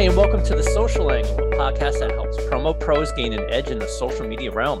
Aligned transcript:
Hi, 0.00 0.06
and 0.06 0.16
welcome 0.16 0.42
to 0.44 0.54
the 0.54 0.62
Social 0.62 1.12
Angle, 1.12 1.34
a 1.34 1.56
podcast 1.56 1.98
that 1.98 2.12
helps 2.12 2.38
promo 2.44 2.72
pros 2.80 3.12
gain 3.12 3.34
an 3.34 3.44
edge 3.50 3.68
in 3.68 3.78
the 3.78 3.86
social 3.86 4.26
media 4.26 4.50
realm. 4.50 4.80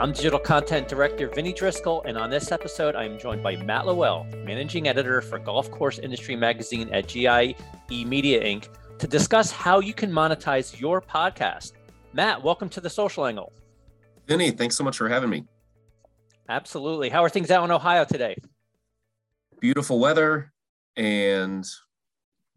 I'm 0.00 0.10
digital 0.10 0.40
content 0.40 0.88
director 0.88 1.28
Vinny 1.28 1.52
Driscoll, 1.52 2.02
and 2.02 2.18
on 2.18 2.30
this 2.30 2.50
episode, 2.50 2.96
I 2.96 3.04
am 3.04 3.16
joined 3.16 3.44
by 3.44 3.54
Matt 3.54 3.86
Lowell, 3.86 4.26
managing 4.44 4.88
editor 4.88 5.20
for 5.20 5.38
Golf 5.38 5.70
Course 5.70 6.00
Industry 6.00 6.34
Magazine 6.34 6.92
at 6.92 7.06
GIE 7.06 7.54
Media 7.88 8.42
Inc., 8.42 8.66
to 8.98 9.06
discuss 9.06 9.52
how 9.52 9.78
you 9.78 9.94
can 9.94 10.10
monetize 10.10 10.80
your 10.80 11.00
podcast. 11.00 11.74
Matt, 12.12 12.42
welcome 12.42 12.68
to 12.70 12.80
the 12.80 12.90
Social 12.90 13.24
Angle. 13.24 13.52
Vinny, 14.26 14.50
thanks 14.50 14.76
so 14.76 14.82
much 14.82 14.96
for 14.96 15.08
having 15.08 15.30
me. 15.30 15.44
Absolutely. 16.48 17.08
How 17.08 17.22
are 17.22 17.28
things 17.28 17.52
out 17.52 17.62
in 17.62 17.70
Ohio 17.70 18.04
today? 18.04 18.34
Beautiful 19.60 20.00
weather, 20.00 20.52
and 20.96 21.64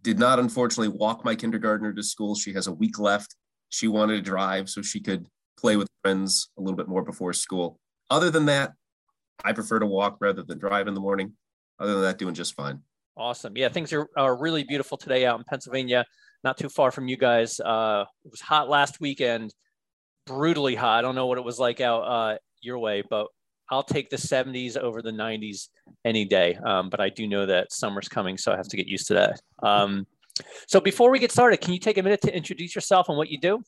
did 0.02 0.20
not 0.20 0.40
unfortunately 0.40 0.96
walk 0.96 1.26
my 1.26 1.36
kindergartner 1.36 1.94
to 1.94 2.04
school. 2.04 2.36
She 2.36 2.54
has 2.54 2.68
a 2.68 2.72
week 2.72 3.00
left. 3.00 3.36
She 3.70 3.88
wanted 3.88 4.16
to 4.16 4.22
drive 4.22 4.70
so 4.70 4.82
she 4.82 5.00
could 5.00 5.28
play 5.58 5.76
with 5.76 5.88
friends 6.02 6.50
a 6.58 6.62
little 6.62 6.78
bit 6.78 6.88
more 6.88 7.04
before 7.04 7.34
school. 7.34 7.80
Other 8.10 8.30
than 8.30 8.46
that, 8.46 8.74
I 9.44 9.54
prefer 9.54 9.80
to 9.80 9.86
walk 9.86 10.18
rather 10.20 10.44
than 10.44 10.58
drive 10.58 10.88
in 10.88 10.94
the 10.94 11.00
morning. 11.00 11.34
Other 11.80 11.94
than 11.94 12.02
that, 12.04 12.18
doing 12.18 12.34
just 12.34 12.56
fine. 12.56 12.82
Awesome. 13.16 13.56
Yeah, 13.56 13.70
things 13.70 13.94
are, 13.94 14.08
are 14.18 14.38
really 14.38 14.64
beautiful 14.64 14.98
today 14.98 15.26
out 15.26 15.38
in 15.38 15.46
Pennsylvania, 15.46 16.06
not 16.44 16.58
too 16.58 16.70
far 16.70 16.92
from 16.92 17.08
you 17.08 17.18
guys. 17.18 17.60
Uh, 17.60 18.06
it 18.24 18.32
was 18.32 18.42
hot 18.42 18.70
last 18.70 19.00
weekend, 19.00 19.54
brutally 20.26 20.76
hot. 20.76 21.00
I 21.00 21.02
don't 21.02 21.16
know 21.16 21.28
what 21.28 21.38
it 21.38 21.44
was 21.44 21.60
like 21.60 21.82
out 21.82 22.02
uh, 22.02 22.38
your 22.62 22.80
way, 22.80 23.04
but 23.10 23.28
I'll 23.72 23.84
take 23.84 24.10
the 24.10 24.18
70s 24.18 24.78
over 24.78 25.02
the 25.02 25.12
90s 25.12 25.70
any 26.06 26.26
day. 26.26 26.56
Um, 26.56 26.90
but 26.90 27.00
I 27.00 27.10
do 27.10 27.28
know 27.28 27.46
that 27.46 27.72
summer's 27.72 28.08
coming, 28.08 28.38
so 28.38 28.52
I 28.52 28.58
have 28.58 28.68
to 28.70 28.78
get 28.78 28.88
used 28.88 29.08
to 29.08 29.14
that. 29.16 29.42
Um, 29.62 30.08
so 30.68 30.80
before 30.80 31.12
we 31.12 31.20
get 31.20 31.32
started, 31.32 31.62
can 31.62 31.74
you 31.74 31.80
take 31.80 31.98
a 31.98 32.04
minute 32.04 32.22
to 32.22 32.36
introduce 32.36 32.74
yourself 32.74 33.10
and 33.10 33.18
what 33.18 33.30
you 33.30 33.40
do? 33.40 33.62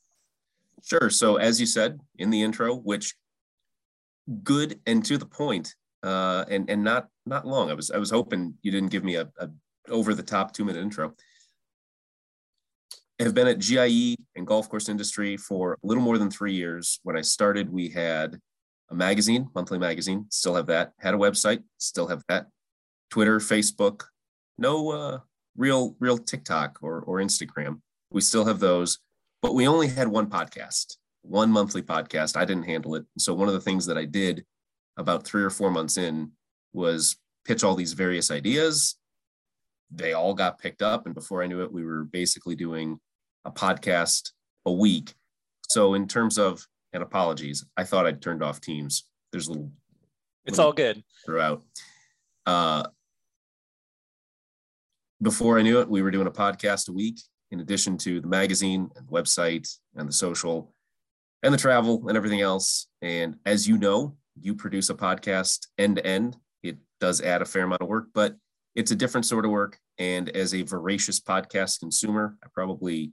Sure. 0.84 1.10
So 1.10 1.36
as 1.36 1.60
you 1.60 1.66
said 1.66 2.00
in 2.18 2.30
the 2.30 2.42
intro, 2.42 2.76
which 2.76 3.16
good 4.44 4.80
and 4.86 5.04
to 5.06 5.18
the 5.18 5.26
point, 5.26 5.76
uh, 6.04 6.46
and 6.50 6.70
and 6.70 6.84
not 6.84 7.08
not 7.26 7.46
long. 7.46 7.70
I 7.70 7.74
was 7.74 7.92
I 7.92 7.98
was 7.98 8.10
hoping 8.10 8.56
you 8.62 8.72
didn't 8.72 8.90
give 8.90 9.04
me 9.04 9.16
a, 9.16 9.30
a 9.40 9.50
over 9.90 10.14
the 10.14 10.24
top 10.24 10.54
two 10.54 10.66
minute 10.66 10.82
intro. 10.82 11.14
I 13.20 13.24
have 13.24 13.36
been 13.36 13.48
at 13.48 13.60
GIE 13.60 14.16
and 14.36 14.48
golf 14.48 14.68
course 14.68 14.90
industry 14.90 15.38
for 15.38 15.74
a 15.74 15.88
little 15.88 16.02
more 16.02 16.18
than 16.18 16.32
three 16.32 16.54
years. 16.54 17.00
When 17.04 17.16
I 17.16 17.22
started, 17.22 17.72
we 17.72 17.90
had 17.90 18.40
a 18.92 18.96
magazine, 18.96 19.50
monthly 19.56 19.80
magazine, 19.80 20.26
still 20.30 20.56
have 20.56 20.68
that. 20.68 20.94
Had 21.00 21.14
a 21.14 21.18
website, 21.18 21.64
still 21.78 22.08
have 22.08 22.24
that. 22.28 22.48
Twitter, 23.10 23.40
Facebook, 23.40 24.04
no 24.58 24.92
uh, 24.92 25.20
real 25.56 25.96
real 26.00 26.18
TikTok 26.18 26.80
or 26.82 27.02
or 27.02 27.18
Instagram. 27.18 27.80
We 28.12 28.22
still 28.22 28.46
have 28.46 28.60
those, 28.60 29.00
but 29.42 29.56
we 29.56 29.68
only 29.68 29.88
had 29.88 30.08
one 30.08 30.30
podcast, 30.30 30.98
one 31.22 31.52
monthly 31.52 31.82
podcast. 31.82 32.36
I 32.36 32.46
didn't 32.46 32.66
handle 32.66 32.96
it. 32.96 33.06
So 33.18 33.34
one 33.34 33.48
of 33.48 33.54
the 33.54 33.62
things 33.62 33.86
that 33.86 33.98
I 33.98 34.06
did 34.06 34.46
about 34.98 35.24
three 35.24 35.44
or 35.44 35.50
four 35.50 35.72
months 35.72 35.98
in 35.98 36.32
was 36.74 37.16
pitch 37.46 37.64
all 37.64 37.76
these 37.76 37.94
various 37.94 38.30
ideas. 38.30 38.98
They 39.90 40.14
all 40.14 40.34
got 40.34 40.60
picked 40.60 40.82
up, 40.82 41.06
and 41.06 41.16
before 41.16 41.44
I 41.44 41.48
knew 41.48 41.64
it, 41.64 41.72
we 41.72 41.86
were 41.86 42.04
basically 42.04 42.56
doing 42.56 43.00
a 43.46 43.52
podcast 43.52 44.32
a 44.66 44.72
week. 44.72 45.14
So 45.70 45.94
in 45.94 46.08
terms 46.08 46.38
of 46.38 46.66
and 46.94 47.04
apologies. 47.04 47.66
I 47.78 47.84
thought 47.84 48.06
I'd 48.06 48.22
turned 48.22 48.44
off 48.44 48.62
Teams. 48.62 49.08
There's 49.32 49.48
a 49.48 49.52
little. 49.52 49.72
It's 50.46 50.58
little 50.58 50.68
all 50.70 50.74
good 50.74 51.04
throughout. 51.26 51.64
Uh, 52.46 52.84
before 55.22 55.60
I 55.60 55.62
knew 55.62 55.80
it, 55.80 55.90
we 55.90 56.02
were 56.02 56.12
doing 56.12 56.28
a 56.28 56.32
podcast 56.32 56.90
a 56.90 56.92
week, 56.92 57.20
in 57.52 57.60
addition 57.60 57.98
to 58.00 58.20
the 58.20 58.28
magazine 58.28 58.90
and 58.96 59.08
the 59.08 59.12
website 59.12 59.70
and 59.96 60.08
the 60.08 60.14
social, 60.14 60.74
and 61.44 61.54
the 61.54 61.58
travel 61.58 62.08
and 62.08 62.18
everything 62.18 62.42
else. 62.42 62.88
And 63.02 63.36
as 63.46 63.68
you 63.68 63.78
know, 63.78 64.18
you 64.40 64.56
produce 64.56 64.90
a 64.90 64.96
podcast 64.96 65.68
end 65.78 65.98
to 65.98 66.06
end. 66.06 66.38
It 66.64 66.78
does 67.00 67.22
add 67.22 67.42
a 67.42 67.46
fair 67.46 67.64
amount 67.64 67.82
of 67.82 67.88
work, 67.88 68.08
but 68.14 68.36
it's 68.76 68.92
a 68.92 68.96
different 68.96 69.26
sort 69.26 69.46
of 69.46 69.52
work. 69.52 69.78
And 70.00 70.30
as 70.30 70.54
a 70.54 70.64
voracious 70.64 71.20
podcast 71.20 71.80
consumer, 71.80 72.38
I 72.44 72.48
probably 72.54 73.12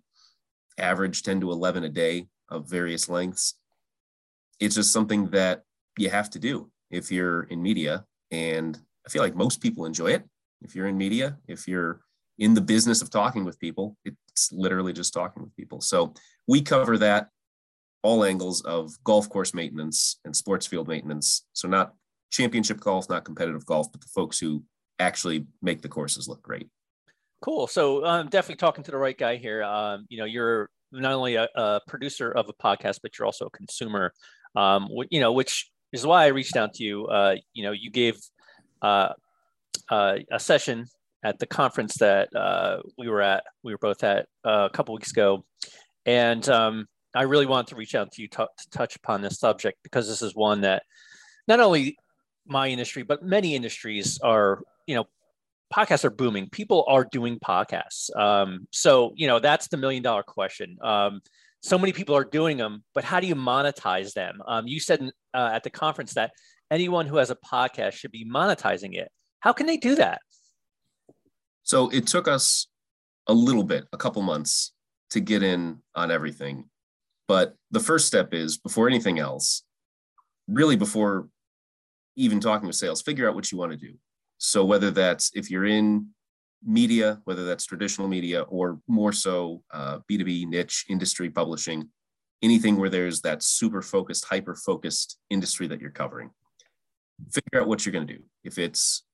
average 0.78 1.22
10 1.22 1.40
to 1.40 1.50
11 1.50 1.84
a 1.84 1.88
day 1.88 2.28
of 2.48 2.70
various 2.70 3.08
lengths 3.08 3.54
it's 4.60 4.74
just 4.74 4.92
something 4.92 5.30
that 5.30 5.62
you 5.98 6.10
have 6.10 6.30
to 6.30 6.38
do 6.38 6.70
if 6.90 7.10
you're 7.10 7.42
in 7.44 7.62
media. 7.62 8.04
And 8.30 8.78
I 9.06 9.10
feel 9.10 9.22
like 9.22 9.34
most 9.34 9.60
people 9.60 9.84
enjoy 9.84 10.08
it. 10.08 10.24
If 10.62 10.74
you're 10.74 10.88
in 10.88 10.96
media, 10.96 11.38
if 11.46 11.68
you're 11.68 12.00
in 12.38 12.54
the 12.54 12.60
business 12.60 13.02
of 13.02 13.10
talking 13.10 13.44
with 13.44 13.58
people, 13.58 13.96
it's 14.04 14.50
literally 14.52 14.92
just 14.92 15.12
talking 15.12 15.42
with 15.42 15.54
people. 15.56 15.80
So 15.80 16.14
we 16.46 16.62
cover 16.62 16.98
that 16.98 17.28
all 18.02 18.24
angles 18.24 18.62
of 18.62 18.92
golf 19.04 19.28
course 19.28 19.54
maintenance 19.54 20.20
and 20.24 20.34
sports 20.34 20.66
field 20.66 20.88
maintenance. 20.88 21.46
So 21.52 21.68
not 21.68 21.94
championship 22.30 22.80
golf, 22.80 23.08
not 23.08 23.24
competitive 23.24 23.66
golf, 23.66 23.90
but 23.90 24.00
the 24.00 24.08
folks 24.08 24.38
who 24.38 24.62
actually 24.98 25.46
make 25.62 25.82
the 25.82 25.88
courses 25.88 26.28
look 26.28 26.42
great. 26.42 26.68
Cool. 27.40 27.66
So 27.66 28.04
I'm 28.04 28.22
um, 28.22 28.28
definitely 28.28 28.56
talking 28.56 28.84
to 28.84 28.90
the 28.90 28.98
right 28.98 29.16
guy 29.16 29.36
here. 29.36 29.62
Um, 29.62 30.06
you 30.08 30.18
know, 30.18 30.24
you're 30.24 30.68
not 30.90 31.12
only 31.12 31.36
a, 31.36 31.48
a, 31.54 31.80
producer 31.86 32.32
of 32.32 32.48
a 32.48 32.52
podcast, 32.52 32.98
but 33.02 33.16
you're 33.18 33.26
also 33.26 33.46
a 33.46 33.50
consumer 33.50 34.12
um, 34.56 34.88
you 35.10 35.20
know, 35.20 35.32
which 35.32 35.70
is 35.92 36.06
why 36.06 36.24
I 36.24 36.28
reached 36.28 36.56
out 36.56 36.74
to 36.74 36.84
you. 36.84 37.06
Uh, 37.06 37.36
you 37.54 37.62
know, 37.62 37.72
you 37.72 37.90
gave 37.90 38.18
uh, 38.82 39.10
uh, 39.90 40.18
a 40.30 40.38
session 40.38 40.86
at 41.24 41.38
the 41.38 41.46
conference 41.46 41.96
that 41.98 42.34
uh, 42.34 42.78
we 42.96 43.08
were 43.08 43.22
at, 43.22 43.44
we 43.62 43.72
were 43.72 43.78
both 43.78 44.04
at 44.04 44.26
uh, 44.44 44.68
a 44.70 44.70
couple 44.70 44.94
weeks 44.94 45.10
ago, 45.10 45.44
and 46.06 46.48
um, 46.48 46.86
I 47.14 47.22
really 47.22 47.46
wanted 47.46 47.68
to 47.68 47.76
reach 47.76 47.94
out 47.94 48.12
to 48.12 48.22
you 48.22 48.28
to, 48.28 48.48
to 48.56 48.70
touch 48.70 48.96
upon 48.96 49.22
this 49.22 49.38
subject 49.38 49.78
because 49.82 50.06
this 50.06 50.22
is 50.22 50.34
one 50.34 50.60
that 50.62 50.82
not 51.46 51.60
only 51.60 51.96
my 52.46 52.68
industry 52.68 53.02
but 53.02 53.22
many 53.22 53.54
industries 53.54 54.18
are, 54.22 54.62
you 54.86 54.94
know, 54.94 55.04
podcasts 55.74 56.04
are 56.04 56.10
booming. 56.10 56.48
People 56.50 56.84
are 56.88 57.06
doing 57.10 57.38
podcasts. 57.38 58.14
Um, 58.16 58.66
so, 58.70 59.12
you 59.16 59.26
know, 59.26 59.38
that's 59.38 59.68
the 59.68 59.76
million 59.76 60.02
dollar 60.02 60.22
question. 60.22 60.78
Um, 60.82 61.20
so 61.60 61.78
many 61.78 61.92
people 61.92 62.16
are 62.16 62.24
doing 62.24 62.56
them, 62.56 62.84
but 62.94 63.04
how 63.04 63.20
do 63.20 63.26
you 63.26 63.34
monetize 63.34 64.12
them? 64.12 64.40
Um, 64.46 64.66
you 64.66 64.80
said 64.80 65.10
uh, 65.34 65.50
at 65.52 65.64
the 65.64 65.70
conference 65.70 66.14
that 66.14 66.32
anyone 66.70 67.06
who 67.06 67.16
has 67.16 67.30
a 67.30 67.36
podcast 67.36 67.94
should 67.94 68.12
be 68.12 68.24
monetizing 68.24 68.94
it. 68.94 69.08
How 69.40 69.52
can 69.52 69.66
they 69.66 69.76
do 69.76 69.94
that? 69.96 70.20
So 71.62 71.88
it 71.90 72.06
took 72.06 72.28
us 72.28 72.68
a 73.26 73.34
little 73.34 73.64
bit, 73.64 73.84
a 73.92 73.96
couple 73.96 74.22
months 74.22 74.72
to 75.10 75.20
get 75.20 75.42
in 75.42 75.82
on 75.94 76.10
everything. 76.10 76.68
But 77.26 77.54
the 77.70 77.80
first 77.80 78.06
step 78.06 78.32
is 78.32 78.56
before 78.56 78.88
anything 78.88 79.18
else, 79.18 79.64
really 80.46 80.76
before 80.76 81.28
even 82.16 82.40
talking 82.40 82.66
with 82.66 82.76
sales, 82.76 83.02
figure 83.02 83.28
out 83.28 83.34
what 83.34 83.52
you 83.52 83.58
want 83.58 83.72
to 83.72 83.78
do. 83.78 83.94
So 84.38 84.64
whether 84.64 84.90
that's 84.90 85.30
if 85.34 85.50
you're 85.50 85.66
in 85.66 86.08
media, 86.64 87.20
whether 87.24 87.44
that's 87.44 87.64
traditional 87.64 88.08
media 88.08 88.42
or 88.42 88.80
more 88.88 89.12
so 89.12 89.62
uh, 89.72 89.98
B2B 90.10 90.46
niche 90.48 90.84
industry 90.88 91.30
publishing, 91.30 91.88
anything 92.42 92.76
where 92.76 92.90
there's 92.90 93.20
that 93.22 93.42
super 93.42 93.82
focused, 93.82 94.24
hyper 94.24 94.54
focused 94.54 95.18
industry 95.30 95.66
that 95.68 95.80
you're 95.80 95.90
covering. 95.90 96.30
Figure 97.32 97.60
out 97.60 97.68
what 97.68 97.84
you're 97.84 97.92
going 97.92 98.06
to 98.06 98.14
do. 98.14 98.22
If 98.44 98.58
it's 98.58 99.04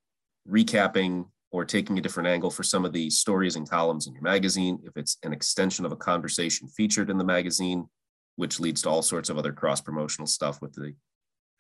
recapping 0.49 1.27
or 1.50 1.65
taking 1.65 1.99
a 1.99 2.00
different 2.03 2.28
angle 2.28 2.50
for 2.50 2.62
some 2.62 2.84
of 2.84 2.93
the 2.93 3.09
stories 3.10 3.56
and 3.56 3.69
columns 3.69 4.06
in 4.06 4.15
your 4.15 4.22
magazine, 4.22 4.78
if 4.84 4.97
it's 4.97 5.16
an 5.22 5.33
extension 5.33 5.84
of 5.84 5.93
a 5.93 5.97
conversation 5.97 6.69
featured 6.69 7.10
in 7.10 7.19
the 7.19 7.25
magazine, 7.25 7.87
which 8.37 8.59
leads 8.59 8.83
to 8.83 8.91
all 8.91 9.03
sorts 9.03 9.31
of 9.31 9.38
other 9.38 9.53
cross 9.53 9.81
promotional 9.81 10.27
stuff 10.27 10.60
with 10.60 10.72
the 10.75 10.94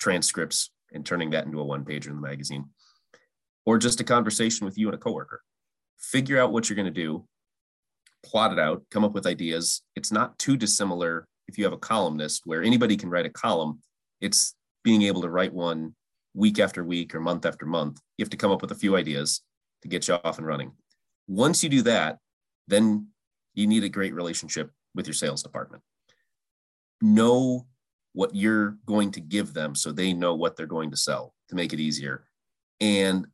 transcripts 0.00 0.70
and 0.92 1.06
turning 1.06 1.30
that 1.30 1.46
into 1.46 1.60
a 1.60 1.64
one 1.64 1.84
pager 1.84 2.08
in 2.08 2.16
the 2.16 2.20
magazine, 2.20 2.64
or 3.64 3.78
just 3.78 4.00
a 4.00 4.04
conversation 4.04 4.64
with 4.64 4.76
you 4.76 4.88
and 4.88 4.94
a 4.94 4.98
coworker 4.98 5.40
figure 5.98 6.40
out 6.40 6.52
what 6.52 6.68
you're 6.68 6.76
going 6.76 6.86
to 6.86 6.90
do, 6.90 7.26
plot 8.24 8.52
it 8.52 8.58
out, 8.58 8.82
come 8.90 9.04
up 9.04 9.12
with 9.12 9.26
ideas. 9.26 9.82
It's 9.96 10.12
not 10.12 10.38
too 10.38 10.56
dissimilar 10.56 11.26
if 11.48 11.58
you 11.58 11.64
have 11.64 11.72
a 11.72 11.78
columnist 11.78 12.42
where 12.44 12.62
anybody 12.62 12.96
can 12.96 13.10
write 13.10 13.26
a 13.26 13.30
column. 13.30 13.80
It's 14.20 14.54
being 14.82 15.02
able 15.02 15.22
to 15.22 15.30
write 15.30 15.52
one 15.52 15.94
week 16.34 16.58
after 16.58 16.84
week 16.84 17.14
or 17.14 17.20
month 17.20 17.46
after 17.46 17.66
month. 17.66 18.00
You 18.16 18.24
have 18.24 18.30
to 18.30 18.36
come 18.36 18.50
up 18.50 18.62
with 18.62 18.72
a 18.72 18.76
few 18.76 18.96
ideas 18.96 19.42
to 19.82 19.88
get 19.88 20.08
you 20.08 20.14
off 20.24 20.38
and 20.38 20.46
running. 20.46 20.72
Once 21.28 21.62
you 21.62 21.68
do 21.68 21.82
that, 21.82 22.18
then 22.66 23.08
you 23.54 23.66
need 23.66 23.84
a 23.84 23.88
great 23.88 24.14
relationship 24.14 24.70
with 24.94 25.06
your 25.06 25.14
sales 25.14 25.42
department. 25.42 25.82
Know 27.00 27.66
what 28.12 28.34
you're 28.34 28.78
going 28.86 29.10
to 29.12 29.20
give 29.20 29.52
them 29.52 29.74
so 29.74 29.92
they 29.92 30.12
know 30.12 30.34
what 30.34 30.56
they're 30.56 30.66
going 30.66 30.90
to 30.90 30.96
sell 30.96 31.34
to 31.48 31.54
make 31.54 31.72
it 31.72 31.80
easier. 31.80 32.24
And 32.80 33.26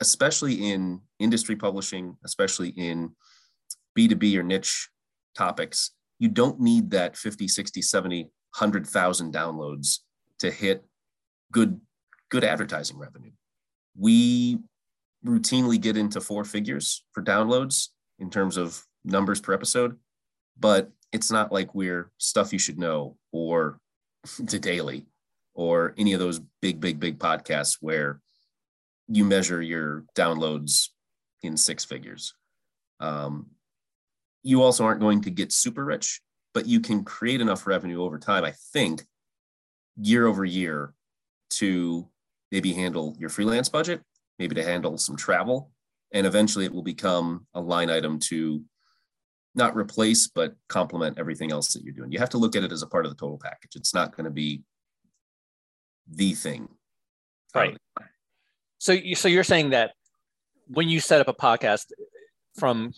especially 0.00 0.70
in 0.70 1.00
industry 1.18 1.56
publishing, 1.56 2.16
especially 2.24 2.70
in 2.70 3.10
B2B 3.96 4.36
or 4.36 4.42
niche 4.42 4.88
topics, 5.36 5.92
you 6.18 6.28
don't 6.28 6.60
need 6.60 6.90
that 6.90 7.16
50, 7.16 7.48
60, 7.48 7.82
70, 7.82 8.22
100,000 8.22 9.32
downloads 9.34 9.98
to 10.38 10.50
hit 10.50 10.84
good 11.52 11.80
good 12.30 12.44
advertising 12.44 12.98
revenue. 12.98 13.30
We 13.96 14.58
routinely 15.24 15.80
get 15.80 15.96
into 15.96 16.20
four 16.20 16.44
figures 16.44 17.04
for 17.12 17.22
downloads 17.22 17.88
in 18.18 18.30
terms 18.30 18.56
of 18.56 18.84
numbers 19.04 19.40
per 19.40 19.52
episode. 19.52 19.96
but 20.58 20.90
it's 21.10 21.30
not 21.30 21.50
like 21.50 21.74
we're 21.74 22.10
stuff 22.18 22.52
you 22.52 22.58
should 22.58 22.78
know 22.78 23.16
or 23.32 23.78
the 24.38 24.58
daily 24.58 25.06
or 25.54 25.94
any 25.96 26.12
of 26.12 26.20
those 26.20 26.40
big, 26.60 26.80
big, 26.80 27.00
big 27.00 27.18
podcasts 27.18 27.78
where 27.80 28.20
you 29.08 29.24
measure 29.24 29.60
your 29.62 30.04
downloads 30.14 30.88
in 31.42 31.56
six 31.56 31.84
figures. 31.84 32.34
Um, 33.00 33.46
you 34.42 34.62
also 34.62 34.84
aren't 34.84 35.00
going 35.00 35.22
to 35.22 35.30
get 35.30 35.52
super 35.52 35.84
rich, 35.84 36.20
but 36.54 36.66
you 36.66 36.80
can 36.80 37.04
create 37.04 37.40
enough 37.40 37.66
revenue 37.66 38.02
over 38.02 38.18
time, 38.18 38.44
I 38.44 38.52
think, 38.72 39.04
year 39.96 40.26
over 40.26 40.44
year 40.44 40.94
to 41.50 42.08
maybe 42.52 42.72
handle 42.72 43.16
your 43.18 43.30
freelance 43.30 43.68
budget, 43.68 44.02
maybe 44.38 44.54
to 44.54 44.64
handle 44.64 44.96
some 44.98 45.16
travel, 45.16 45.70
and 46.12 46.26
eventually 46.26 46.64
it 46.64 46.72
will 46.72 46.82
become 46.82 47.46
a 47.54 47.60
line 47.60 47.90
item 47.90 48.18
to 48.18 48.62
not 49.54 49.76
replace 49.76 50.28
but 50.28 50.54
complement 50.68 51.18
everything 51.18 51.50
else 51.50 51.72
that 51.72 51.82
you're 51.82 51.94
doing. 51.94 52.12
You 52.12 52.18
have 52.18 52.30
to 52.30 52.38
look 52.38 52.54
at 52.54 52.62
it 52.62 52.72
as 52.72 52.82
a 52.82 52.86
part 52.86 53.06
of 53.06 53.10
the 53.10 53.16
total 53.16 53.38
package. 53.38 53.74
It's 53.74 53.94
not 53.94 54.16
going 54.16 54.24
to 54.24 54.30
be 54.30 54.62
the 56.10 56.34
thing. 56.34 56.68
Right. 57.54 57.76
So 58.78 58.92
you 58.92 59.14
so 59.14 59.28
you're 59.28 59.44
saying 59.44 59.70
that 59.70 59.92
when 60.68 60.88
you 60.88 61.00
set 61.00 61.20
up 61.20 61.28
a 61.28 61.34
podcast 61.34 61.86
from 62.56 62.92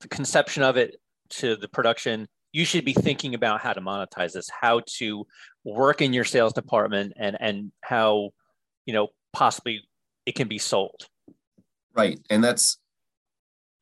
the 0.00 0.08
conception 0.08 0.62
of 0.62 0.76
it 0.76 0.96
to 1.30 1.56
the 1.56 1.68
production, 1.68 2.28
you 2.52 2.64
should 2.64 2.84
be 2.84 2.92
thinking 2.92 3.34
about 3.34 3.60
how 3.60 3.72
to 3.72 3.80
monetize 3.80 4.32
this, 4.32 4.48
how 4.48 4.80
to 4.98 5.26
work 5.64 6.00
in 6.00 6.12
your 6.12 6.24
sales 6.24 6.52
department 6.52 7.12
and 7.16 7.36
and 7.40 7.72
how 7.82 8.30
you 8.86 8.94
know 8.94 9.08
possibly 9.32 9.82
it 10.26 10.34
can 10.34 10.48
be 10.48 10.58
sold. 10.58 11.08
Right. 11.94 12.20
And 12.30 12.42
that's 12.42 12.78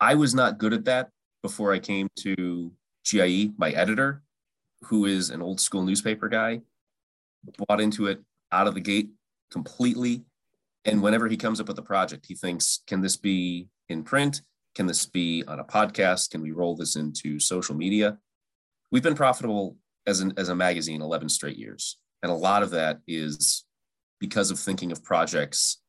I 0.00 0.14
was 0.14 0.34
not 0.34 0.58
good 0.58 0.72
at 0.72 0.84
that 0.86 1.10
before 1.42 1.72
I 1.72 1.78
came 1.78 2.08
to 2.20 2.72
GIE, 3.04 3.50
my 3.56 3.70
editor, 3.70 4.22
who 4.82 5.06
is 5.06 5.30
an 5.30 5.42
old 5.42 5.60
school 5.60 5.82
newspaper 5.82 6.28
guy, 6.28 6.60
bought 7.66 7.80
into 7.80 8.06
it 8.06 8.20
out 8.50 8.66
of 8.66 8.74
the 8.74 8.80
gate 8.80 9.10
completely. 9.50 10.22
And 10.84 11.02
whenever 11.02 11.28
he 11.28 11.36
comes 11.36 11.60
up 11.60 11.68
with 11.68 11.78
a 11.78 11.82
project, 11.82 12.26
he 12.26 12.34
thinks, 12.34 12.80
can 12.86 13.00
this 13.00 13.16
be 13.16 13.68
in 13.88 14.02
print? 14.02 14.42
Can 14.74 14.86
this 14.86 15.06
be 15.06 15.44
on 15.46 15.60
a 15.60 15.64
podcast? 15.64 16.30
Can 16.30 16.42
we 16.42 16.50
roll 16.50 16.74
this 16.74 16.96
into 16.96 17.38
social 17.38 17.74
media? 17.74 18.18
We've 18.90 19.02
been 19.02 19.14
profitable 19.14 19.76
as, 20.06 20.20
an, 20.20 20.32
as 20.36 20.48
a 20.48 20.54
magazine 20.54 21.02
11 21.02 21.28
straight 21.28 21.56
years. 21.56 21.98
And 22.22 22.32
a 22.32 22.34
lot 22.34 22.62
of 22.62 22.70
that 22.70 23.00
is 23.06 23.64
because 24.18 24.50
of 24.50 24.58
thinking 24.58 24.92
of 24.92 25.04
projects 25.04 25.80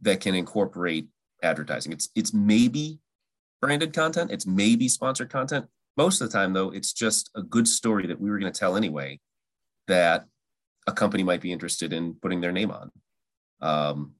that 0.00 0.20
can 0.20 0.34
incorporate 0.34 1.08
advertising. 1.42 1.92
It's, 1.92 2.08
it's 2.14 2.32
maybe 2.32 3.00
branded 3.60 3.92
content, 3.92 4.30
it's 4.30 4.46
maybe 4.46 4.88
sponsored 4.88 5.30
content. 5.30 5.66
Most 5.96 6.20
of 6.20 6.28
the 6.28 6.36
time, 6.36 6.52
though, 6.52 6.70
it's 6.70 6.92
just 6.92 7.30
a 7.34 7.42
good 7.42 7.66
story 7.66 8.06
that 8.06 8.20
we 8.20 8.30
were 8.30 8.38
going 8.38 8.52
to 8.52 8.58
tell 8.58 8.76
anyway 8.76 9.18
that 9.88 10.26
a 10.86 10.92
company 10.92 11.22
might 11.22 11.40
be 11.40 11.52
interested 11.52 11.92
in 11.92 12.14
putting 12.14 12.40
their 12.40 12.52
name 12.52 12.70
on. 12.70 12.90
Um, 13.60 14.14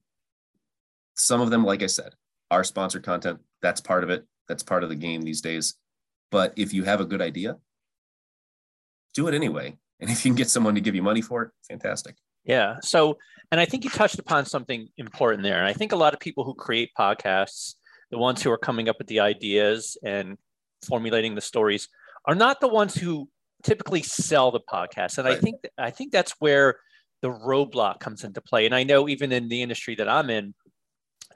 some 1.15 1.41
of 1.41 1.49
them, 1.49 1.63
like 1.63 1.83
I 1.83 1.87
said, 1.87 2.13
are 2.51 2.63
sponsored 2.63 3.03
content. 3.03 3.39
That's 3.61 3.81
part 3.81 4.03
of 4.03 4.09
it. 4.09 4.25
That's 4.47 4.63
part 4.63 4.83
of 4.83 4.89
the 4.89 4.95
game 4.95 5.21
these 5.21 5.41
days. 5.41 5.75
But 6.31 6.53
if 6.55 6.73
you 6.73 6.83
have 6.83 7.01
a 7.01 7.05
good 7.05 7.21
idea, 7.21 7.57
do 9.13 9.27
it 9.27 9.33
anyway. 9.33 9.77
And 9.99 10.11
if 10.11 10.23
you 10.23 10.29
can 10.29 10.35
get 10.35 10.47
someone 10.47 10.75
to 10.75 10.81
give 10.81 10.93
you 10.93 11.01
money 11.01 11.23
for 11.23 11.41
it, 11.41 11.49
fantastic. 11.67 12.17
Yeah. 12.45 12.75
So, 12.83 13.17
and 13.51 13.59
I 13.59 13.65
think 13.65 13.83
you 13.83 13.89
touched 13.89 14.19
upon 14.19 14.45
something 14.45 14.89
important 14.97 15.41
there. 15.41 15.57
And 15.57 15.65
I 15.65 15.73
think 15.73 15.91
a 15.91 15.95
lot 15.95 16.13
of 16.13 16.19
people 16.19 16.43
who 16.43 16.53
create 16.53 16.91
podcasts, 16.95 17.73
the 18.11 18.19
ones 18.19 18.43
who 18.43 18.51
are 18.51 18.59
coming 18.59 18.89
up 18.89 18.99
with 18.99 19.07
the 19.07 19.21
ideas 19.21 19.97
and 20.03 20.37
formulating 20.87 21.33
the 21.33 21.41
stories, 21.41 21.89
are 22.25 22.35
not 22.35 22.61
the 22.61 22.67
ones 22.67 22.93
who 22.93 23.27
typically 23.63 24.03
sell 24.03 24.51
the 24.51 24.59
podcast. 24.59 25.17
And 25.17 25.27
right. 25.27 25.37
I 25.37 25.39
think 25.39 25.55
I 25.79 25.89
think 25.89 26.11
that's 26.11 26.35
where 26.37 26.75
the 27.21 27.29
roadblock 27.29 27.99
comes 27.99 28.23
into 28.23 28.41
play. 28.41 28.65
And 28.65 28.75
I 28.75 28.83
know 28.83 29.09
even 29.09 29.31
in 29.31 29.47
the 29.47 29.61
industry 29.61 29.95
that 29.95 30.09
I'm 30.09 30.29
in, 30.29 30.53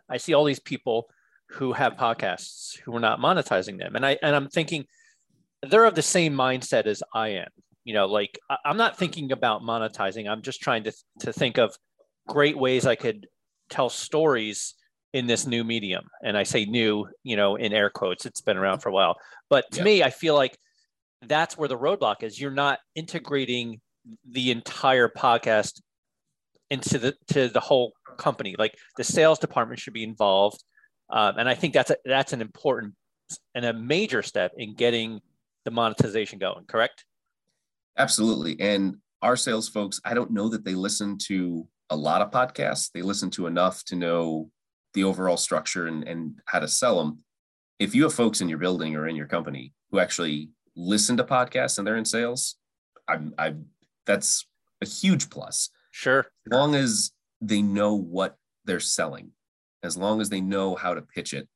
I 0.10 0.18
see 0.18 0.34
all 0.34 0.44
these 0.44 0.60
people 0.60 1.08
who 1.50 1.74
have 1.74 1.94
podcasts 1.94 2.80
who 2.80 2.96
are 2.96 3.00
not 3.00 3.20
monetizing 3.20 3.78
them. 3.78 3.96
And 3.96 4.06
I 4.06 4.18
and 4.22 4.36
I'm 4.36 4.48
thinking 4.50 4.86
they're 5.62 5.86
of 5.86 5.96
the 5.96 6.02
same 6.02 6.34
mindset 6.34 6.86
as 6.86 7.04
I 7.14 7.30
am. 7.30 7.50
You 7.84 7.94
know, 7.94 8.06
like 8.06 8.40
I'm 8.66 8.78
not 8.78 8.98
thinking 8.98 9.32
about 9.32 9.62
monetizing. 9.62 10.30
I'm 10.30 10.42
just 10.42 10.62
trying 10.62 10.84
to 10.84 10.94
to 11.20 11.34
think 11.34 11.58
of 11.58 11.76
great 12.28 12.58
ways 12.58 12.86
I 12.86 12.96
could 12.96 13.28
tell 13.70 13.90
stories 13.90 14.76
in 15.14 15.28
this 15.28 15.46
new 15.46 15.64
medium. 15.64 16.06
And 16.24 16.38
I 16.38 16.44
say 16.44 16.66
new, 16.66 17.08
you 17.24 17.36
know, 17.36 17.56
in 17.56 17.74
air 17.74 17.90
quotes. 17.90 18.26
It's 18.26 18.42
been 18.42 18.58
around 18.58 18.80
for 18.80 18.90
a 18.90 18.94
while. 18.94 19.18
But 19.50 19.66
to 19.72 19.80
yeah. 19.80 19.84
me, 19.84 20.04
I 20.04 20.10
feel 20.10 20.36
like 20.36 20.58
that's 21.24 21.58
where 21.58 21.68
the 21.68 21.78
roadblock 21.78 22.24
is. 22.24 22.40
You're 22.40 22.52
not 22.52 22.80
integrating 22.96 23.82
the 24.30 24.52
entire 24.52 25.10
podcast 25.10 25.82
into 26.70 26.98
the 26.98 27.16
to 27.28 27.50
the 27.50 27.60
whole 27.60 27.94
company. 28.18 28.56
Like 28.58 28.76
the 28.98 29.04
sales 29.04 29.40
department 29.40 29.80
should 29.80 29.94
be 29.94 30.04
involved, 30.04 30.64
um, 31.10 31.38
and 31.38 31.48
I 31.48 31.56
think 31.56 31.74
that's 31.74 31.92
a, 31.92 31.98
that's 32.06 32.34
an 32.34 32.42
important 32.42 32.96
and 33.56 33.66
a 33.66 33.74
major 33.74 34.22
step 34.22 34.52
in 34.58 34.74
getting 34.76 35.22
the 35.66 35.72
monetization 35.72 36.40
going. 36.40 36.66
Correct? 36.66 37.06
Absolutely. 37.98 38.60
And 38.60 38.98
our 39.22 39.36
sales 39.36 39.70
folks, 39.70 40.00
I 40.04 40.14
don't 40.14 40.32
know 40.32 40.50
that 40.50 40.66
they 40.66 40.74
listen 40.74 41.18
to 41.28 41.68
a 41.90 41.96
lot 41.96 42.22
of 42.22 42.32
podcasts. 42.32 42.92
They 42.92 43.02
listen 43.02 43.30
to 43.32 43.48
enough 43.48 43.84
to 43.86 43.96
know 43.96 44.50
the 44.94 45.04
overall 45.04 45.38
structure 45.38 45.88
and, 45.88 46.04
and 46.08 46.40
how 46.46 46.60
to 46.60 46.68
sell 46.68 46.98
them. 46.98 47.24
If 47.80 47.96
you 47.96 48.04
have 48.04 48.14
folks 48.14 48.42
in 48.42 48.50
your 48.50 48.58
building 48.58 48.96
or 48.96 49.08
in 49.08 49.16
your 49.16 49.28
company 49.28 49.74
who 49.92 50.00
actually 50.00 50.50
listen 50.76 51.18
to 51.18 51.24
podcasts 51.24 51.78
and 51.78 51.86
they're 51.86 51.98
in 51.98 52.06
sales, 52.06 52.56
I'm, 53.08 53.34
I 53.38 53.56
that's 54.06 54.46
a 54.82 54.86
huge 54.86 55.30
plus. 55.30 55.70
Sure. 55.92 56.20
As 56.20 56.52
long 56.52 56.76
as 56.76 57.12
they 57.42 57.62
know 57.62 57.96
what 57.96 58.38
they're 58.66 58.80
selling, 58.80 59.32
as 59.84 59.98
long 59.98 60.22
as 60.22 60.30
they 60.30 60.42
know 60.42 60.76
how 60.76 60.94
to 60.94 61.02
pitch 61.02 61.34
it 61.34 61.48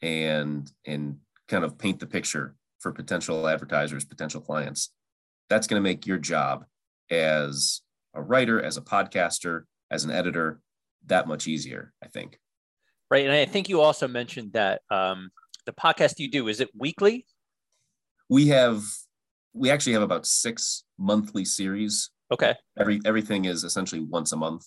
and 0.00 0.70
and 0.86 1.18
kind 1.48 1.64
of 1.64 1.78
paint 1.78 2.00
the 2.00 2.06
picture 2.06 2.54
for 2.80 2.92
potential 2.92 3.46
advertisers, 3.48 4.04
potential 4.04 4.40
clients, 4.40 4.90
that's 5.48 5.66
going 5.66 5.80
to 5.80 5.88
make 5.88 6.06
your 6.06 6.18
job 6.18 6.64
as 7.10 7.82
a 8.14 8.22
writer, 8.22 8.60
as 8.62 8.76
a 8.76 8.82
podcaster, 8.82 9.62
as 9.90 10.04
an 10.04 10.10
editor, 10.10 10.60
that 11.06 11.28
much 11.28 11.46
easier, 11.46 11.92
I 12.02 12.08
think. 12.08 12.38
Right. 13.10 13.26
And 13.26 13.34
I 13.34 13.44
think 13.44 13.68
you 13.68 13.80
also 13.80 14.08
mentioned 14.08 14.54
that 14.54 14.80
um, 14.90 15.30
the 15.66 15.72
podcast 15.72 16.18
you 16.18 16.30
do, 16.30 16.48
is 16.48 16.60
it 16.60 16.70
weekly? 16.74 17.26
we 18.32 18.48
have 18.48 18.82
we 19.54 19.70
actually 19.70 19.92
have 19.92 20.02
about 20.02 20.26
six 20.26 20.84
monthly 20.98 21.44
series. 21.44 22.10
Okay. 22.30 22.54
Every 22.78 23.00
everything 23.04 23.44
is 23.44 23.64
essentially 23.64 24.00
once 24.00 24.32
a 24.32 24.36
month, 24.36 24.66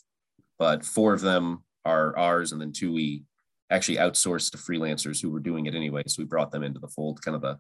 but 0.60 0.86
four 0.86 1.14
of 1.14 1.22
them 1.22 1.64
are 1.84 2.16
ours, 2.18 2.52
and 2.52 2.62
then 2.62 2.72
two 2.72 2.94
we 2.94 3.24
actually 3.72 3.98
outsourced 3.98 4.52
to 4.52 4.58
freelancers 4.58 5.22
who 5.22 5.30
were 5.30 5.40
doing 5.40 5.66
it 5.66 5.76
anyway. 5.76 6.04
So 6.08 6.22
we 6.22 6.26
brought 6.26 6.52
them 6.52 6.64
into 6.64 6.80
the 6.80 6.88
fold, 6.88 7.22
kind 7.22 7.36
of 7.36 7.42
the 7.42 7.58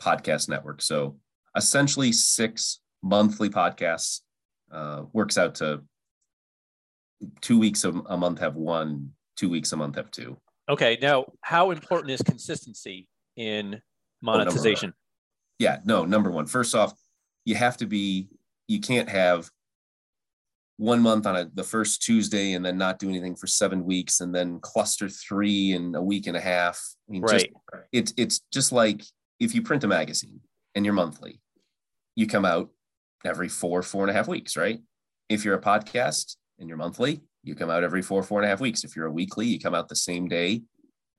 podcast 0.00 0.48
network. 0.48 0.82
So 0.82 1.18
essentially 1.56 2.12
six 2.12 2.80
monthly 3.02 3.50
podcasts 3.50 4.20
uh, 4.72 5.02
works 5.12 5.38
out 5.38 5.56
to 5.56 5.82
two 7.40 7.58
weeks 7.58 7.84
a, 7.84 7.90
a 7.90 8.16
month 8.16 8.38
have 8.38 8.54
one, 8.54 9.10
two 9.36 9.48
weeks 9.48 9.72
a 9.72 9.76
month 9.76 9.96
have 9.96 10.10
two. 10.10 10.36
Okay. 10.68 10.98
Now, 11.00 11.26
how 11.40 11.70
important 11.70 12.10
is 12.12 12.22
consistency 12.22 13.08
in 13.36 13.80
monetization? 14.22 14.92
Yeah, 15.58 15.78
no, 15.84 16.04
number 16.04 16.30
one. 16.30 16.46
First 16.46 16.74
off, 16.74 16.94
you 17.44 17.54
have 17.54 17.76
to 17.78 17.86
be, 17.86 18.28
you 18.68 18.80
can't 18.80 19.08
have 19.08 19.50
one 20.76 21.00
month 21.00 21.26
on 21.26 21.34
a, 21.34 21.50
the 21.52 21.64
first 21.64 22.02
Tuesday 22.02 22.52
and 22.52 22.64
then 22.64 22.78
not 22.78 22.98
do 22.98 23.08
anything 23.08 23.34
for 23.34 23.48
seven 23.48 23.84
weeks 23.84 24.20
and 24.20 24.32
then 24.34 24.60
cluster 24.60 25.08
three 25.08 25.72
in 25.72 25.94
a 25.94 26.02
week 26.02 26.28
and 26.28 26.36
a 26.36 26.40
half. 26.40 26.80
I 27.08 27.12
mean, 27.12 27.22
right. 27.22 27.40
Just, 27.40 27.84
it's, 27.90 28.14
it's 28.16 28.40
just 28.52 28.70
like 28.70 29.02
if 29.40 29.54
you 29.54 29.62
print 29.62 29.82
a 29.82 29.88
magazine 29.88 30.40
and 30.74 30.84
you're 30.84 30.94
monthly, 30.94 31.40
you 32.14 32.26
come 32.26 32.44
out 32.44 32.70
every 33.24 33.48
four, 33.48 33.82
four 33.82 34.02
and 34.02 34.10
a 34.10 34.14
half 34.14 34.28
weeks, 34.28 34.56
right? 34.56 34.80
If 35.28 35.44
you're 35.44 35.56
a 35.56 35.60
podcast 35.60 36.36
and 36.58 36.68
you're 36.68 36.78
monthly, 36.78 37.22
you 37.42 37.54
come 37.54 37.70
out 37.70 37.82
every 37.82 38.02
four, 38.02 38.22
four 38.22 38.40
and 38.40 38.46
a 38.46 38.48
half 38.48 38.60
weeks. 38.60 38.84
If 38.84 38.94
you're 38.94 39.06
a 39.06 39.12
weekly, 39.12 39.46
you 39.46 39.58
come 39.58 39.74
out 39.74 39.88
the 39.88 39.96
same 39.96 40.28
day 40.28 40.62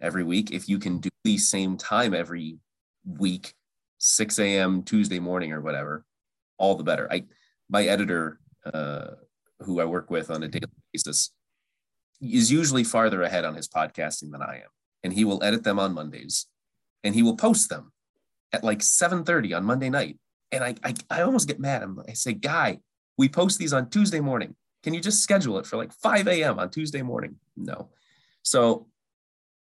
every 0.01 0.23
week. 0.23 0.51
If 0.51 0.69
you 0.69 0.79
can 0.79 0.99
do 0.99 1.09
the 1.23 1.37
same 1.37 1.75
time 1.75 2.13
every 2.13 2.57
week, 3.05 3.53
6 3.99 4.39
a.m. 4.39 4.83
Tuesday 4.83 5.19
morning 5.19 5.53
or 5.53 5.61
whatever, 5.61 6.05
all 6.57 6.75
the 6.75 6.83
better. 6.83 7.11
I 7.11 7.25
my 7.69 7.85
editor, 7.85 8.39
uh, 8.65 9.11
who 9.59 9.79
I 9.79 9.85
work 9.85 10.09
with 10.09 10.31
on 10.31 10.41
a 10.43 10.47
daily 10.47 10.71
basis, 10.91 11.31
is 12.21 12.51
usually 12.51 12.83
farther 12.83 13.21
ahead 13.21 13.45
on 13.45 13.55
his 13.55 13.67
podcasting 13.67 14.31
than 14.31 14.41
I 14.41 14.55
am, 14.57 14.69
and 15.03 15.13
he 15.13 15.23
will 15.23 15.43
edit 15.43 15.63
them 15.63 15.79
on 15.79 15.93
Mondays, 15.93 16.47
and 17.03 17.13
he 17.13 17.23
will 17.23 17.37
post 17.37 17.69
them 17.69 17.91
at 18.51 18.63
like 18.63 18.79
7:30 18.79 19.55
on 19.55 19.65
Monday 19.65 19.89
night. 19.89 20.17
And 20.51 20.63
I, 20.63 20.75
I, 20.83 20.95
I 21.11 21.21
almost 21.21 21.47
get 21.47 21.59
mad. 21.59 21.83
I'm, 21.83 22.01
I 22.07 22.13
say, 22.13 22.33
guy, 22.33 22.79
we 23.17 23.29
post 23.29 23.59
these 23.59 23.73
on 23.73 23.89
Tuesday 23.89 24.19
morning. 24.19 24.55
Can 24.81 24.95
you 24.95 25.01
just 25.01 25.21
schedule 25.21 25.59
it 25.59 25.67
for 25.67 25.77
like 25.77 25.93
5 25.93 26.27
a.m. 26.27 26.57
on 26.57 26.71
Tuesday 26.71 27.03
morning? 27.03 27.35
No. 27.55 27.89
So 28.41 28.87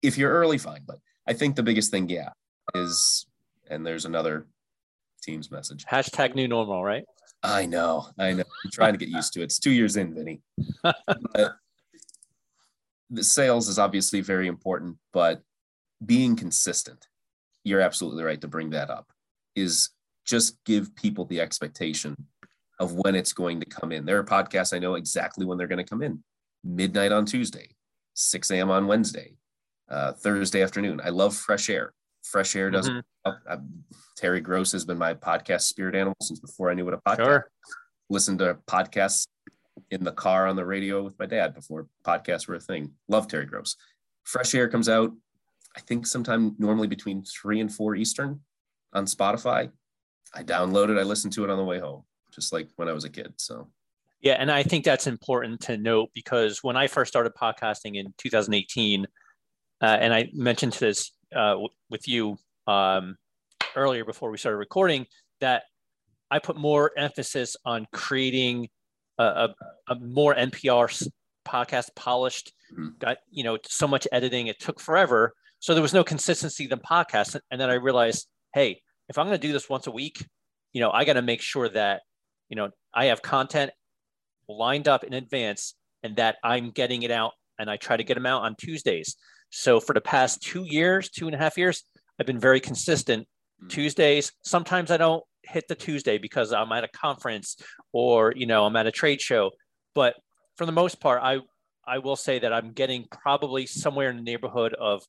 if 0.02 0.16
you're 0.16 0.31
early, 0.31 0.59
fine. 0.59 0.83
But 0.87 1.00
I 1.26 1.33
think 1.33 1.57
the 1.57 1.64
biggest 1.64 1.90
thing, 1.90 2.09
yeah, 2.09 2.31
is 2.75 3.26
and 3.70 3.87
there's 3.87 4.04
another 4.04 4.46
Teams 5.23 5.50
message. 5.50 5.85
Hashtag 5.85 6.35
new 6.35 6.46
normal, 6.46 6.85
right? 6.85 7.04
I 7.42 7.66
know, 7.66 8.06
I 8.18 8.32
know. 8.32 8.44
I'm 8.64 8.70
trying 8.70 8.92
to 8.92 8.99
get 8.99 9.08
used 9.08 9.32
to 9.35 9.40
it. 9.40 9.44
It's 9.44 9.58
two 9.58 9.70
years 9.70 9.96
in, 9.96 10.14
Vinny. 10.14 10.40
the 13.11 13.23
sales 13.23 13.68
is 13.68 13.78
obviously 13.78 14.20
very 14.20 14.46
important, 14.49 14.96
but 15.12 15.42
being 16.04 16.37
consistent, 16.37 17.06
you're 17.64 17.80
absolutely 17.80 18.25
right 18.25 18.40
to 18.40 18.49
bring 18.49 18.70
that 18.70 18.90
up, 18.90 19.12
is 19.54 19.90
just 20.25 20.62
give 20.64 20.94
people 20.96 21.25
the 21.25 21.40
expectation 21.40 22.16
of 22.78 22.94
when 22.94 23.14
it's 23.14 23.32
going 23.32 23.61
to 23.61 23.66
come 23.66 23.92
in. 23.92 24.04
There 24.04 24.18
are 24.18 24.25
podcasts 24.25 24.75
I 24.75 24.78
know 24.78 24.94
exactly 24.94 25.46
when 25.46 25.56
they're 25.56 25.66
going 25.66 25.78
to 25.78 25.85
come 25.85 26.02
in 26.02 26.23
midnight 26.66 27.12
on 27.12 27.25
Tuesday, 27.25 27.68
6 28.14 28.50
a.m. 28.50 28.70
on 28.70 28.87
Wednesday, 28.87 29.37
uh, 29.88 30.12
Thursday 30.12 30.62
afternoon. 30.62 31.00
I 31.02 31.11
love 31.11 31.35
fresh 31.35 31.70
air. 31.70 31.92
Fresh 32.30 32.56
air 32.56 32.71
doesn't. 32.71 33.04
Mm-hmm. 33.26 33.66
Terry 34.16 34.40
Gross 34.40 34.73
has 34.73 34.85
been 34.85 34.99
my 34.99 35.14
podcast 35.14 35.62
spirit 35.62 35.95
animal 35.95 36.16
since 36.21 36.40
before 36.40 36.71
I 36.71 36.75
knew 36.75 36.85
what 36.85 36.95
a 36.95 36.99
podcast. 36.99 37.25
Sure. 37.25 37.50
Listen 38.09 38.38
to 38.38 38.59
podcasts 38.66 39.26
in 39.90 40.04
the 40.04 40.12
car 40.12 40.47
on 40.47 40.56
the 40.56 40.64
radio 40.64 41.02
with 41.02 41.18
my 41.18 41.26
dad 41.26 41.54
before 41.54 41.87
podcasts 42.04 42.49
were 42.49 42.54
a 42.54 42.61
thing. 42.61 42.92
Love 43.09 43.28
Terry 43.28 43.47
Gross. 43.47 43.76
Fresh 44.25 44.54
Air 44.54 44.68
comes 44.68 44.88
out, 44.88 45.12
I 45.76 45.80
think 45.80 46.06
sometime 46.06 46.56
normally 46.59 46.88
between 46.88 47.23
three 47.23 47.61
and 47.61 47.73
four 47.73 47.95
Eastern 47.95 48.40
on 48.92 49.04
Spotify. 49.06 49.71
I 50.35 50.42
download 50.42 50.90
it, 50.90 50.99
I 50.99 51.02
listen 51.02 51.30
to 51.33 51.45
it 51.45 51.50
on 51.50 51.59
the 51.59 51.64
way 51.64 51.78
home, 51.78 52.02
just 52.33 52.52
like 52.52 52.68
when 52.76 52.88
I 52.88 52.92
was 52.92 53.04
a 53.04 53.11
kid. 53.11 53.35
So 53.37 53.68
yeah, 54.21 54.35
and 54.35 54.50
I 54.50 54.62
think 54.62 54.85
that's 54.85 55.06
important 55.06 55.61
to 55.62 55.76
note 55.76 56.11
because 56.14 56.62
when 56.62 56.76
I 56.76 56.87
first 56.87 57.12
started 57.12 57.33
podcasting 57.35 57.97
in 57.97 58.12
2018, 58.18 59.06
uh, 59.83 59.85
and 59.85 60.12
I 60.12 60.30
mentioned 60.33 60.73
this 60.73 61.12
uh, 61.35 61.56
with 61.90 62.09
you 62.09 62.38
um, 62.66 63.16
earlier 63.75 64.04
before 64.04 64.30
we 64.30 64.38
started 64.38 64.59
recording, 64.59 65.06
that 65.40 65.64
I 66.30 66.38
put 66.38 66.56
more 66.56 66.92
emphasis 66.97 67.56
on 67.64 67.87
creating 67.92 68.68
a, 69.18 69.25
a, 69.25 69.54
a 69.88 69.95
more 69.97 70.35
NPR 70.35 71.09
podcast 71.47 71.95
polished. 71.95 72.52
Mm-hmm. 72.73 72.88
Got 72.99 73.18
you 73.30 73.45
know 73.45 73.59
so 73.64 73.87
much 73.87 74.06
editing; 74.12 74.49
it 74.49 74.59
took 74.61 74.80
forever. 74.80 75.33
So 75.61 75.75
there 75.75 75.83
was 75.83 75.95
no 75.95 76.04
consistency 76.04 76.66
than 76.66 76.80
podcast. 76.80 77.38
And 77.50 77.61
then 77.61 77.71
I 77.71 77.75
realized, 77.75 78.26
hey, 78.54 78.80
if 79.09 79.18
I'm 79.18 79.26
going 79.26 79.40
to 79.40 79.47
do 79.47 79.52
this 79.52 79.71
once 79.71 79.87
a 79.87 79.90
week, 79.90 80.25
you 80.73 80.80
know, 80.80 80.90
I 80.90 81.04
got 81.04 81.14
to 81.14 81.23
make 81.23 81.40
sure 81.40 81.68
that 81.71 82.02
you 82.49 82.56
know 82.56 82.71
I 82.95 83.06
have 83.06 83.23
content 83.23 83.71
lined 84.49 84.88
up 84.88 85.04
in 85.04 85.12
advance 85.12 85.75
and 86.02 86.16
that 86.16 86.37
I'm 86.45 86.71
getting 86.71 87.02
it 87.02 87.11
out 87.11 87.33
and 87.59 87.71
I 87.71 87.76
try 87.76 87.97
to 87.97 88.04
get 88.04 88.14
them 88.14 88.26
out 88.26 88.42
on 88.42 88.54
Tuesdays. 88.56 89.16
So 89.50 89.80
for 89.80 89.94
the 89.94 90.00
past 90.00 90.42
two 90.42 90.64
years, 90.64 91.08
two 91.08 91.26
and 91.26 91.34
a 91.34 91.38
half 91.38 91.56
years, 91.56 91.82
I've 92.18 92.26
been 92.26 92.40
very 92.40 92.60
consistent. 92.60 93.24
Mm-hmm. 93.24 93.68
Tuesdays, 93.68 94.32
sometimes 94.42 94.90
I 94.90 94.96
don't 94.96 95.24
hit 95.42 95.68
the 95.68 95.74
Tuesday 95.74 96.18
because 96.18 96.52
I'm 96.52 96.72
at 96.72 96.84
a 96.84 96.88
conference 96.88 97.56
or 97.92 98.32
you 98.36 98.46
know 98.46 98.64
I'm 98.64 98.76
at 98.76 98.86
a 98.86 98.92
trade 98.92 99.20
show. 99.20 99.50
But 99.94 100.14
for 100.56 100.66
the 100.66 100.72
most 100.72 101.00
part, 101.00 101.20
I 101.22 101.40
I 101.86 101.98
will 101.98 102.16
say 102.16 102.38
that 102.40 102.52
I'm 102.52 102.72
getting 102.72 103.06
probably 103.10 103.66
somewhere 103.66 104.10
in 104.10 104.16
the 104.16 104.22
neighborhood 104.22 104.74
of 104.74 105.04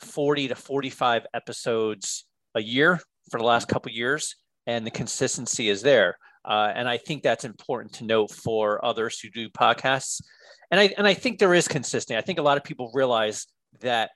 40 0.00 0.48
to 0.48 0.54
45 0.54 1.26
episodes 1.34 2.26
a 2.54 2.62
year 2.62 3.00
for 3.30 3.38
the 3.38 3.46
last 3.46 3.68
couple 3.68 3.92
years, 3.92 4.34
and 4.66 4.86
the 4.86 4.90
consistency 4.90 5.68
is 5.68 5.82
there. 5.82 6.16
Uh, 6.44 6.72
and 6.74 6.88
I 6.88 6.96
think 6.96 7.22
that's 7.22 7.44
important 7.44 7.94
to 7.94 8.04
note 8.04 8.30
for 8.30 8.84
others 8.84 9.20
who 9.20 9.28
do 9.30 9.48
podcasts. 9.50 10.22
And 10.70 10.80
I 10.80 10.94
and 10.96 11.06
I 11.06 11.14
think 11.14 11.38
there 11.38 11.54
is 11.54 11.68
consistency. 11.68 12.16
I 12.16 12.22
think 12.22 12.38
a 12.38 12.42
lot 12.42 12.56
of 12.56 12.64
people 12.64 12.90
realize 12.94 13.46
that 13.80 14.10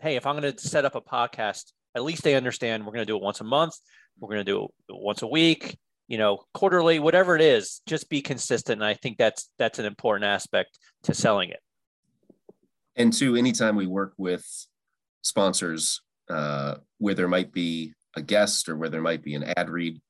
hey, 0.00 0.16
if 0.16 0.26
I'm 0.26 0.38
going 0.38 0.52
to 0.52 0.60
set 0.60 0.84
up 0.84 0.94
a 0.94 1.00
podcast, 1.00 1.72
at 1.94 2.04
least 2.04 2.22
they 2.22 2.36
understand 2.36 2.84
we're 2.84 2.92
going 2.92 3.06
to 3.06 3.12
do 3.12 3.16
it 3.16 3.22
once 3.22 3.40
a 3.40 3.44
month. 3.44 3.74
We're 4.20 4.28
going 4.28 4.44
to 4.44 4.52
do 4.52 4.64
it 4.64 4.70
once 4.90 5.22
a 5.22 5.26
week, 5.26 5.76
you 6.06 6.18
know, 6.18 6.44
quarterly, 6.54 6.98
whatever 6.98 7.36
it 7.36 7.42
is, 7.42 7.80
just 7.86 8.08
be 8.08 8.22
consistent. 8.22 8.80
And 8.80 8.88
I 8.88 8.94
think 8.94 9.18
that's 9.18 9.50
that's 9.58 9.78
an 9.78 9.84
important 9.84 10.24
aspect 10.24 10.78
to 11.04 11.14
selling 11.14 11.50
it. 11.50 11.60
And 12.96 13.12
two, 13.12 13.36
anytime 13.36 13.76
we 13.76 13.86
work 13.86 14.14
with 14.16 14.44
sponsors 15.22 16.00
uh, 16.28 16.76
where 16.98 17.14
there 17.14 17.28
might 17.28 17.52
be 17.52 17.94
a 18.16 18.22
guest 18.22 18.68
or 18.68 18.76
where 18.76 18.88
there 18.88 19.02
might 19.02 19.22
be 19.22 19.34
an 19.34 19.44
ad 19.56 19.70
read, 19.70 20.00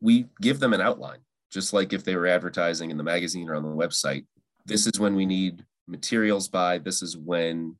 we 0.00 0.26
give 0.40 0.60
them 0.60 0.74
an 0.74 0.80
outline, 0.80 1.20
just 1.50 1.72
like 1.72 1.92
if 1.92 2.04
they 2.04 2.16
were 2.16 2.26
advertising 2.26 2.90
in 2.90 2.98
the 2.98 3.04
magazine 3.04 3.48
or 3.48 3.54
on 3.54 3.62
the 3.62 3.68
website. 3.68 4.26
This 4.66 4.86
is 4.86 4.98
when 4.98 5.14
we 5.14 5.24
need 5.24 5.64
materials 5.86 6.48
by, 6.48 6.78
this 6.78 7.02
is 7.02 7.16
when 7.16 7.76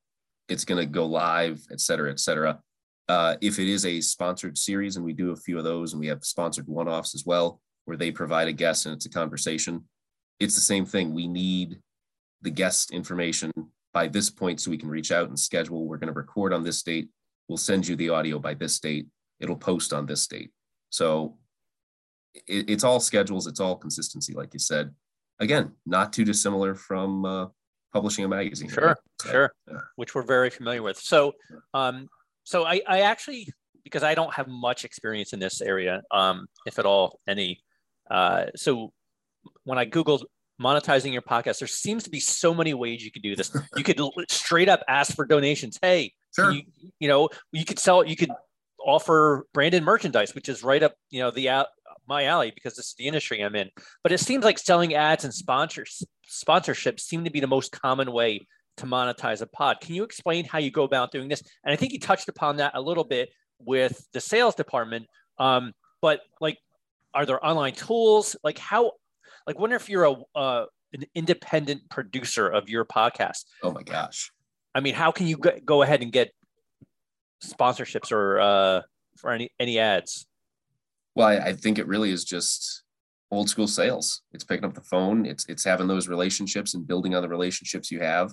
it's 0.49 0.65
going 0.65 0.79
to 0.79 0.91
go 0.91 1.07
live, 1.07 1.61
et 1.71 1.81
cetera, 1.81 2.11
et 2.11 2.21
cetera. 2.21 2.61
Uh, 3.09 3.37
if 3.41 3.59
it 3.59 3.69
is 3.69 3.85
a 3.85 4.01
sponsored 4.01 4.57
series, 4.57 4.97
and 4.97 5.05
we 5.05 5.13
do 5.13 5.33
a 5.33 5.37
few 5.37 5.59
of 5.59 5.65
those, 5.65 5.93
and 5.93 6.01
we 6.01 6.07
have 6.07 6.25
sponsored 6.25 6.67
one 6.67 6.89
offs 6.89 7.15
as 7.15 7.25
well, 7.27 7.61
where 7.85 7.97
they 7.97 8.11
provide 8.11 8.49
a 8.49 8.53
guest 8.53 8.87
and 8.87 8.95
it's 8.95 9.07
a 9.07 9.11
conversation, 9.11 9.85
it's 10.41 10.55
the 10.55 10.61
same 10.61 10.87
thing. 10.87 11.13
We 11.13 11.27
need 11.27 11.81
the 12.43 12.51
guest 12.51 12.93
information 12.93 13.53
by 13.93 14.09
this 14.09 14.31
point 14.31 14.61
so 14.61 14.71
we 14.71 14.79
can 14.79 14.89
reach 14.89 15.13
out 15.13 15.29
and 15.29 15.39
schedule. 15.39 15.87
We're 15.87 15.99
going 15.99 16.13
to 16.13 16.19
record 16.19 16.53
on 16.53 16.65
this 16.65 16.83
date. 16.83 17.09
We'll 17.49 17.59
send 17.59 17.87
you 17.87 17.95
the 17.95 18.09
audio 18.09 18.39
by 18.39 18.55
this 18.55 18.81
date. 18.81 19.07
It'll 19.39 19.57
post 19.57 19.93
on 19.93 20.07
this 20.07 20.27
date. 20.27 20.51
So 20.91 21.37
it, 22.35 22.71
it's 22.71 22.85
all 22.85 23.01
schedules, 23.01 23.47
it's 23.47 23.61
all 23.61 23.77
consistency, 23.77 24.33
like 24.33 24.53
you 24.55 24.61
said. 24.61 24.95
Again, 25.41 25.73
not 25.85 26.13
too 26.13 26.25
dissimilar 26.25 26.75
from 26.75 27.25
uh, 27.25 27.47
publishing 27.95 28.25
a 28.25 28.29
magazine. 28.29 28.69
Sure, 28.69 28.89
right? 28.89 28.97
so, 29.23 29.31
sure, 29.31 29.53
yeah. 29.71 29.79
which 29.97 30.15
we're 30.15 30.23
very 30.23 30.51
familiar 30.51 30.83
with. 30.83 30.99
So, 30.99 31.33
um, 31.73 32.09
so 32.43 32.67
I, 32.67 32.83
I 32.87 33.01
actually 33.03 33.49
because 33.85 34.03
I 34.03 34.15
don't 34.15 34.33
have 34.35 34.49
much 34.49 34.85
experience 34.85 35.33
in 35.33 35.39
this 35.39 35.61
area, 35.61 36.03
um, 36.11 36.47
if 36.67 36.79
at 36.79 36.87
all 36.87 37.21
any. 37.29 37.63
Uh, 38.11 38.47
so 38.57 38.93
when 39.65 39.79
I 39.79 39.87
googled 39.87 40.25
monetizing 40.61 41.13
your 41.13 41.23
podcast, 41.23 41.59
there 41.59 41.69
seems 41.69 42.03
to 42.05 42.11
be 42.11 42.21
so 42.21 42.55
many 42.55 42.75
ways 42.75 43.05
you 43.05 43.13
could 43.13 43.23
do 43.23 43.37
this. 43.37 43.55
You 43.77 43.85
could 43.85 44.01
straight 44.29 44.69
up 44.69 44.83
ask 44.89 45.15
for 45.15 45.27
donations. 45.27 45.79
Hey, 45.81 46.15
sure. 46.35 46.51
you, 46.51 46.63
you 46.99 47.09
know, 47.09 47.29
you 47.53 47.65
could 47.65 47.79
sell. 47.79 48.05
You 48.05 48.17
could 48.17 48.31
offer 48.85 49.47
branded 49.53 49.83
merchandise, 49.83 50.35
which 50.35 50.49
is 50.49 50.63
right 50.63 50.83
up 50.83 50.95
you 51.11 51.21
know 51.21 51.31
the 51.31 51.49
uh, 51.49 51.65
my 52.09 52.25
alley 52.25 52.53
because 52.55 52.75
this 52.75 52.89
is 52.89 52.95
the 52.99 53.07
industry 53.07 53.41
I'm 53.43 53.55
in. 53.55 53.71
But 54.03 54.13
it 54.13 54.19
seems 54.19 54.45
like 54.45 54.59
selling 54.59 54.95
ads 54.95 55.25
and 55.25 55.35
sponsors 55.35 56.03
sponsorships 56.31 57.01
seem 57.01 57.25
to 57.25 57.31
be 57.31 57.41
the 57.41 57.47
most 57.47 57.73
common 57.73 58.13
way 58.13 58.41
to 58.77 58.87
monetize 58.87 59.41
a 59.41 59.47
pod. 59.47 59.81
Can 59.81 59.95
you 59.95 60.05
explain 60.05 60.45
how 60.45 60.59
you 60.59 60.71
go 60.71 60.83
about 60.83 61.13
doing 61.13 61.29
this? 61.29 61.43
And 61.65 61.73
I 61.73 61.77
think 61.77 61.93
you 61.93 62.01
touched 62.01 62.29
upon 62.29 62.57
that 62.57 62.73
a 62.75 62.81
little 62.81 63.05
bit 63.05 63.31
with 63.59 64.07
the 64.13 64.21
sales 64.21 64.55
department. 64.55 65.07
Um, 65.39 65.73
but 66.01 66.21
like, 66.41 66.59
are 67.13 67.27
there 67.27 67.45
online 67.45 67.75
tools? 67.75 68.37
Like 68.43 68.59
how, 68.59 68.93
like 69.47 69.59
wonder 69.59 69.77
if 69.77 69.89
you're 69.89 70.05
a, 70.05 70.17
uh, 70.35 70.67
an 70.93 71.05
independent 71.15 71.89
producer 71.91 72.49
of 72.49 72.69
your 72.69 72.85
podcast. 72.85 73.45
Oh 73.63 73.73
my 73.73 73.83
gosh. 73.83 74.31
I 74.75 74.81
mean, 74.81 74.95
how 74.95 75.13
can 75.13 75.27
you 75.27 75.37
go 75.37 75.83
ahead 75.83 76.03
and 76.03 76.13
get 76.13 76.33
sponsorships 77.45 78.13
or 78.13 78.41
uh, 78.41 78.83
for 79.19 79.31
any, 79.31 79.51
any 79.59 79.79
ads? 79.79 80.27
Well, 81.15 81.29
I, 81.29 81.37
I 81.37 81.53
think 81.53 81.79
it 81.79 81.87
really 81.87 82.11
is 82.11 82.25
just 82.25 82.84
old 83.35 83.49
school 83.49 83.67
sales. 83.67 84.23
It's 84.33 84.45
picking 84.45 84.65
up 84.65 84.75
the 84.75 84.81
phone. 84.83 85.27
It's 85.27 85.47
it's 85.49 85.65
having 85.65 85.87
those 85.87 86.09
relationships 86.09 86.75
and 86.75 86.87
building 86.87 87.15
on 87.15 87.23
the 87.23 87.29
relationships 87.29 87.91
you 87.91 88.01
have. 88.01 88.33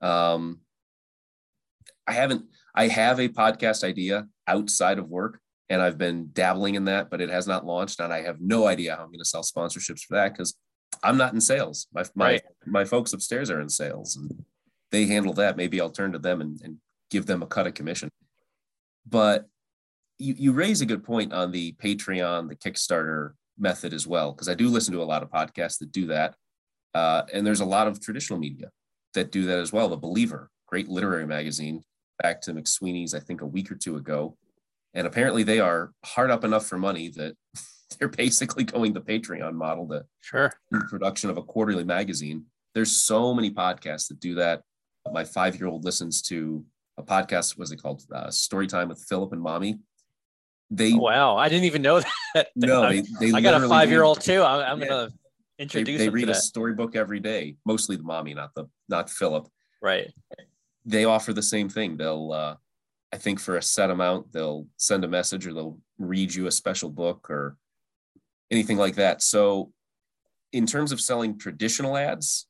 Um, 0.00 0.60
I 2.06 2.12
haven't. 2.12 2.46
I 2.74 2.88
have 2.88 3.20
a 3.20 3.28
podcast 3.28 3.84
idea 3.84 4.26
outside 4.46 4.98
of 4.98 5.08
work, 5.08 5.40
and 5.68 5.80
I've 5.80 5.98
been 5.98 6.30
dabbling 6.32 6.74
in 6.74 6.86
that, 6.86 7.10
but 7.10 7.20
it 7.20 7.30
has 7.30 7.46
not 7.46 7.64
launched, 7.64 8.00
and 8.00 8.12
I 8.12 8.22
have 8.22 8.40
no 8.40 8.66
idea 8.66 8.96
how 8.96 9.02
I'm 9.02 9.08
going 9.08 9.18
to 9.20 9.24
sell 9.24 9.42
sponsorships 9.42 10.02
for 10.02 10.14
that 10.14 10.32
because 10.32 10.54
I'm 11.02 11.16
not 11.16 11.32
in 11.32 11.40
sales. 11.40 11.86
My 11.92 12.04
my 12.14 12.24
right. 12.24 12.42
my 12.66 12.84
folks 12.84 13.12
upstairs 13.12 13.50
are 13.50 13.60
in 13.60 13.68
sales, 13.68 14.16
and 14.16 14.44
they 14.90 15.06
handle 15.06 15.32
that. 15.34 15.56
Maybe 15.56 15.80
I'll 15.80 15.90
turn 15.90 16.12
to 16.12 16.18
them 16.18 16.40
and, 16.40 16.60
and 16.62 16.78
give 17.10 17.26
them 17.26 17.42
a 17.42 17.46
cut 17.46 17.66
of 17.66 17.74
commission. 17.74 18.10
But 19.06 19.46
you, 20.18 20.34
you 20.38 20.52
raise 20.52 20.80
a 20.80 20.86
good 20.86 21.04
point 21.04 21.32
on 21.32 21.50
the 21.50 21.72
Patreon, 21.72 22.48
the 22.48 22.56
Kickstarter 22.56 23.32
method 23.58 23.92
as 23.92 24.06
well, 24.06 24.32
because 24.32 24.48
I 24.48 24.54
do 24.54 24.68
listen 24.68 24.92
to 24.94 25.02
a 25.02 25.04
lot 25.04 25.22
of 25.22 25.30
podcasts 25.30 25.78
that 25.78 25.92
do 25.92 26.06
that. 26.06 26.34
Uh, 26.94 27.22
and 27.32 27.46
there's 27.46 27.60
a 27.60 27.64
lot 27.64 27.86
of 27.86 28.00
traditional 28.00 28.38
media 28.38 28.70
that 29.14 29.32
do 29.32 29.46
that 29.46 29.58
as 29.58 29.72
well. 29.72 29.88
The 29.88 29.96
Believer, 29.96 30.50
great 30.66 30.88
literary 30.88 31.26
magazine, 31.26 31.82
back 32.22 32.40
to 32.42 32.54
McSweeney's, 32.54 33.14
I 33.14 33.20
think 33.20 33.40
a 33.40 33.46
week 33.46 33.70
or 33.70 33.74
two 33.74 33.96
ago. 33.96 34.36
And 34.94 35.06
apparently 35.06 35.42
they 35.42 35.58
are 35.58 35.92
hard 36.04 36.30
up 36.30 36.44
enough 36.44 36.66
for 36.66 36.78
money 36.78 37.08
that 37.10 37.36
they're 37.98 38.08
basically 38.08 38.64
going 38.64 38.92
the 38.92 39.00
Patreon 39.00 39.54
model 39.54 39.88
to 39.88 40.04
sure 40.20 40.52
production 40.88 41.30
of 41.30 41.36
a 41.36 41.42
quarterly 41.42 41.84
magazine. 41.84 42.44
There's 42.74 42.96
so 42.96 43.34
many 43.34 43.50
podcasts 43.50 44.08
that 44.08 44.20
do 44.20 44.34
that. 44.36 44.62
My 45.12 45.24
five 45.24 45.56
year 45.56 45.66
old 45.66 45.84
listens 45.84 46.22
to 46.22 46.64
a 46.96 47.02
podcast, 47.02 47.58
was 47.58 47.72
it 47.72 47.82
called? 47.82 48.02
Uh, 48.12 48.28
Storytime 48.28 48.88
with 48.88 49.04
Philip 49.08 49.32
and 49.32 49.42
Mommy. 49.42 49.78
They 50.70 50.94
oh, 50.94 50.98
wow, 50.98 51.36
I 51.36 51.48
didn't 51.48 51.64
even 51.64 51.82
know 51.82 52.00
that. 52.34 52.48
No, 52.56 52.88
they, 52.88 53.02
they 53.20 53.32
I 53.32 53.40
got 53.40 53.62
a 53.62 53.68
five 53.68 53.90
year 53.90 54.02
old 54.02 54.20
too. 54.20 54.42
I'm, 54.42 54.60
I'm 54.60 54.80
yeah. 54.80 54.88
gonna 54.88 55.10
introduce. 55.58 55.98
They, 55.98 56.06
they 56.06 56.10
read 56.10 56.28
a 56.28 56.34
storybook 56.34 56.96
every 56.96 57.20
day, 57.20 57.56
mostly 57.64 57.96
the 57.96 58.02
mommy, 58.02 58.34
not 58.34 58.54
the 58.54 58.66
not 58.88 59.10
Philip. 59.10 59.48
Right. 59.82 60.12
They 60.86 61.04
offer 61.04 61.32
the 61.32 61.42
same 61.42 61.68
thing. 61.68 61.96
They'll 61.96 62.32
uh, 62.32 62.56
I 63.14 63.16
think 63.16 63.38
for 63.38 63.56
a 63.56 63.62
set 63.62 63.90
amount, 63.90 64.32
they'll 64.32 64.66
send 64.76 65.04
a 65.04 65.08
message 65.08 65.46
or 65.46 65.54
they'll 65.54 65.78
read 65.98 66.34
you 66.34 66.48
a 66.48 66.50
special 66.50 66.90
book 66.90 67.30
or 67.30 67.56
anything 68.50 68.76
like 68.76 68.96
that. 68.96 69.22
So, 69.22 69.72
in 70.52 70.66
terms 70.66 70.90
of 70.90 71.00
selling 71.00 71.38
traditional 71.38 71.96
ads, 71.96 72.48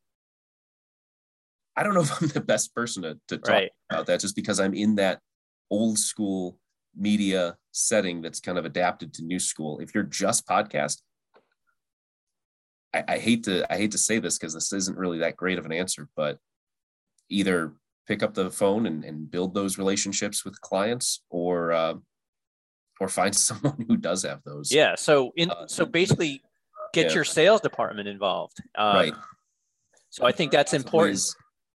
I 1.76 1.82
don't 1.82 1.92
know 1.92 2.00
if 2.00 2.22
I'm 2.22 2.28
the 2.28 2.40
best 2.40 2.74
person 2.74 3.02
to, 3.02 3.18
to 3.28 3.36
talk 3.36 3.48
right. 3.48 3.70
about 3.90 4.06
that 4.06 4.20
just 4.20 4.34
because 4.34 4.58
I'm 4.58 4.72
in 4.72 4.94
that 4.94 5.20
old 5.70 5.98
school 5.98 6.58
media 6.96 7.56
setting 7.72 8.22
that's 8.22 8.40
kind 8.40 8.58
of 8.58 8.64
adapted 8.64 9.12
to 9.14 9.24
new 9.24 9.38
school. 9.38 9.78
If 9.80 9.94
you're 9.94 10.04
just 10.04 10.46
podcast, 10.46 11.00
I, 12.94 13.04
I 13.08 13.18
hate 13.18 13.44
to 13.44 13.70
I 13.72 13.76
hate 13.76 13.92
to 13.92 13.98
say 13.98 14.18
this 14.18 14.38
because 14.38 14.54
this 14.54 14.72
isn't 14.72 14.96
really 14.96 15.18
that 15.18 15.36
great 15.36 15.58
of 15.58 15.66
an 15.66 15.72
answer, 15.72 16.08
but 16.16 16.38
either 17.28 17.74
pick 18.06 18.22
up 18.22 18.34
the 18.34 18.50
phone 18.50 18.86
and, 18.86 19.04
and 19.04 19.30
build 19.30 19.54
those 19.54 19.78
relationships 19.78 20.44
with 20.44 20.60
clients 20.60 21.22
or 21.30 21.72
uh, 21.72 21.94
or 23.00 23.08
find 23.08 23.34
someone 23.36 23.84
who 23.88 23.96
does 23.96 24.22
have 24.22 24.42
those. 24.44 24.72
Yeah. 24.72 24.94
So 24.96 25.32
in 25.36 25.50
uh, 25.50 25.66
so 25.66 25.84
basically 25.84 26.42
get 26.92 27.08
yeah. 27.08 27.14
your 27.14 27.24
sales 27.24 27.60
department 27.60 28.08
involved. 28.08 28.58
Um, 28.76 28.96
right. 28.96 29.14
So 30.10 30.24
I 30.24 30.32
think 30.32 30.52
that's 30.52 30.74
important. 30.74 31.20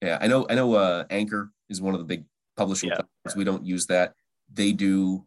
yeah, 0.01 0.17
I 0.21 0.27
know. 0.27 0.45
I 0.49 0.55
know. 0.55 0.73
Uh, 0.73 1.03
Anchor 1.09 1.51
is 1.69 1.81
one 1.81 1.93
of 1.93 1.99
the 1.99 2.05
big 2.05 2.23
publishing 2.55 2.89
yeah. 2.89 2.95
platforms. 2.95 3.35
We 3.35 3.43
don't 3.43 3.65
use 3.65 3.85
that. 3.87 4.13
They 4.53 4.71
do. 4.71 5.25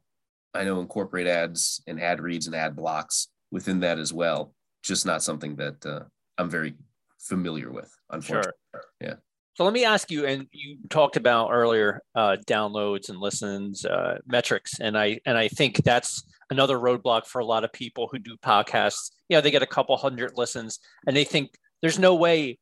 I 0.54 0.64
know 0.64 0.80
incorporate 0.80 1.26
ads 1.26 1.82
and 1.86 2.00
ad 2.00 2.20
reads 2.20 2.46
and 2.46 2.54
ad 2.54 2.76
blocks 2.76 3.28
within 3.50 3.80
that 3.80 3.98
as 3.98 4.12
well. 4.12 4.54
Just 4.82 5.06
not 5.06 5.22
something 5.22 5.56
that 5.56 5.84
uh, 5.86 6.04
I'm 6.38 6.50
very 6.50 6.74
familiar 7.18 7.70
with. 7.70 7.90
Unfortunately. 8.10 8.52
Sure. 8.74 8.84
Yeah. 9.00 9.14
So 9.54 9.64
let 9.64 9.74
me 9.74 9.84
ask 9.84 10.10
you, 10.10 10.26
and 10.26 10.46
you 10.50 10.78
talked 10.88 11.16
about 11.16 11.50
earlier 11.50 12.00
uh, 12.14 12.36
downloads 12.46 13.10
and 13.10 13.18
listens, 13.18 13.84
uh, 13.84 14.18
metrics, 14.26 14.80
and 14.80 14.96
I 14.96 15.20
and 15.26 15.36
I 15.36 15.48
think 15.48 15.84
that's 15.84 16.24
another 16.50 16.78
roadblock 16.78 17.26
for 17.26 17.40
a 17.40 17.44
lot 17.44 17.62
of 17.62 17.72
people 17.72 18.08
who 18.10 18.18
do 18.18 18.36
podcasts. 18.42 19.10
You 19.28 19.36
know, 19.36 19.42
they 19.42 19.50
get 19.50 19.62
a 19.62 19.66
couple 19.66 19.96
hundred 19.98 20.32
listens, 20.36 20.78
and 21.06 21.14
they 21.14 21.24
think 21.24 21.50
there's 21.82 21.98
no 21.98 22.14
way 22.14 22.58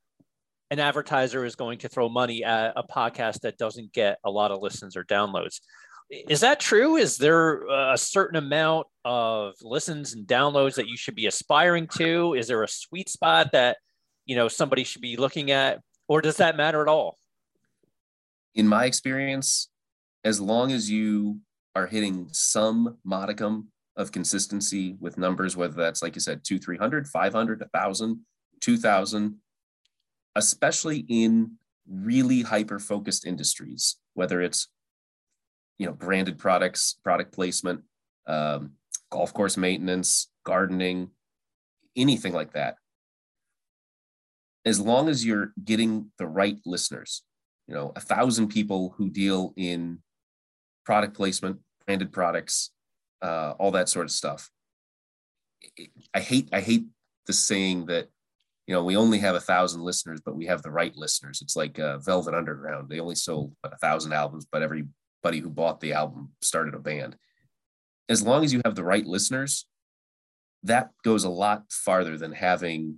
an 0.72 0.80
advertiser 0.80 1.44
is 1.44 1.56
going 1.56 1.78
to 1.78 1.88
throw 1.88 2.08
money 2.08 2.44
at 2.44 2.72
a 2.76 2.82
podcast 2.82 3.40
that 3.40 3.58
doesn't 3.58 3.92
get 3.92 4.18
a 4.24 4.30
lot 4.30 4.50
of 4.50 4.62
listens 4.62 4.96
or 4.96 5.04
downloads. 5.04 5.60
Is 6.10 6.40
that 6.40 6.58
true? 6.58 6.96
Is 6.96 7.16
there 7.16 7.68
uh, 7.70 7.94
a 7.94 7.98
certain 7.98 8.36
amount 8.36 8.88
of 9.04 9.54
listens 9.62 10.12
and 10.14 10.26
downloads 10.26 10.74
that 10.74 10.88
you 10.88 10.96
should 10.96 11.14
be 11.14 11.26
aspiring 11.26 11.86
to? 11.98 12.34
Is 12.34 12.48
there 12.48 12.62
a 12.62 12.68
sweet 12.68 13.08
spot 13.08 13.52
that 13.52 13.78
you 14.26 14.34
know 14.34 14.48
somebody 14.48 14.84
should 14.84 15.02
be 15.02 15.16
looking 15.16 15.50
at? 15.50 15.80
or 16.10 16.20
does 16.20 16.38
that 16.38 16.56
matter 16.56 16.82
at 16.82 16.88
all? 16.88 17.16
In 18.56 18.66
my 18.66 18.84
experience, 18.84 19.68
as 20.24 20.40
long 20.40 20.72
as 20.72 20.90
you 20.90 21.38
are 21.76 21.86
hitting 21.86 22.26
some 22.32 22.98
modicum 23.04 23.68
of 23.96 24.10
consistency 24.10 24.96
with 24.98 25.16
numbers, 25.16 25.56
whether 25.56 25.74
that's 25.74 26.02
like 26.02 26.16
you 26.16 26.20
said, 26.20 26.42
two, 26.42 26.58
300, 26.58 27.06
500, 27.06 27.60
1,000, 27.60 28.20
2,000, 28.60 29.36
especially 30.34 31.06
in 31.08 31.52
really 31.88 32.42
hyper 32.42 32.80
focused 32.80 33.24
industries, 33.24 33.94
whether 34.14 34.40
it's 34.40 34.66
you 35.80 35.86
know 35.86 35.92
branded 35.92 36.38
products, 36.38 36.96
product 37.02 37.32
placement, 37.32 37.80
um, 38.28 38.72
golf 39.10 39.34
course 39.34 39.56
maintenance, 39.56 40.30
gardening, 40.44 41.10
anything 41.96 42.32
like 42.32 42.52
that 42.52 42.76
as 44.64 44.80
long 44.80 45.08
as 45.08 45.24
you're 45.24 45.52
getting 45.64 46.10
the 46.18 46.26
right 46.26 46.58
listeners, 46.66 47.22
you 47.66 47.74
know, 47.74 47.92
a 47.96 48.00
thousand 48.00 48.48
people 48.48 48.94
who 48.96 49.08
deal 49.08 49.54
in 49.56 49.98
product 50.84 51.14
placement, 51.14 51.58
branded 51.86 52.12
products, 52.12 52.70
uh, 53.22 53.54
all 53.58 53.70
that 53.70 53.88
sort 53.88 54.04
of 54.04 54.10
stuff. 54.10 54.50
I 56.14 56.20
hate 56.20 56.48
I 56.52 56.60
hate 56.60 56.86
the 57.26 57.32
saying 57.32 57.86
that 57.86 58.08
you 58.66 58.74
know 58.74 58.82
we 58.82 58.96
only 58.96 59.18
have 59.18 59.34
a 59.34 59.40
thousand 59.40 59.82
listeners, 59.82 60.20
but 60.24 60.36
we 60.36 60.46
have 60.46 60.62
the 60.62 60.70
right 60.70 60.94
listeners. 60.96 61.40
It's 61.42 61.56
like 61.56 61.78
uh, 61.78 61.98
Velvet 61.98 62.34
Underground; 62.34 62.88
they 62.88 63.00
only 63.00 63.14
sold 63.14 63.54
a 63.62 63.76
thousand 63.76 64.12
albums, 64.12 64.46
but 64.50 64.62
everybody 65.22 65.40
who 65.42 65.50
bought 65.50 65.80
the 65.80 65.92
album 65.92 66.30
started 66.40 66.74
a 66.74 66.78
band. 66.78 67.16
As 68.08 68.22
long 68.22 68.44
as 68.44 68.52
you 68.52 68.60
have 68.64 68.74
the 68.74 68.84
right 68.84 69.06
listeners, 69.06 69.66
that 70.62 70.90
goes 71.04 71.24
a 71.24 71.30
lot 71.30 71.64
farther 71.70 72.16
than 72.16 72.32
having 72.32 72.96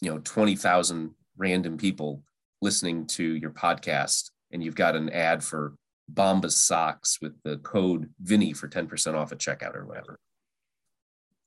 you 0.00 0.10
know 0.10 0.18
20,000 0.18 1.14
random 1.36 1.76
people 1.76 2.22
listening 2.60 3.06
to 3.06 3.24
your 3.24 3.50
podcast 3.50 4.30
and 4.50 4.62
you've 4.62 4.74
got 4.74 4.96
an 4.96 5.08
ad 5.10 5.42
for 5.42 5.74
Bombas 6.12 6.52
socks 6.52 7.18
with 7.22 7.32
the 7.44 7.56
code 7.58 8.10
Vinny 8.20 8.52
for 8.52 8.68
10% 8.68 9.14
off 9.14 9.32
at 9.32 9.38
checkout 9.38 9.74
or 9.74 9.86
whatever. 9.86 10.18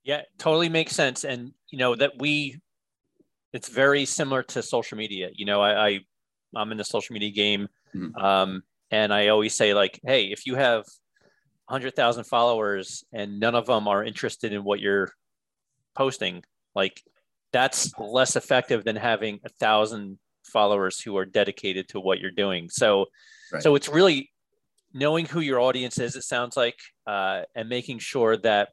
Yeah, 0.04 0.22
totally 0.40 0.70
makes 0.70 0.94
sense. 0.94 1.24
And 1.24 1.54
you 1.70 1.78
know 1.78 1.96
that 1.96 2.14
we 2.20 2.60
it's 3.54 3.70
very 3.70 4.06
similar 4.06 4.44
to 4.44 4.62
social 4.62 4.98
media. 4.98 5.30
You 5.34 5.46
know, 5.46 5.62
I, 5.62 6.00
I 6.56 6.62
am 6.62 6.72
in 6.72 6.78
the 6.78 6.84
social 6.84 7.14
media 7.14 7.32
game. 7.32 7.68
Mm-hmm. 7.96 8.16
Um, 8.24 8.64
and 8.96 9.14
I 9.14 9.28
always 9.28 9.54
say 9.54 9.74
like, 9.74 10.00
hey, 10.06 10.28
if 10.28 10.46
you 10.46 10.56
have 10.56 10.86
100,000 11.68 12.24
followers 12.24 13.04
and 13.12 13.42
none 13.42 13.54
of 13.54 13.66
them 13.66 13.90
are 13.90 14.04
interested 14.04 14.54
in 14.54 14.64
what 14.64 14.80
you're 14.80 15.12
posting, 15.98 16.44
like 16.76 17.04
that's 17.52 17.92
less 18.00 18.38
effective 18.38 18.86
than 18.86 18.96
having 18.96 19.40
a 19.44 19.50
thousand 19.50 20.18
followers 20.46 21.02
who 21.02 21.18
are 21.18 21.26
dedicated 21.26 21.90
to 21.90 22.00
what 22.00 22.22
you're 22.22 22.32
doing. 22.32 22.70
So, 22.70 23.08
right. 23.52 23.62
so 23.62 23.76
it's 23.76 23.90
really 23.90 24.32
knowing 24.94 25.26
who 25.26 25.42
your 25.42 25.60
audience 25.60 26.00
is. 26.00 26.16
It 26.16 26.24
sounds 26.24 26.56
like, 26.56 26.78
uh, 27.06 27.42
and 27.54 27.68
making 27.68 28.00
sure 28.00 28.38
that 28.38 28.70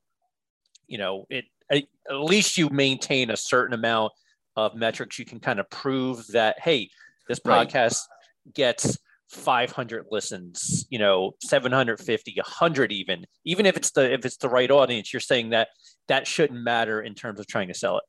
you 0.86 0.98
know 0.98 1.26
it. 1.30 1.46
At 1.70 1.84
least 2.10 2.58
you 2.58 2.68
maintain 2.68 3.30
a 3.30 3.36
certain 3.36 3.74
amount 3.74 4.12
of 4.56 4.74
metrics. 4.74 5.18
You 5.18 5.24
can 5.24 5.40
kind 5.40 5.58
of 5.58 5.68
prove 5.70 6.26
that 6.28 6.60
hey, 6.60 6.90
this 7.28 7.40
podcast 7.40 8.02
right. 8.46 8.54
gets 8.54 8.98
500 9.32 10.06
listens 10.10 10.86
you 10.90 10.98
know 10.98 11.32
750 11.42 12.34
100 12.36 12.92
even 12.92 13.24
even 13.44 13.66
if 13.66 13.76
it's 13.76 13.90
the 13.92 14.12
if 14.12 14.26
it's 14.26 14.36
the 14.36 14.48
right 14.48 14.70
audience 14.70 15.12
you're 15.12 15.20
saying 15.20 15.50
that 15.50 15.68
that 16.08 16.26
shouldn't 16.26 16.62
matter 16.62 17.00
in 17.00 17.14
terms 17.14 17.40
of 17.40 17.46
trying 17.46 17.68
to 17.68 17.74
sell 17.74 17.96
it 17.96 18.04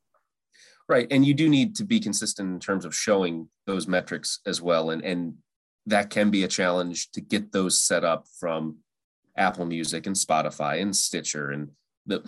Right. 0.88 1.06
And 1.10 1.24
you 1.24 1.32
do 1.32 1.48
need 1.48 1.76
to 1.76 1.84
be 1.84 1.98
consistent 1.98 2.50
in 2.50 2.60
terms 2.60 2.84
of 2.84 2.94
showing 2.94 3.48
those 3.66 3.88
metrics 3.88 4.40
as 4.46 4.60
well. 4.60 4.90
And, 4.90 5.02
and 5.02 5.34
that 5.86 6.10
can 6.10 6.30
be 6.30 6.44
a 6.44 6.48
challenge 6.48 7.10
to 7.12 7.20
get 7.20 7.52
those 7.52 7.78
set 7.78 8.04
up 8.04 8.26
from 8.38 8.78
Apple 9.36 9.64
Music 9.64 10.06
and 10.06 10.14
Spotify 10.14 10.82
and 10.82 10.94
Stitcher. 10.94 11.50
And 11.50 11.70
the 12.06 12.22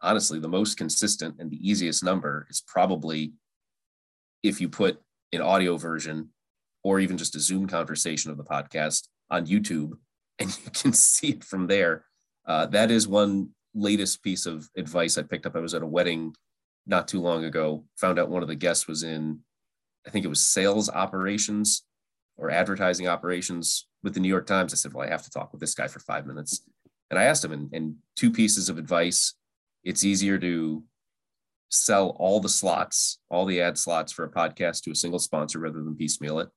honestly, 0.00 0.38
the 0.38 0.48
most 0.48 0.76
consistent 0.78 1.36
and 1.38 1.50
the 1.50 1.68
easiest 1.68 2.02
number 2.02 2.46
is 2.48 2.62
probably 2.66 3.32
if 4.42 4.60
you 4.60 4.68
put 4.68 5.00
an 5.32 5.42
audio 5.42 5.76
version 5.76 6.30
or 6.88 7.00
even 7.00 7.18
just 7.18 7.36
a 7.36 7.40
Zoom 7.40 7.66
conversation 7.66 8.30
of 8.30 8.38
the 8.38 8.44
podcast 8.44 9.08
on 9.30 9.46
YouTube 9.46 9.92
and 10.38 10.48
you 10.64 10.70
can 10.72 10.94
see 10.94 11.28
it 11.28 11.44
from 11.44 11.66
there. 11.66 12.06
Uh, 12.46 12.64
that 12.64 12.90
is 12.90 13.06
one 13.06 13.50
latest 13.74 14.22
piece 14.22 14.46
of 14.46 14.66
advice 14.74 15.18
I 15.18 15.22
picked 15.22 15.44
up. 15.44 15.54
I 15.54 15.60
was 15.60 15.74
at 15.74 15.82
a 15.82 15.86
wedding 15.86 16.34
not 16.86 17.06
too 17.06 17.20
long 17.20 17.44
ago, 17.44 17.84
found 17.96 18.18
out 18.18 18.30
one 18.30 18.40
of 18.40 18.48
the 18.48 18.54
guests 18.54 18.88
was 18.88 19.02
in, 19.02 19.40
I 20.06 20.10
think 20.10 20.24
it 20.24 20.28
was 20.28 20.40
sales 20.40 20.88
operations 20.88 21.82
or 22.38 22.50
advertising 22.50 23.06
operations 23.06 23.86
with 24.02 24.14
the 24.14 24.20
New 24.20 24.28
York 24.28 24.46
Times. 24.46 24.72
I 24.72 24.76
said, 24.76 24.94
Well, 24.94 25.06
I 25.06 25.10
have 25.10 25.24
to 25.24 25.30
talk 25.30 25.52
with 25.52 25.60
this 25.60 25.74
guy 25.74 25.88
for 25.88 26.00
five 26.00 26.26
minutes. 26.26 26.62
And 27.10 27.18
I 27.18 27.24
asked 27.24 27.44
him, 27.44 27.52
and, 27.52 27.68
and 27.74 27.96
two 28.16 28.30
pieces 28.30 28.70
of 28.70 28.78
advice. 28.78 29.34
It's 29.84 30.04
easier 30.04 30.38
to 30.38 30.82
sell 31.70 32.16
all 32.18 32.40
the 32.40 32.48
slots, 32.48 33.18
all 33.30 33.44
the 33.44 33.60
ad 33.60 33.76
slots 33.76 34.10
for 34.10 34.24
a 34.24 34.30
podcast 34.30 34.82
to 34.84 34.90
a 34.92 34.94
single 34.94 35.18
sponsor 35.18 35.58
rather 35.58 35.82
than 35.82 35.96
piecemeal 35.96 36.38
it. 36.38 36.48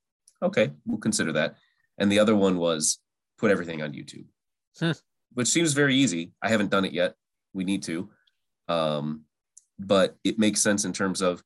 Okay, 0.42 0.72
we'll 0.86 0.98
consider 0.98 1.32
that. 1.34 1.56
And 1.98 2.12
the 2.12 2.20
other 2.20 2.36
one 2.36 2.58
was 2.58 3.00
put 3.38 3.52
everything 3.52 3.82
on 3.82 3.94
YouTube, 3.94 4.26
hmm. 4.80 4.92
which 5.34 5.48
seems 5.48 5.74
very 5.74 5.96
easy. 5.96 6.32
I 6.42 6.50
haven't 6.50 6.72
done 6.72 6.86
it 6.86 6.94
yet. 6.94 7.16
We 7.54 7.64
need 7.64 7.84
to. 7.84 8.10
Um, 8.68 9.26
but 9.78 10.16
it 10.24 10.40
makes 10.40 10.62
sense 10.62 10.86
in 10.86 10.94
terms 10.94 11.22
of 11.22 11.44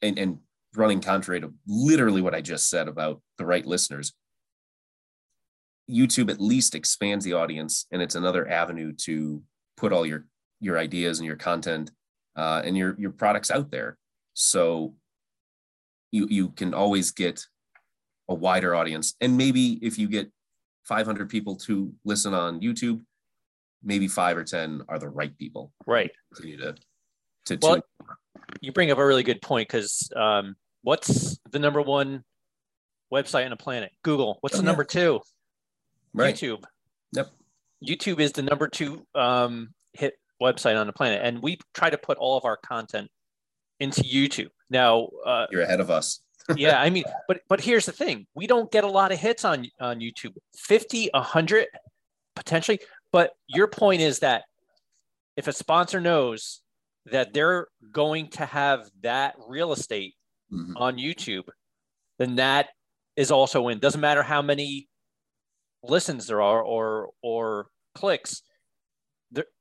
and, 0.00 0.18
and 0.18 0.38
running 0.74 1.00
contrary 1.00 1.40
to 1.40 1.52
literally 1.66 2.22
what 2.22 2.34
I 2.34 2.40
just 2.40 2.68
said 2.70 2.88
about 2.88 3.20
the 3.38 3.46
right 3.46 3.66
listeners. 3.66 4.12
YouTube 5.90 6.30
at 6.30 6.40
least 6.40 6.74
expands 6.74 7.24
the 7.24 7.34
audience, 7.34 7.86
and 7.92 8.00
it's 8.00 8.14
another 8.14 8.48
avenue 8.48 8.92
to 9.04 9.42
put 9.76 9.92
all 9.92 10.06
your 10.06 10.26
your 10.60 10.78
ideas 10.78 11.18
and 11.18 11.26
your 11.26 11.36
content 11.36 11.90
uh, 12.36 12.62
and 12.64 12.76
your 12.76 12.94
your 12.98 13.10
products 13.10 13.50
out 13.50 13.70
there. 13.70 13.98
So 14.34 14.94
you 16.12 16.26
you 16.30 16.48
can 16.50 16.72
always 16.72 17.10
get 17.10 17.44
a 18.28 18.34
wider 18.34 18.74
audience, 18.74 19.14
and 19.20 19.36
maybe 19.36 19.78
if 19.82 19.98
you 19.98 20.08
get 20.08 20.30
500 20.84 21.28
people 21.28 21.56
to 21.56 21.92
listen 22.04 22.34
on 22.34 22.60
YouTube, 22.60 23.00
maybe 23.82 24.08
five 24.08 24.36
or 24.36 24.44
10 24.44 24.82
are 24.88 24.98
the 24.98 25.08
right 25.08 25.36
people. 25.36 25.72
Right. 25.86 26.10
Continue 26.34 26.58
to 26.58 26.74
to, 27.46 27.58
well, 27.60 27.82
you 28.60 28.70
bring 28.72 28.90
up 28.92 28.98
a 28.98 29.04
really 29.04 29.24
good 29.24 29.42
point 29.42 29.68
because 29.68 30.08
um, 30.14 30.54
what's 30.82 31.38
the 31.50 31.58
number 31.58 31.82
one 31.82 32.22
website 33.12 33.44
on 33.44 33.50
the 33.50 33.56
planet? 33.56 33.90
Google. 34.04 34.38
What's 34.40 34.56
the 34.56 34.62
oh, 34.62 34.64
number 34.64 34.84
two? 34.84 35.20
Right. 36.14 36.34
YouTube. 36.34 36.62
Yep. 37.12 37.30
YouTube 37.84 38.20
is 38.20 38.32
the 38.32 38.42
number 38.42 38.68
two 38.68 39.04
um, 39.14 39.70
hit 39.92 40.14
website 40.40 40.80
on 40.80 40.86
the 40.86 40.92
planet, 40.92 41.20
and 41.22 41.42
we 41.42 41.58
try 41.74 41.90
to 41.90 41.98
put 41.98 42.18
all 42.18 42.36
of 42.36 42.44
our 42.44 42.56
content 42.56 43.10
into 43.80 44.02
YouTube. 44.02 44.50
Now, 44.70 45.08
uh, 45.26 45.46
you're 45.50 45.62
ahead 45.62 45.80
of 45.80 45.90
us. 45.90 46.20
Yeah, 46.56 46.80
I 46.80 46.90
mean, 46.90 47.04
but 47.28 47.40
but 47.48 47.60
here's 47.60 47.86
the 47.86 47.92
thing: 47.92 48.26
we 48.34 48.46
don't 48.46 48.70
get 48.70 48.84
a 48.84 48.88
lot 48.88 49.12
of 49.12 49.18
hits 49.18 49.44
on 49.44 49.66
on 49.80 50.00
YouTube. 50.00 50.34
50, 50.56 51.10
100, 51.12 51.66
potentially. 52.34 52.80
But 53.12 53.32
your 53.46 53.68
point 53.68 54.00
is 54.00 54.20
that 54.20 54.44
if 55.36 55.48
a 55.48 55.52
sponsor 55.52 56.00
knows 56.00 56.60
that 57.06 57.32
they're 57.32 57.66
going 57.90 58.28
to 58.30 58.46
have 58.46 58.88
that 59.02 59.34
real 59.48 59.72
estate 59.72 60.14
mm-hmm. 60.52 60.76
on 60.76 60.96
YouTube, 60.96 61.48
then 62.18 62.36
that 62.36 62.68
is 63.16 63.30
also 63.30 63.68
in. 63.68 63.78
Doesn't 63.78 64.00
matter 64.00 64.22
how 64.22 64.42
many 64.42 64.88
listens 65.82 66.26
there 66.26 66.42
are 66.42 66.62
or 66.62 67.10
or 67.22 67.68
clicks. 67.94 68.42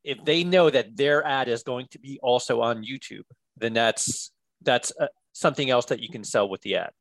If 0.04 0.24
they 0.26 0.44
know 0.44 0.70
that 0.70 0.98
their 0.98 1.26
ad 1.26 1.48
is 1.48 1.64
going 1.64 1.88
to 1.92 2.00
be 2.00 2.20
also 2.22 2.62
on 2.62 2.84
YouTube, 2.84 3.24
then 3.58 3.74
that's 3.74 4.32
that's 4.62 4.92
uh, 5.00 5.08
something 5.34 5.70
else 5.70 5.86
that 5.86 6.02
you 6.02 6.10
can 6.10 6.24
sell 6.24 6.50
with 6.50 6.62
the 6.62 6.76
ad. 6.76 6.92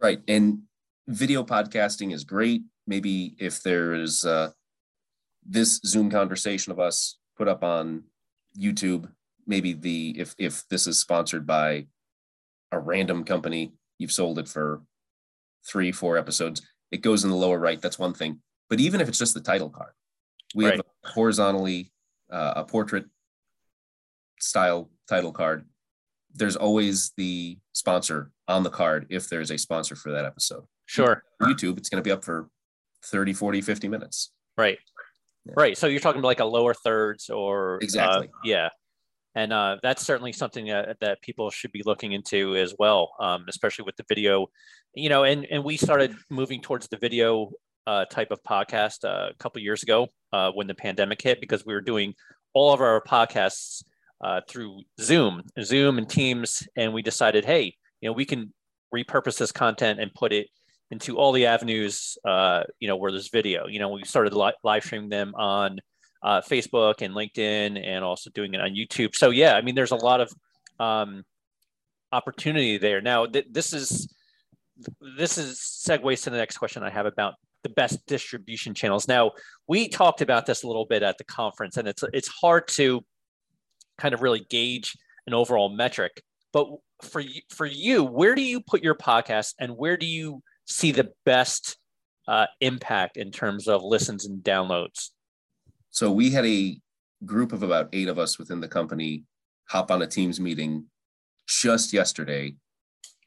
Right, 0.00 0.20
and 0.28 0.60
video 1.08 1.44
podcasting 1.44 2.12
is 2.12 2.24
great. 2.24 2.62
Maybe 2.86 3.34
if 3.38 3.62
there 3.62 3.94
is 3.94 4.24
uh, 4.24 4.50
this 5.44 5.80
Zoom 5.84 6.10
conversation 6.10 6.72
of 6.72 6.80
us 6.80 7.18
put 7.36 7.48
up 7.48 7.62
on 7.62 8.04
YouTube, 8.58 9.08
maybe 9.46 9.72
the 9.72 10.16
if 10.18 10.34
if 10.38 10.66
this 10.68 10.86
is 10.86 10.98
sponsored 10.98 11.46
by 11.46 11.86
a 12.72 12.78
random 12.78 13.24
company, 13.24 13.72
you've 13.98 14.12
sold 14.12 14.38
it 14.38 14.48
for 14.48 14.82
three, 15.66 15.92
four 15.92 16.16
episodes, 16.16 16.62
it 16.90 17.02
goes 17.02 17.24
in 17.24 17.30
the 17.30 17.36
lower 17.36 17.58
right. 17.58 17.80
That's 17.80 17.98
one 17.98 18.14
thing. 18.14 18.40
But 18.68 18.80
even 18.80 19.00
if 19.00 19.08
it's 19.08 19.18
just 19.18 19.34
the 19.34 19.40
title 19.40 19.70
card, 19.70 19.92
we 20.54 20.64
right. 20.64 20.76
have 20.76 20.86
a 21.04 21.08
horizontally 21.08 21.92
uh, 22.30 22.54
a 22.56 22.64
portrait 22.64 23.06
style 24.38 24.90
title 25.08 25.32
card. 25.32 25.66
There's 26.34 26.56
always 26.56 27.12
the 27.16 27.58
sponsor 27.72 28.30
on 28.48 28.62
the 28.62 28.70
card 28.70 29.06
if 29.10 29.28
there's 29.28 29.50
a 29.50 29.58
sponsor 29.58 29.96
for 29.96 30.12
that 30.12 30.24
episode. 30.24 30.64
Sure. 30.86 31.22
YouTube, 31.42 31.78
it's 31.78 31.88
going 31.88 32.02
to 32.02 32.06
be 32.06 32.12
up 32.12 32.24
for 32.24 32.48
30, 33.04 33.32
40, 33.32 33.60
50 33.60 33.88
minutes. 33.88 34.32
Right. 34.56 34.78
Yeah. 35.46 35.54
Right. 35.56 35.78
So 35.78 35.86
you're 35.86 36.00
talking 36.00 36.18
about 36.18 36.28
like 36.28 36.40
a 36.40 36.44
lower 36.44 36.74
thirds 36.74 37.30
or 37.30 37.76
uh, 37.76 37.78
exactly. 37.78 38.28
Uh, 38.28 38.38
yeah. 38.44 38.68
And 39.34 39.52
uh, 39.52 39.76
that's 39.82 40.04
certainly 40.04 40.32
something 40.32 40.66
that, 40.66 40.96
that 41.00 41.22
people 41.22 41.50
should 41.50 41.72
be 41.72 41.82
looking 41.84 42.12
into 42.12 42.56
as 42.56 42.74
well, 42.78 43.12
um, 43.20 43.44
especially 43.48 43.84
with 43.84 43.96
the 43.96 44.04
video, 44.08 44.48
you 44.94 45.08
know, 45.08 45.22
and, 45.24 45.46
and 45.50 45.62
we 45.62 45.76
started 45.76 46.16
moving 46.30 46.60
towards 46.60 46.88
the 46.88 46.96
video 46.96 47.52
uh, 47.86 48.04
type 48.06 48.32
of 48.32 48.42
podcast 48.42 49.04
uh, 49.04 49.30
a 49.30 49.34
couple 49.38 49.62
years 49.62 49.82
ago 49.82 50.08
uh, 50.32 50.50
when 50.52 50.66
the 50.66 50.74
pandemic 50.74 51.22
hit, 51.22 51.40
because 51.40 51.64
we 51.64 51.72
were 51.72 51.80
doing 51.80 52.14
all 52.54 52.72
of 52.72 52.80
our 52.80 53.00
podcasts 53.00 53.84
uh, 54.20 54.40
through 54.48 54.82
Zoom, 55.00 55.42
Zoom 55.62 55.98
and 55.98 56.08
Teams. 56.08 56.66
And 56.76 56.92
we 56.92 57.02
decided, 57.02 57.44
hey, 57.44 57.74
you 58.00 58.08
know, 58.08 58.12
we 58.12 58.24
can 58.24 58.52
repurpose 58.94 59.38
this 59.38 59.52
content 59.52 60.00
and 60.00 60.12
put 60.14 60.32
it 60.32 60.48
into 60.90 61.18
all 61.18 61.32
the 61.32 61.46
avenues, 61.46 62.18
uh, 62.24 62.64
you 62.80 62.88
know, 62.88 62.96
where 62.96 63.12
there's 63.12 63.28
video. 63.28 63.66
You 63.66 63.78
know, 63.78 63.90
we 63.90 64.04
started 64.04 64.34
li- 64.34 64.52
live 64.64 64.84
streaming 64.84 65.08
them 65.08 65.34
on 65.34 65.80
uh, 66.22 66.40
Facebook 66.40 67.00
and 67.00 67.14
LinkedIn, 67.14 67.82
and 67.82 68.04
also 68.04 68.30
doing 68.30 68.54
it 68.54 68.60
on 68.60 68.70
YouTube. 68.70 69.14
So 69.14 69.30
yeah, 69.30 69.54
I 69.54 69.62
mean, 69.62 69.74
there's 69.74 69.92
a 69.92 69.96
lot 69.96 70.20
of 70.20 70.32
um, 70.78 71.24
opportunity 72.12 72.78
there. 72.78 73.00
Now, 73.00 73.26
th- 73.26 73.46
this 73.50 73.72
is 73.72 74.12
this 75.16 75.38
is 75.38 75.58
segues 75.58 76.24
to 76.24 76.30
the 76.30 76.38
next 76.38 76.56
question 76.56 76.82
I 76.82 76.90
have 76.90 77.06
about 77.06 77.34
the 77.62 77.68
best 77.68 78.04
distribution 78.06 78.74
channels. 78.74 79.06
Now, 79.06 79.32
we 79.68 79.88
talked 79.88 80.22
about 80.22 80.46
this 80.46 80.62
a 80.62 80.66
little 80.66 80.86
bit 80.86 81.02
at 81.02 81.18
the 81.18 81.24
conference, 81.24 81.76
and 81.76 81.86
it's 81.86 82.02
it's 82.12 82.28
hard 82.28 82.68
to 82.68 83.04
kind 84.00 84.14
of 84.14 84.22
really 84.22 84.44
gauge 84.48 84.96
an 85.26 85.34
overall 85.34 85.68
metric. 85.68 86.22
But 86.52 86.66
for 87.02 87.20
you, 87.20 87.40
for 87.50 87.66
you, 87.66 88.02
where 88.02 88.34
do 88.34 88.42
you 88.42 88.60
put 88.60 88.82
your 88.82 88.94
podcast, 88.94 89.54
and 89.60 89.76
where 89.76 89.96
do 89.96 90.06
you 90.06 90.42
see 90.66 90.92
the 90.92 91.10
best 91.24 91.76
uh, 92.26 92.46
impact 92.60 93.16
in 93.16 93.30
terms 93.30 93.68
of 93.68 93.82
listens 93.82 94.26
and 94.26 94.42
downloads? 94.42 95.10
So 95.90 96.10
we 96.10 96.30
had 96.30 96.46
a 96.46 96.80
group 97.24 97.52
of 97.52 97.62
about 97.62 97.88
eight 97.92 98.08
of 98.08 98.18
us 98.18 98.38
within 98.38 98.60
the 98.60 98.68
company 98.68 99.24
hop 99.68 99.90
on 99.90 100.02
a 100.02 100.06
Teams 100.06 100.40
meeting 100.40 100.86
just 101.46 101.92
yesterday 101.92 102.54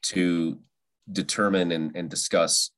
to 0.02 0.58
determine 1.12 1.72
and, 1.72 1.94
and 1.94 2.08
discuss 2.10 2.70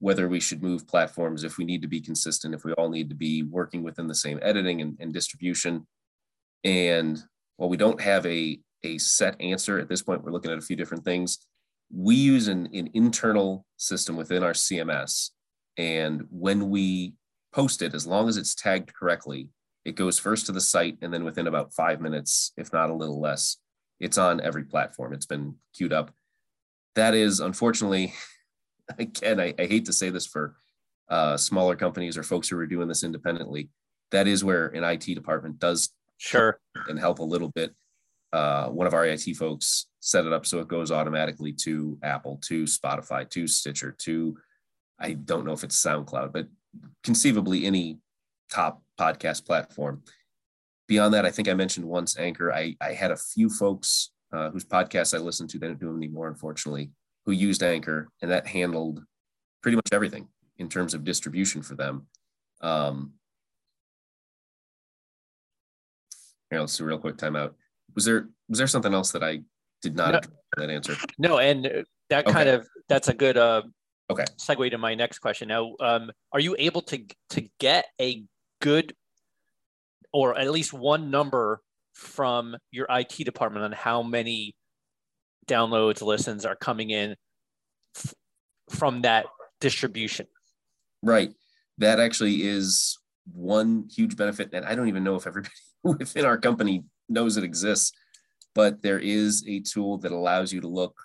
whether 0.00 0.28
we 0.28 0.40
should 0.40 0.62
move 0.62 0.86
platforms, 0.86 1.44
if 1.44 1.56
we 1.56 1.64
need 1.64 1.80
to 1.80 1.88
be 1.88 2.00
consistent, 2.00 2.54
if 2.54 2.64
we 2.64 2.72
all 2.74 2.90
need 2.90 3.08
to 3.08 3.14
be 3.14 3.42
working 3.42 3.82
within 3.82 4.06
the 4.06 4.14
same 4.14 4.38
editing 4.42 4.82
and, 4.82 4.96
and 5.00 5.14
distribution. 5.14 5.86
And 6.64 7.22
while 7.56 7.68
we 7.68 7.76
don't 7.76 8.00
have 8.00 8.24
a, 8.26 8.58
a 8.82 8.98
set 8.98 9.40
answer 9.40 9.78
at 9.78 9.88
this 9.88 10.02
point, 10.02 10.22
we're 10.22 10.32
looking 10.32 10.50
at 10.50 10.58
a 10.58 10.62
few 10.62 10.76
different 10.76 11.04
things 11.04 11.38
we 11.94 12.14
use 12.14 12.48
an, 12.48 12.68
an 12.72 12.90
internal 12.94 13.64
system 13.76 14.16
within 14.16 14.42
our 14.42 14.52
CMS. 14.52 15.30
And 15.76 16.24
when 16.30 16.70
we 16.70 17.14
post 17.52 17.82
it, 17.82 17.94
as 17.94 18.06
long 18.06 18.28
as 18.28 18.36
it's 18.36 18.54
tagged 18.54 18.94
correctly, 18.94 19.48
it 19.84 19.96
goes 19.96 20.18
first 20.18 20.46
to 20.46 20.52
the 20.52 20.60
site. 20.60 20.98
And 21.02 21.12
then 21.12 21.24
within 21.24 21.46
about 21.46 21.74
five 21.74 22.00
minutes, 22.00 22.52
if 22.56 22.72
not 22.72 22.90
a 22.90 22.94
little 22.94 23.20
less, 23.20 23.58
it's 24.00 24.18
on 24.18 24.40
every 24.40 24.64
platform. 24.64 25.12
It's 25.12 25.26
been 25.26 25.54
queued 25.74 25.92
up. 25.92 26.12
That 26.94 27.14
is 27.14 27.40
unfortunately, 27.40 28.14
again, 28.98 29.40
I, 29.40 29.54
I 29.58 29.66
hate 29.66 29.84
to 29.86 29.92
say 29.92 30.10
this 30.10 30.26
for 30.26 30.56
uh, 31.08 31.36
smaller 31.36 31.76
companies 31.76 32.16
or 32.16 32.22
folks 32.22 32.48
who 32.48 32.58
are 32.58 32.66
doing 32.66 32.88
this 32.88 33.04
independently. 33.04 33.68
That 34.10 34.26
is 34.26 34.44
where 34.44 34.68
an 34.68 34.84
IT 34.84 35.14
department 35.14 35.58
does 35.58 35.90
sure 36.18 36.60
and 36.88 36.98
help 36.98 37.18
a 37.18 37.24
little 37.24 37.50
bit. 37.50 37.74
Uh, 38.32 38.68
one 38.68 38.86
of 38.86 38.94
our 38.94 39.06
IT 39.06 39.36
folks 39.36 39.86
set 40.00 40.26
it 40.26 40.32
up 40.32 40.44
so 40.44 40.58
it 40.58 40.66
goes 40.66 40.90
automatically 40.90 41.52
to 41.52 41.96
Apple, 42.02 42.38
to 42.42 42.64
Spotify, 42.64 43.28
to 43.30 43.46
Stitcher, 43.46 43.94
to 43.98 44.36
I 44.98 45.12
don't 45.12 45.44
know 45.44 45.52
if 45.52 45.64
it's 45.64 45.82
SoundCloud, 45.82 46.32
but 46.32 46.48
conceivably 47.02 47.64
any 47.64 47.98
top 48.50 48.82
podcast 48.98 49.46
platform. 49.46 50.02
Beyond 50.86 51.14
that, 51.14 51.24
I 51.24 51.30
think 51.30 51.48
I 51.48 51.54
mentioned 51.54 51.86
once 51.86 52.18
Anchor. 52.18 52.52
I, 52.52 52.76
I 52.80 52.92
had 52.92 53.10
a 53.10 53.16
few 53.16 53.48
folks 53.48 54.10
uh, 54.32 54.50
whose 54.50 54.64
podcasts 54.64 55.14
I 55.14 55.20
listened 55.20 55.50
to, 55.50 55.58
they 55.58 55.66
don't 55.66 55.80
do 55.80 55.86
them 55.86 55.96
anymore, 55.96 56.28
unfortunately, 56.28 56.90
who 57.24 57.32
used 57.32 57.62
Anchor, 57.62 58.08
and 58.20 58.30
that 58.30 58.46
handled 58.46 59.02
pretty 59.62 59.76
much 59.76 59.88
everything 59.92 60.28
in 60.58 60.68
terms 60.68 60.94
of 60.94 61.04
distribution 61.04 61.62
for 61.62 61.74
them. 61.74 62.06
Um, 62.60 63.12
here, 66.50 66.60
let's 66.60 66.76
do 66.76 66.84
a 66.84 66.86
real 66.86 66.98
quick 66.98 67.16
timeout. 67.16 67.52
Was 67.94 68.04
there 68.04 68.28
was 68.48 68.58
there 68.58 68.66
something 68.66 68.94
else 68.94 69.12
that 69.12 69.22
I 69.22 69.40
did 69.84 69.96
not 69.96 70.12
no, 70.12 70.20
that 70.56 70.70
answer. 70.70 70.96
No, 71.18 71.38
and 71.38 71.84
that 72.10 72.24
kind 72.24 72.48
okay. 72.48 72.56
of 72.56 72.68
that's 72.88 73.08
a 73.08 73.14
good 73.14 73.36
uh, 73.36 73.62
okay 74.10 74.24
segue 74.38 74.70
to 74.70 74.78
my 74.78 74.94
next 74.94 75.18
question. 75.20 75.48
Now, 75.48 75.74
um, 75.80 76.10
are 76.32 76.40
you 76.40 76.56
able 76.58 76.82
to 76.82 77.04
to 77.30 77.48
get 77.60 77.86
a 78.00 78.24
good 78.60 78.94
or 80.12 80.38
at 80.38 80.50
least 80.50 80.72
one 80.72 81.10
number 81.10 81.60
from 81.92 82.56
your 82.70 82.86
IT 82.88 83.24
department 83.24 83.64
on 83.64 83.72
how 83.72 84.02
many 84.02 84.54
downloads, 85.46 86.02
listens 86.02 86.44
are 86.44 86.56
coming 86.56 86.90
in 86.90 87.14
f- 87.96 88.14
from 88.70 89.02
that 89.02 89.26
distribution? 89.60 90.26
Right. 91.02 91.32
That 91.78 92.00
actually 92.00 92.42
is 92.42 92.98
one 93.32 93.88
huge 93.94 94.16
benefit, 94.16 94.50
and 94.52 94.64
I 94.64 94.74
don't 94.74 94.88
even 94.88 95.04
know 95.04 95.16
if 95.16 95.26
everybody 95.26 95.54
within 95.84 96.24
our 96.24 96.38
company 96.38 96.82
knows 97.08 97.36
it 97.36 97.44
exists 97.44 97.92
but 98.54 98.82
there 98.82 98.98
is 98.98 99.44
a 99.46 99.60
tool 99.60 99.98
that 99.98 100.12
allows 100.12 100.52
you 100.52 100.60
to 100.60 100.68
look 100.68 100.96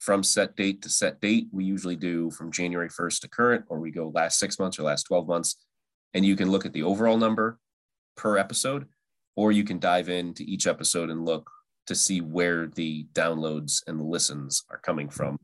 from 0.00 0.22
set 0.22 0.56
date 0.56 0.82
to 0.82 0.88
set 0.88 1.20
date. 1.20 1.46
We 1.52 1.64
usually 1.64 1.96
do 1.96 2.30
from 2.30 2.52
January 2.52 2.88
1st 2.88 3.20
to 3.20 3.28
current, 3.28 3.64
or 3.68 3.78
we 3.78 3.90
go 3.90 4.08
last 4.08 4.38
six 4.38 4.58
months 4.58 4.78
or 4.78 4.82
last 4.82 5.04
12 5.04 5.26
months. 5.26 5.56
And 6.12 6.24
you 6.24 6.36
can 6.36 6.50
look 6.50 6.66
at 6.66 6.72
the 6.72 6.82
overall 6.82 7.16
number 7.16 7.58
per 8.16 8.36
episode, 8.36 8.86
or 9.36 9.52
you 9.52 9.64
can 9.64 9.78
dive 9.78 10.08
into 10.08 10.42
each 10.42 10.66
episode 10.66 11.10
and 11.10 11.24
look 11.24 11.50
to 11.86 11.94
see 11.94 12.20
where 12.20 12.66
the 12.66 13.06
downloads 13.12 13.82
and 13.86 13.98
the 13.98 14.04
listens 14.04 14.64
are 14.70 14.78
coming 14.78 15.08
from. 15.08 15.38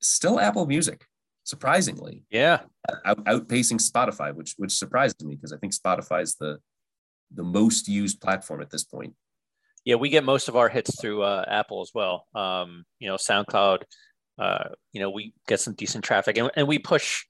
Still 0.00 0.40
Apple 0.40 0.66
Music, 0.66 1.04
surprisingly. 1.44 2.24
Yeah. 2.30 2.60
Out, 3.04 3.24
outpacing 3.24 3.80
Spotify, 3.80 4.34
which 4.34 4.54
which 4.56 4.72
surprised 4.72 5.24
me 5.24 5.34
because 5.34 5.52
I 5.52 5.58
think 5.58 5.74
Spotify 5.74 6.22
is 6.22 6.36
the 6.36 6.58
the 7.32 7.42
most 7.42 7.88
used 7.88 8.20
platform 8.20 8.60
at 8.60 8.70
this 8.70 8.84
point 8.84 9.14
yeah, 9.84 9.94
we 9.94 10.10
get 10.10 10.24
most 10.24 10.48
of 10.48 10.56
our 10.56 10.68
hits 10.68 11.00
through 11.00 11.22
uh, 11.22 11.44
Apple 11.48 11.80
as 11.80 11.90
well. 11.94 12.26
Um, 12.34 12.84
you 12.98 13.08
know, 13.08 13.16
SoundCloud. 13.16 13.82
Uh, 14.38 14.70
you 14.92 15.00
know, 15.00 15.10
we 15.10 15.34
get 15.48 15.60
some 15.60 15.74
decent 15.74 16.04
traffic, 16.04 16.38
and, 16.38 16.50
and 16.56 16.66
we 16.66 16.78
push, 16.78 17.24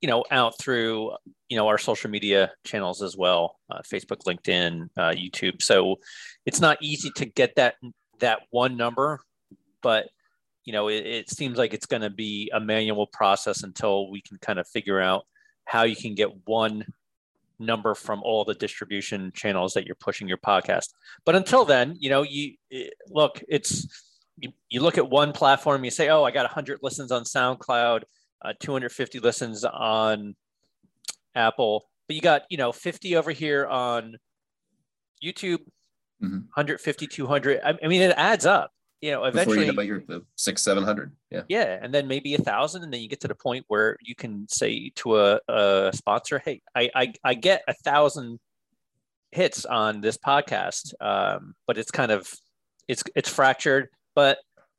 you 0.00 0.08
know, 0.08 0.24
out 0.30 0.58
through 0.58 1.12
you 1.48 1.56
know 1.56 1.68
our 1.68 1.78
social 1.78 2.10
media 2.10 2.52
channels 2.64 3.02
as 3.02 3.16
well, 3.16 3.56
uh, 3.70 3.80
Facebook, 3.80 4.22
LinkedIn, 4.26 4.88
uh, 4.96 5.10
YouTube. 5.10 5.62
So 5.62 5.96
it's 6.46 6.60
not 6.60 6.78
easy 6.80 7.10
to 7.16 7.26
get 7.26 7.56
that 7.56 7.74
that 8.20 8.40
one 8.50 8.76
number, 8.76 9.20
but 9.82 10.08
you 10.64 10.72
know, 10.72 10.88
it, 10.88 11.06
it 11.06 11.30
seems 11.30 11.58
like 11.58 11.74
it's 11.74 11.86
going 11.86 12.02
to 12.02 12.10
be 12.10 12.50
a 12.52 12.60
manual 12.60 13.06
process 13.06 13.62
until 13.62 14.10
we 14.10 14.20
can 14.20 14.38
kind 14.38 14.58
of 14.58 14.68
figure 14.68 15.00
out 15.00 15.24
how 15.64 15.82
you 15.82 15.96
can 15.96 16.14
get 16.14 16.30
one 16.46 16.84
number 17.58 17.94
from 17.94 18.22
all 18.22 18.44
the 18.44 18.54
distribution 18.54 19.32
channels 19.34 19.74
that 19.74 19.86
you're 19.86 19.96
pushing 19.96 20.28
your 20.28 20.38
podcast. 20.38 20.92
But 21.24 21.36
until 21.36 21.64
then, 21.64 21.96
you 21.98 22.10
know, 22.10 22.22
you 22.22 22.54
look, 23.08 23.42
it's 23.48 23.86
you, 24.38 24.52
you 24.68 24.80
look 24.80 24.98
at 24.98 25.08
one 25.08 25.32
platform, 25.32 25.84
you 25.84 25.90
say, 25.90 26.08
oh, 26.08 26.24
I 26.24 26.30
got 26.30 26.44
100 26.44 26.80
listens 26.82 27.10
on 27.10 27.24
SoundCloud, 27.24 28.02
uh, 28.42 28.52
250 28.60 29.18
listens 29.20 29.64
on 29.64 30.36
Apple, 31.34 31.88
but 32.06 32.16
you 32.16 32.22
got, 32.22 32.42
you 32.48 32.56
know, 32.56 32.72
50 32.72 33.16
over 33.16 33.32
here 33.32 33.66
on 33.66 34.16
YouTube, 35.22 35.58
mm-hmm. 36.22 36.38
150, 36.54 37.06
200. 37.06 37.60
I, 37.64 37.74
I 37.82 37.88
mean, 37.88 38.02
it 38.02 38.14
adds 38.16 38.46
up 38.46 38.70
you 39.00 39.12
know, 39.12 39.24
eventually 39.24 39.58
Before 39.58 39.64
you 39.64 39.96
about 39.96 40.08
your 40.10 40.22
six, 40.36 40.62
seven 40.62 40.82
hundred. 40.82 41.12
Yeah. 41.30 41.42
Yeah. 41.48 41.78
And 41.80 41.94
then 41.94 42.08
maybe 42.08 42.34
a 42.34 42.38
thousand. 42.38 42.82
And 42.82 42.92
then 42.92 43.00
you 43.00 43.08
get 43.08 43.20
to 43.20 43.28
the 43.28 43.34
point 43.34 43.64
where 43.68 43.96
you 44.00 44.14
can 44.14 44.48
say 44.48 44.90
to 44.96 45.18
a, 45.18 45.40
a 45.48 45.90
sponsor, 45.94 46.40
Hey, 46.44 46.62
I, 46.74 46.90
I, 46.94 47.12
I 47.22 47.34
get 47.34 47.62
a 47.68 47.74
thousand 47.74 48.40
hits 49.30 49.64
on 49.64 50.00
this 50.00 50.16
podcast. 50.16 50.94
Um, 51.00 51.54
but 51.66 51.78
it's 51.78 51.90
kind 51.90 52.10
of, 52.10 52.32
it's, 52.88 53.04
it's 53.14 53.28
fractured, 53.28 53.88
but 54.14 54.38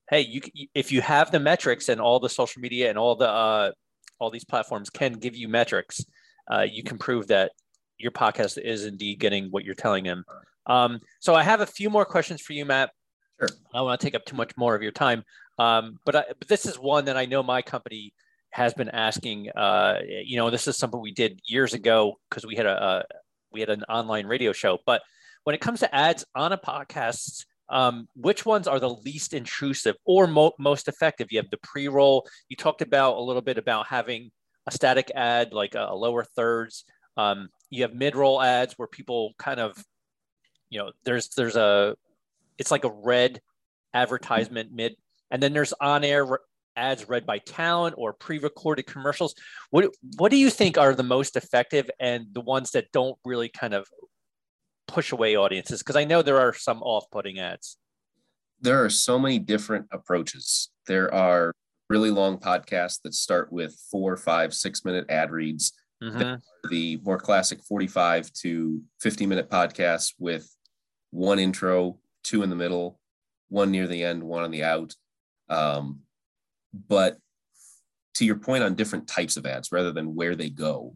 Hey, 0.10 0.22
you, 0.22 0.42
if 0.74 0.92
you 0.92 1.02
have 1.02 1.32
the 1.32 1.40
metrics 1.40 1.88
and 1.88 2.02
all 2.02 2.20
the 2.20 2.30
social 2.30 2.62
media 2.62 2.90
and 2.90 2.98
all 2.98 3.16
the, 3.16 3.30
uh, 3.30 3.72
all 4.20 4.32
these 4.32 4.44
platforms 4.44 4.90
can 4.90 5.14
give 5.14 5.36
you 5.36 5.48
metrics, 5.48 6.04
uh, 6.52 6.66
you 6.70 6.84
can 6.84 6.98
prove 6.98 7.28
that 7.28 7.52
your 7.98 8.12
podcast 8.12 8.58
is 8.58 8.86
indeed 8.86 9.20
getting 9.20 9.46
what 9.52 9.64
you're 9.64 9.76
telling 9.76 10.04
them. 10.04 10.26
Um, 10.66 11.00
so 11.20 11.36
I 11.36 11.44
have 11.44 11.62
a 11.62 11.66
few 11.66 11.90
more 11.90 12.06
questions 12.06 12.42
for 12.42 12.54
you, 12.54 12.66
Matt. 12.66 12.92
Sure. 13.40 13.50
I 13.74 13.78
don't 13.78 13.86
want 13.86 14.02
to 14.02 14.06
take 14.06 14.16
up 14.16 14.26
too 14.26 14.36
much 14.36 14.56
more 14.58 14.76
of 14.76 14.82
your 14.82 14.92
time, 14.92 15.24
um, 15.58 16.00
but, 16.06 16.16
I, 16.16 16.24
but 16.38 16.48
this 16.48 16.66
is 16.66 16.78
one 16.78 17.06
that 17.06 17.18
I 17.18 17.26
know 17.26 17.42
my 17.42 17.62
company 17.62 18.14
has 18.52 18.74
been 18.74 18.90
asking. 18.90 19.50
Uh, 19.52 20.00
you 20.08 20.38
know, 20.38 20.50
this 20.50 20.68
is 20.68 20.78
something 20.78 21.00
we 21.00 21.14
did 21.14 21.40
years 21.46 21.74
ago 21.74 22.20
because 22.30 22.46
we 22.46 22.56
had 22.56 22.66
a, 22.66 22.84
a, 22.84 23.04
we 23.52 23.60
had 23.60 23.70
an 23.70 23.84
online 23.84 24.26
radio 24.26 24.52
show. 24.52 24.80
But 24.86 25.02
when 25.44 25.56
it 25.56 25.62
comes 25.62 25.80
to 25.80 25.96
ads 25.96 26.26
on 26.36 26.52
a 26.52 26.58
podcast, 26.58 27.46
um, 27.70 28.08
which 28.16 28.46
ones 28.46 28.68
are 28.68 28.80
the 28.80 28.90
least 28.90 29.34
intrusive 29.34 29.96
or 30.06 30.28
mo- 30.28 30.54
most 30.58 30.88
effective? 30.88 31.32
You 31.32 31.40
have 31.40 31.50
the 31.50 31.58
pre-roll. 31.58 32.28
You 32.50 32.56
talked 32.58 32.82
about 32.82 33.18
a 33.18 33.22
little 33.22 33.44
bit 33.44 33.58
about 33.58 33.88
having 33.88 34.32
a 34.68 34.72
static 34.72 35.12
ad, 35.16 35.54
like 35.54 35.76
a, 35.76 35.88
a 35.90 35.96
lower 35.96 36.24
thirds. 36.24 36.84
Um, 37.16 37.50
you 37.70 37.84
have 37.84 37.94
mid-roll 37.94 38.42
ads 38.42 38.74
where 38.78 38.88
people 38.88 39.34
kind 39.38 39.60
of, 39.60 39.82
you 40.70 40.80
know, 40.80 40.92
there's 41.06 41.30
there's 41.30 41.56
a 41.56 41.96
it's 42.60 42.72
like 42.72 42.84
a 42.84 42.92
red 42.92 43.42
advertisement 43.94 44.72
mid, 44.72 44.96
and 45.32 45.42
then 45.42 45.54
there's 45.54 45.74
on-air 45.82 46.40
ads 46.76 47.10
read 47.10 47.26
by 47.26 47.40
talent 47.40 47.96
or 47.98 48.14
pre-recorded 48.14 48.86
commercials. 48.86 49.34
What 49.72 49.94
what 50.18 50.32
do 50.32 50.38
you 50.38 50.50
think 50.50 50.78
are 50.78 50.94
the 50.94 51.04
most 51.04 51.36
effective 51.36 51.90
and 52.00 52.28
the 52.34 52.42
ones 52.42 52.72
that 52.72 52.92
don't 52.92 53.18
really 53.26 53.50
kind 53.50 53.74
of 53.74 53.88
push 54.88 55.12
away 55.12 55.36
audiences? 55.36 55.80
Because 55.80 55.96
I 55.96 56.06
know 56.06 56.22
there 56.22 56.40
are 56.40 56.54
some 56.54 56.82
off-putting 56.82 57.40
ads. 57.40 57.78
There 58.62 58.84
are 58.84 58.90
so 58.90 59.18
many 59.18 59.40
different 59.40 59.88
approaches. 59.92 60.70
There 60.88 61.14
are 61.14 61.54
really 61.90 62.12
long 62.12 62.38
podcasts 62.38 63.02
that 63.04 63.14
start 63.14 63.52
with 63.52 63.76
four, 63.92 64.16
five, 64.18 64.54
six 64.54 64.86
minute 64.86 65.06
ad 65.10 65.32
reads. 65.32 65.74
Mm-hmm. 66.04 66.36
The 66.70 67.00
more 67.04 67.18
classic 67.18 67.62
45 67.64 68.32
to 68.42 68.82
50 69.02 69.26
minute 69.26 69.50
podcasts 69.50 70.14
with 70.18 70.50
one 71.12 71.40
intro, 71.40 72.00
two 72.24 72.44
in 72.44 72.50
the 72.50 72.56
middle, 72.56 73.00
one 73.50 73.72
near 73.72 73.88
the 73.88 74.04
end, 74.04 74.24
one 74.24 74.44
on 74.44 74.52
the 74.52 74.64
out. 74.64 74.96
Um, 75.50 76.02
but 76.74 77.18
to 78.16 78.26
your 78.26 78.36
point 78.36 78.64
on 78.64 78.76
different 78.76 79.08
types 79.08 79.38
of 79.38 79.46
ads 79.46 79.72
rather 79.72 79.92
than 79.92 80.16
where 80.16 80.36
they 80.36 80.50
go, 80.50 80.94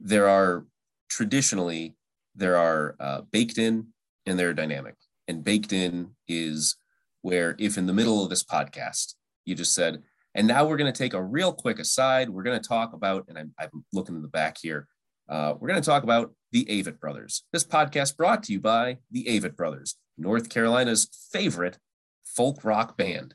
there 0.00 0.28
are 0.28 0.64
traditionally 1.08 1.94
there 2.34 2.56
are 2.56 2.96
uh, 2.98 3.20
baked 3.30 3.58
in 3.58 3.86
and 4.26 4.38
they're 4.38 4.54
dynamic. 4.54 4.96
And 5.28 5.44
baked 5.44 5.72
in 5.72 6.10
is 6.28 6.76
where 7.22 7.56
if 7.58 7.78
in 7.78 7.86
the 7.86 7.92
middle 7.92 8.22
of 8.22 8.30
this 8.30 8.44
podcast 8.44 9.14
you 9.44 9.54
just 9.54 9.74
said, 9.74 10.02
and 10.34 10.46
now 10.46 10.66
we're 10.66 10.76
going 10.76 10.92
to 10.92 10.98
take 10.98 11.14
a 11.14 11.22
real 11.22 11.52
quick 11.52 11.78
aside. 11.78 12.28
We're 12.28 12.42
going 12.42 12.60
to 12.60 12.68
talk 12.68 12.92
about, 12.92 13.26
and 13.28 13.38
I'm, 13.38 13.54
I'm 13.58 13.84
looking 13.92 14.16
in 14.16 14.22
the 14.22 14.28
back 14.28 14.58
here. 14.60 14.88
Uh, 15.28 15.54
we're 15.58 15.68
going 15.68 15.80
to 15.80 15.88
talk 15.88 16.02
about 16.02 16.34
the 16.50 16.64
Avett 16.64 16.98
Brothers. 16.98 17.44
This 17.52 17.64
podcast 17.64 18.16
brought 18.16 18.42
to 18.44 18.52
you 18.52 18.60
by 18.60 18.98
the 19.10 19.24
Avett 19.24 19.56
Brothers. 19.56 19.96
North 20.16 20.48
Carolina's 20.48 21.08
favorite 21.32 21.78
folk 22.24 22.64
rock 22.64 22.96
band. 22.96 23.34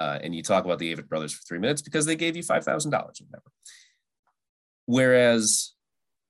Uh, 0.00 0.18
and 0.22 0.34
you 0.34 0.42
talk 0.42 0.64
about 0.64 0.78
the 0.78 0.94
Avett 0.94 1.08
Brothers 1.08 1.32
for 1.32 1.42
three 1.42 1.58
minutes 1.58 1.82
because 1.82 2.06
they 2.06 2.14
gave 2.14 2.36
you 2.36 2.42
$5,000 2.42 2.66
or 2.66 3.00
whatever. 3.00 3.50
Whereas 4.86 5.72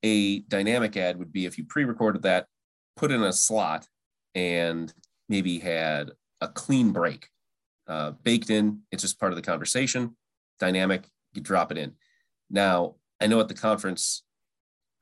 a 0.02 0.40
dynamic 0.40 0.96
ad 0.96 1.18
would 1.18 1.32
be 1.32 1.46
if 1.46 1.58
you 1.58 1.64
pre 1.64 1.84
recorded 1.84 2.22
that, 2.22 2.46
put 2.96 3.10
in 3.10 3.22
a 3.22 3.32
slot, 3.32 3.86
and 4.34 4.92
maybe 5.28 5.58
had 5.58 6.12
a 6.40 6.48
clean 6.48 6.90
break 6.92 7.28
uh, 7.88 8.12
baked 8.22 8.50
in. 8.50 8.80
It's 8.90 9.02
just 9.02 9.20
part 9.20 9.32
of 9.32 9.36
the 9.36 9.42
conversation. 9.42 10.16
Dynamic, 10.58 11.08
you 11.32 11.42
drop 11.42 11.70
it 11.72 11.78
in. 11.78 11.92
Now, 12.48 12.96
I 13.20 13.26
know 13.26 13.40
at 13.40 13.48
the 13.48 13.54
conference, 13.54 14.24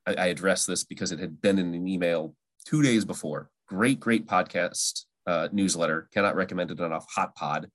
I, 0.07 0.15
I 0.15 0.27
addressed 0.27 0.67
this 0.67 0.85
because 0.85 1.13
it 1.13 1.19
had 1.19 1.41
been 1.41 1.59
in 1.59 1.75
an 1.75 1.87
email 1.87 2.35
two 2.67 2.83
days 2.83 3.05
before 3.05 3.51
great, 3.69 4.01
great 4.01 4.27
podcast 4.27 5.05
uh, 5.27 5.49
newsletter. 5.53 6.09
Cannot 6.13 6.37
recommend 6.37 6.71
it 6.71 6.81
enough. 6.81 7.07
Hot 7.15 7.35
Pod 7.35 7.69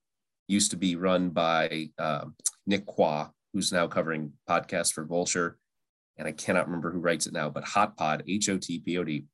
used 0.47 0.71
to 0.71 0.77
be 0.77 0.95
run 0.95 1.29
by 1.29 1.89
uh, 1.97 2.25
Nick 2.65 2.85
Quah, 2.85 3.29
who's 3.53 3.71
now 3.71 3.87
covering 3.87 4.33
podcasts 4.49 4.91
for 4.91 5.05
Vulture. 5.05 5.57
And 6.17 6.27
I 6.27 6.31
cannot 6.31 6.67
remember 6.67 6.91
who 6.91 6.99
writes 6.99 7.25
it 7.25 7.33
now, 7.33 7.49
but 7.49 7.63
Hot 7.63 7.95
Pod, 7.95 8.23
H 8.27 8.49
O 8.49 8.57
T 8.57 8.79
P 8.79 8.97
O 8.97 9.03
D, 9.03 9.25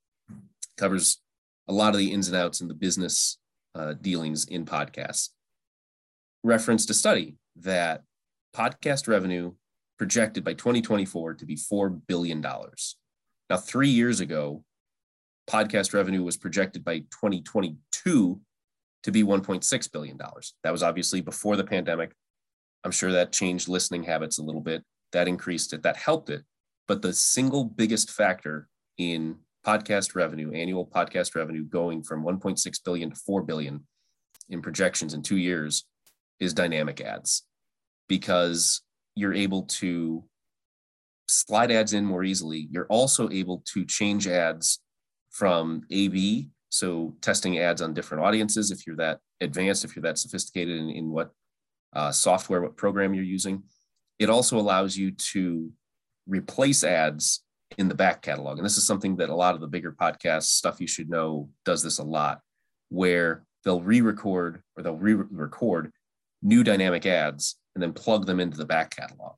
covers 0.77 1.21
a 1.67 1.73
lot 1.73 1.93
of 1.93 1.99
the 1.99 2.11
ins 2.11 2.27
and 2.27 2.37
outs 2.37 2.61
and 2.61 2.69
the 2.69 2.75
business 2.75 3.37
uh, 3.75 3.93
dealings 3.99 4.45
in 4.47 4.65
podcasts. 4.65 5.29
Referenced 6.43 6.89
a 6.89 6.93
study 6.93 7.35
that 7.57 8.03
podcast 8.55 9.07
revenue 9.07 9.53
projected 9.97 10.43
by 10.43 10.53
2024 10.53 11.35
to 11.35 11.45
be 11.45 11.55
$4 11.55 12.01
billion. 12.07 12.41
Now, 12.41 13.57
three 13.57 13.89
years 13.89 14.21
ago, 14.21 14.63
podcast 15.49 15.93
revenue 15.93 16.23
was 16.23 16.37
projected 16.37 16.83
by 16.83 16.99
2022 16.99 18.39
to 19.03 19.11
be 19.11 19.23
$1.6 19.23 19.91
billion. 19.91 20.17
That 20.63 20.71
was 20.71 20.83
obviously 20.83 21.21
before 21.21 21.55
the 21.55 21.63
pandemic. 21.63 22.13
I'm 22.83 22.91
sure 22.91 23.11
that 23.11 23.31
changed 23.31 23.67
listening 23.67 24.03
habits 24.03 24.37
a 24.37 24.43
little 24.43 24.61
bit. 24.61 24.83
That 25.11 25.27
increased 25.27 25.73
it, 25.73 25.83
that 25.83 25.97
helped 25.97 26.29
it. 26.29 26.43
But 26.87 27.01
the 27.01 27.13
single 27.13 27.63
biggest 27.63 28.11
factor 28.11 28.67
in 28.97 29.37
podcast 29.65 30.15
revenue, 30.15 30.51
annual 30.51 30.85
podcast 30.85 31.35
revenue 31.35 31.63
going 31.63 32.03
from 32.03 32.23
1.6 32.23 32.83
billion 32.83 33.09
to 33.09 33.15
4 33.15 33.41
billion 33.43 33.85
in 34.49 34.61
projections 34.61 35.13
in 35.13 35.21
two 35.21 35.37
years 35.37 35.85
is 36.39 36.53
dynamic 36.53 37.01
ads 37.01 37.43
because 38.07 38.81
you're 39.15 39.33
able 39.33 39.63
to 39.63 40.23
slide 41.27 41.71
ads 41.71 41.93
in 41.93 42.05
more 42.05 42.23
easily. 42.23 42.67
You're 42.71 42.87
also 42.87 43.29
able 43.29 43.63
to 43.73 43.85
change 43.85 44.27
ads 44.27 44.79
from 45.39 45.83
AB, 45.89 46.49
so 46.67 47.15
testing 47.21 47.59
ads 47.59 47.81
on 47.81 47.93
different 47.93 48.25
audiences, 48.25 48.71
if 48.71 48.85
you're 48.85 48.97
that 48.97 49.19
advanced, 49.39 49.85
if 49.85 49.95
you're 49.95 50.03
that 50.03 50.17
sophisticated 50.17 50.77
in, 50.77 50.89
in 50.89 51.09
what 51.11 51.31
uh, 51.93 52.11
software, 52.11 52.61
what 52.61 52.75
program 52.75 53.13
you're 53.13 53.23
using. 53.23 53.63
It 54.19 54.29
also 54.29 54.59
allows 54.59 54.97
you 54.97 55.11
to 55.11 55.71
replace 56.27 56.83
ads 56.83 57.45
in 57.77 57.87
the 57.87 57.95
back 57.95 58.21
catalog. 58.21 58.57
And 58.57 58.65
this 58.65 58.77
is 58.77 58.85
something 58.85 59.15
that 59.15 59.29
a 59.29 59.35
lot 59.35 59.55
of 59.55 59.61
the 59.61 59.67
bigger 59.67 59.93
podcasts, 59.93 60.57
stuff 60.57 60.81
you 60.81 60.87
should 60.87 61.09
know, 61.09 61.49
does 61.63 61.81
this 61.81 61.99
a 61.99 62.03
lot, 62.03 62.41
where 62.89 63.45
they'll 63.63 63.81
re 63.81 64.01
record 64.01 64.61
or 64.75 64.83
they'll 64.83 64.97
re 64.97 65.13
record 65.13 65.93
new 66.41 66.65
dynamic 66.65 67.05
ads 67.05 67.55
and 67.75 67.81
then 67.81 67.93
plug 67.93 68.25
them 68.25 68.41
into 68.41 68.57
the 68.57 68.65
back 68.65 68.93
catalog. 68.93 69.35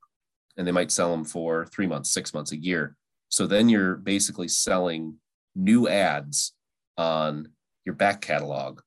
And 0.57 0.65
they 0.65 0.71
might 0.71 0.91
sell 0.91 1.11
them 1.11 1.25
for 1.25 1.67
three 1.67 1.85
months, 1.85 2.11
six 2.11 2.33
months, 2.33 2.53
a 2.53 2.57
year. 2.57 2.95
So 3.29 3.45
then 3.45 3.69
you're 3.69 3.95
basically 3.95 4.47
selling 4.47 5.17
new 5.55 5.87
ads 5.87 6.53
on 6.97 7.49
your 7.85 7.95
back 7.95 8.21
catalog. 8.21 8.81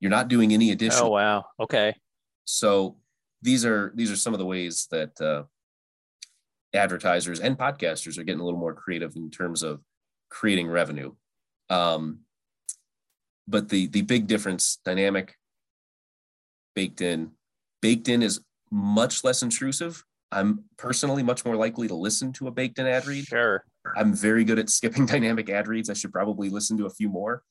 You're 0.00 0.10
not 0.10 0.28
doing 0.28 0.52
any 0.52 0.70
additional. 0.70 1.08
Oh 1.08 1.12
wow. 1.12 1.44
Okay. 1.60 1.94
So 2.44 2.96
these 3.42 3.64
are 3.64 3.92
these 3.94 4.10
are 4.10 4.16
some 4.16 4.34
of 4.34 4.38
the 4.38 4.46
ways 4.46 4.86
that 4.90 5.20
uh, 5.20 5.44
advertisers 6.74 7.40
and 7.40 7.58
podcasters 7.58 8.18
are 8.18 8.24
getting 8.24 8.40
a 8.40 8.44
little 8.44 8.60
more 8.60 8.74
creative 8.74 9.16
in 9.16 9.30
terms 9.30 9.62
of 9.62 9.80
creating 10.28 10.68
revenue. 10.68 11.12
Um, 11.70 12.20
but 13.48 13.68
the 13.68 13.86
the 13.88 14.02
big 14.02 14.26
difference, 14.26 14.78
dynamic, 14.84 15.36
baked 16.74 17.00
in, 17.00 17.32
baked 17.80 18.08
in 18.08 18.22
is 18.22 18.40
much 18.70 19.24
less 19.24 19.42
intrusive. 19.42 20.04
I'm 20.32 20.64
personally 20.76 21.22
much 21.22 21.44
more 21.44 21.56
likely 21.56 21.88
to 21.88 21.94
listen 21.94 22.32
to 22.34 22.48
a 22.48 22.50
baked 22.50 22.78
in 22.78 22.86
ad 22.86 23.06
read. 23.06 23.26
Sure. 23.26 23.64
I'm 23.96 24.12
very 24.12 24.44
good 24.44 24.58
at 24.58 24.70
skipping 24.70 25.06
dynamic 25.14 25.48
ad 25.48 25.68
reads. 25.68 25.90
I 25.90 25.94
should 25.94 26.12
probably 26.12 26.48
listen 26.48 26.76
to 26.78 26.86
a 26.86 26.90
few 26.90 27.08
more. 27.08 27.42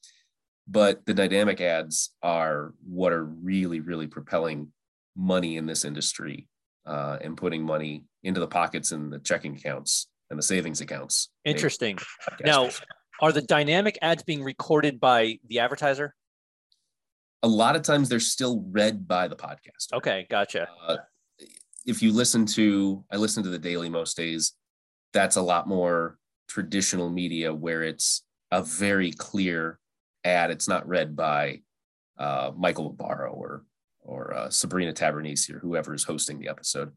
But 0.67 1.05
the 1.05 1.13
dynamic 1.13 1.61
ads 1.61 2.11
are 2.23 2.73
what 2.85 3.13
are 3.13 3.23
really, 3.23 3.79
really 3.79 4.07
propelling 4.07 4.71
money 5.15 5.57
in 5.57 5.65
this 5.65 5.85
industry 5.85 6.47
uh, 6.85 7.17
and 7.21 7.37
putting 7.37 7.63
money 7.63 8.03
into 8.23 8.39
the 8.39 8.47
pockets 8.47 8.91
and 8.91 9.13
the 9.13 9.19
checking 9.19 9.55
accounts 9.55 10.07
and 10.29 10.39
the 10.39 10.43
savings 10.43 10.81
accounts. 10.81 11.29
Interesting. 11.45 11.97
Now, 12.43 12.69
are 13.21 13.31
the 13.31 13.41
dynamic 13.41 13.97
ads 14.01 14.23
being 14.23 14.43
recorded 14.43 14.99
by 14.99 15.39
the 15.47 15.59
advertiser? 15.59 16.15
A 17.43 17.47
lot 17.47 17.75
of 17.75 17.83
times 17.83 18.09
they're 18.09 18.19
still 18.19 18.65
read 18.71 19.07
by 19.07 19.27
the 19.27 19.35
podcast. 19.35 19.93
Okay, 19.93 20.25
gotcha. 20.29 20.67
Uh, 20.87 20.97
if 21.85 22.01
you 22.01 22.11
listen 22.11 22.45
to, 22.47 23.03
I 23.11 23.17
listen 23.17 23.43
to 23.43 23.49
the 23.49 23.59
Daily 23.59 23.89
most 23.89 24.17
days. 24.17 24.53
That's 25.13 25.35
a 25.35 25.41
lot 25.41 25.67
more 25.67 26.17
traditional 26.47 27.09
media 27.09 27.53
where 27.53 27.83
it's 27.83 28.23
a 28.51 28.61
very 28.61 29.11
clear 29.11 29.79
ad. 30.23 30.51
It's 30.51 30.67
not 30.67 30.87
read 30.87 31.15
by 31.15 31.61
uh, 32.17 32.51
Michael 32.55 32.89
Barbaro 32.89 33.33
or 33.33 33.65
or 34.01 34.33
uh, 34.35 34.49
Sabrina 34.51 34.93
Tavernise 34.93 35.49
or 35.49 35.59
whoever 35.59 35.93
is 35.93 36.03
hosting 36.03 36.39
the 36.39 36.47
episode. 36.47 36.91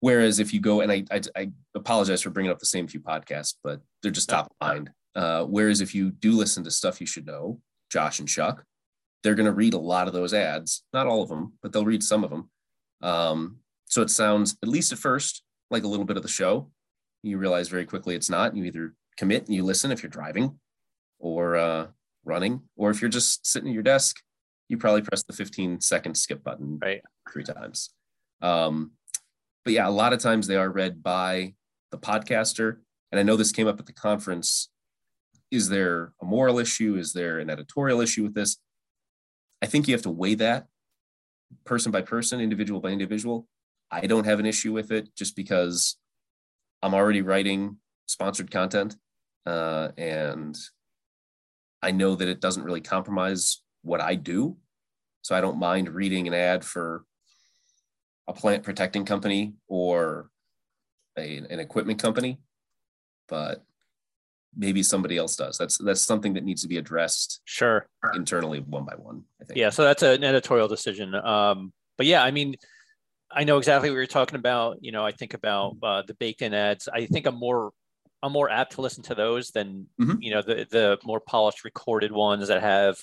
Whereas 0.00 0.40
if 0.40 0.52
you 0.52 0.60
go 0.60 0.80
and 0.80 0.90
I, 0.90 1.04
I, 1.10 1.20
I 1.36 1.50
apologize 1.76 2.22
for 2.22 2.30
bringing 2.30 2.50
up 2.50 2.58
the 2.58 2.66
same 2.66 2.88
few 2.88 3.00
podcasts, 3.00 3.54
but 3.62 3.80
they're 4.02 4.10
just 4.10 4.28
top 4.28 4.46
of 4.46 4.66
mind. 4.66 4.90
Uh, 5.14 5.44
whereas 5.44 5.80
if 5.80 5.94
you 5.94 6.10
do 6.10 6.32
listen 6.32 6.64
to 6.64 6.70
stuff 6.70 7.00
you 7.00 7.06
should 7.06 7.26
know, 7.26 7.60
Josh 7.90 8.18
and 8.18 8.28
Chuck, 8.28 8.64
they're 9.22 9.34
going 9.34 9.46
to 9.46 9.52
read 9.52 9.74
a 9.74 9.78
lot 9.78 10.06
of 10.06 10.12
those 10.12 10.34
ads. 10.34 10.84
Not 10.92 11.06
all 11.06 11.22
of 11.22 11.28
them, 11.28 11.54
but 11.62 11.72
they'll 11.72 11.84
read 11.84 12.02
some 12.02 12.24
of 12.24 12.30
them. 12.30 12.50
Um, 13.00 13.58
so 13.88 14.02
it 14.02 14.10
sounds, 14.10 14.56
at 14.62 14.68
least 14.68 14.92
at 14.92 14.98
first, 14.98 15.42
like 15.70 15.84
a 15.84 15.88
little 15.88 16.04
bit 16.04 16.16
of 16.16 16.22
the 16.22 16.28
show. 16.28 16.70
You 17.22 17.38
realize 17.38 17.68
very 17.68 17.84
quickly 17.84 18.14
it's 18.14 18.30
not. 18.30 18.56
You 18.56 18.64
either 18.64 18.94
commit 19.16 19.46
and 19.46 19.54
you 19.54 19.64
listen 19.64 19.90
if 19.90 20.02
you're 20.02 20.10
driving, 20.10 20.58
or 21.18 21.56
uh, 21.56 21.86
running, 22.24 22.62
or 22.76 22.90
if 22.90 23.00
you're 23.00 23.10
just 23.10 23.46
sitting 23.46 23.68
at 23.68 23.74
your 23.74 23.82
desk, 23.82 24.16
you 24.68 24.76
probably 24.76 25.02
press 25.02 25.22
the 25.24 25.32
15 25.32 25.80
second 25.80 26.16
skip 26.16 26.44
button 26.44 26.78
right. 26.80 27.02
three 27.32 27.42
times. 27.42 27.90
Um, 28.40 28.92
but 29.64 29.72
yeah, 29.72 29.88
a 29.88 29.90
lot 29.90 30.12
of 30.12 30.20
times 30.20 30.46
they 30.46 30.56
are 30.56 30.70
read 30.70 31.02
by 31.02 31.54
the 31.90 31.98
podcaster. 31.98 32.76
And 33.10 33.18
I 33.18 33.22
know 33.22 33.36
this 33.36 33.52
came 33.52 33.66
up 33.66 33.80
at 33.80 33.86
the 33.86 33.92
conference. 33.92 34.68
Is 35.50 35.68
there 35.70 36.12
a 36.20 36.24
moral 36.24 36.58
issue? 36.58 36.96
Is 36.96 37.12
there 37.14 37.38
an 37.38 37.50
editorial 37.50 38.00
issue 38.00 38.22
with 38.22 38.34
this? 38.34 38.58
I 39.62 39.66
think 39.66 39.88
you 39.88 39.94
have 39.94 40.02
to 40.02 40.10
weigh 40.10 40.34
that 40.36 40.66
person 41.64 41.90
by 41.90 42.02
person, 42.02 42.40
individual 42.40 42.80
by 42.80 42.90
individual. 42.90 43.48
I 43.90 44.06
don't 44.06 44.26
have 44.26 44.38
an 44.38 44.46
issue 44.46 44.72
with 44.72 44.92
it 44.92 45.14
just 45.16 45.34
because 45.34 45.96
I'm 46.82 46.94
already 46.94 47.22
writing 47.22 47.76
sponsored 48.06 48.50
content. 48.50 48.96
Uh, 49.46 49.88
and 49.96 50.56
I 51.82 51.90
know 51.90 52.14
that 52.14 52.28
it 52.28 52.40
doesn't 52.40 52.64
really 52.64 52.80
compromise 52.80 53.62
what 53.82 54.00
I 54.00 54.14
do. 54.14 54.56
So 55.22 55.34
I 55.34 55.40
don't 55.40 55.58
mind 55.58 55.88
reading 55.88 56.26
an 56.26 56.34
ad 56.34 56.64
for 56.64 57.04
a 58.26 58.32
plant 58.32 58.62
protecting 58.62 59.04
company 59.04 59.54
or 59.68 60.30
a, 61.16 61.38
an 61.38 61.60
equipment 61.60 62.00
company, 62.00 62.38
but 63.28 63.64
maybe 64.56 64.82
somebody 64.82 65.16
else 65.16 65.36
does. 65.36 65.58
That's 65.58 65.78
that's 65.78 66.02
something 66.02 66.34
that 66.34 66.44
needs 66.44 66.62
to 66.62 66.68
be 66.68 66.76
addressed. 66.76 67.40
Sure. 67.44 67.86
Internally, 68.14 68.60
one 68.60 68.84
by 68.84 68.94
one. 68.96 69.22
I 69.40 69.44
think. 69.44 69.58
Yeah. 69.58 69.70
So 69.70 69.82
that's 69.82 70.02
an 70.02 70.24
editorial 70.24 70.68
decision. 70.68 71.14
Um, 71.14 71.72
but 71.96 72.06
yeah, 72.06 72.22
I 72.22 72.30
mean, 72.30 72.54
I 73.30 73.44
know 73.44 73.58
exactly 73.58 73.90
what 73.90 73.96
you're 73.96 74.06
talking 74.06 74.38
about. 74.38 74.78
You 74.80 74.92
know, 74.92 75.04
I 75.04 75.12
think 75.12 75.34
about 75.34 75.76
uh, 75.82 76.02
the 76.06 76.14
baked 76.14 76.42
in 76.42 76.54
ads. 76.54 76.88
I 76.88 77.06
think 77.06 77.26
I'm 77.26 77.38
more 77.38 77.72
I'm 78.22 78.32
more 78.32 78.50
apt 78.50 78.72
to 78.72 78.80
listen 78.80 79.02
to 79.04 79.14
those 79.14 79.50
than 79.50 79.86
mm-hmm. 80.00 80.20
you 80.20 80.32
know 80.32 80.42
the 80.42 80.66
the 80.70 80.98
more 81.04 81.20
polished 81.20 81.64
recorded 81.64 82.12
ones 82.12 82.48
that 82.48 82.62
have 82.62 82.96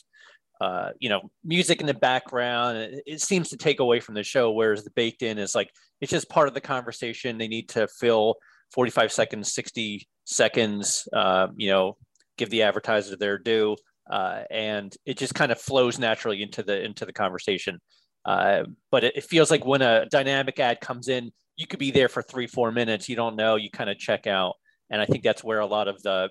uh, 0.61 0.89
you 0.99 1.09
know 1.09 1.29
music 1.43 1.79
in 1.81 1.88
the 1.88 1.93
background. 1.93 2.77
It, 2.77 3.03
it, 3.05 3.21
seems 3.21 3.49
to 3.49 3.57
take 3.57 3.79
away 3.79 3.99
from 3.99 4.15
the 4.15 4.23
show, 4.23 4.51
whereas 4.51 4.83
the 4.83 4.91
baked 4.91 5.21
in 5.21 5.38
is 5.38 5.55
like 5.55 5.69
it's 6.01 6.11
just 6.11 6.29
part 6.29 6.47
of 6.47 6.53
the 6.53 6.61
conversation. 6.61 7.38
They 7.38 7.47
need 7.47 7.69
to 7.69 7.88
fill 7.88 8.35
45 8.73 9.11
seconds, 9.11 9.53
60 9.53 10.07
seconds. 10.25 11.07
Uh, 11.13 11.47
you 11.55 11.69
know, 11.69 11.97
give 12.38 12.49
the 12.49 12.63
advertiser 12.63 13.15
their 13.15 13.38
due, 13.38 13.75
uh, 14.09 14.43
and 14.49 14.95
it 15.05 15.17
just 15.17 15.35
kind 15.35 15.51
of 15.51 15.59
flows 15.59 15.99
naturally 15.99 16.41
into 16.41 16.63
the 16.63 16.83
into 16.83 17.05
the 17.05 17.13
conversation. 17.13 17.79
Uh, 18.25 18.63
but 18.91 19.03
it, 19.03 19.17
it 19.17 19.23
feels 19.23 19.51
like 19.51 19.65
when 19.65 19.81
a 19.81 20.05
dynamic 20.07 20.59
ad 20.59 20.81
comes 20.81 21.07
in, 21.07 21.31
you 21.55 21.67
could 21.67 21.79
be 21.79 21.91
there 21.91 22.09
for 22.09 22.21
three, 22.21 22.47
four 22.47 22.71
minutes. 22.71 23.07
You 23.07 23.15
don't 23.15 23.35
know. 23.35 23.55
You 23.55 23.69
kind 23.69 23.89
of 23.89 23.97
check 23.97 24.27
out 24.27 24.55
and 24.89 25.01
I 25.01 25.05
think 25.05 25.23
that's 25.23 25.43
where 25.43 25.59
a 25.59 25.65
lot 25.65 25.88
of 25.88 26.01
the 26.03 26.29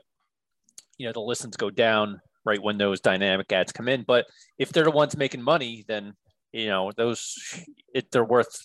you 0.98 1.06
know 1.06 1.12
the 1.12 1.20
listens 1.20 1.56
go 1.56 1.70
down 1.70 2.20
right 2.44 2.62
when 2.62 2.78
those 2.78 3.00
dynamic 3.00 3.50
ads 3.52 3.72
come 3.72 3.88
in. 3.88 4.04
But 4.06 4.26
if 4.58 4.70
they're 4.70 4.84
the 4.84 4.90
ones 4.90 5.16
making 5.16 5.42
money, 5.42 5.84
then 5.88 6.14
you 6.52 6.66
know 6.66 6.92
those 6.96 7.36
it, 7.94 8.10
they're 8.10 8.24
worth 8.24 8.64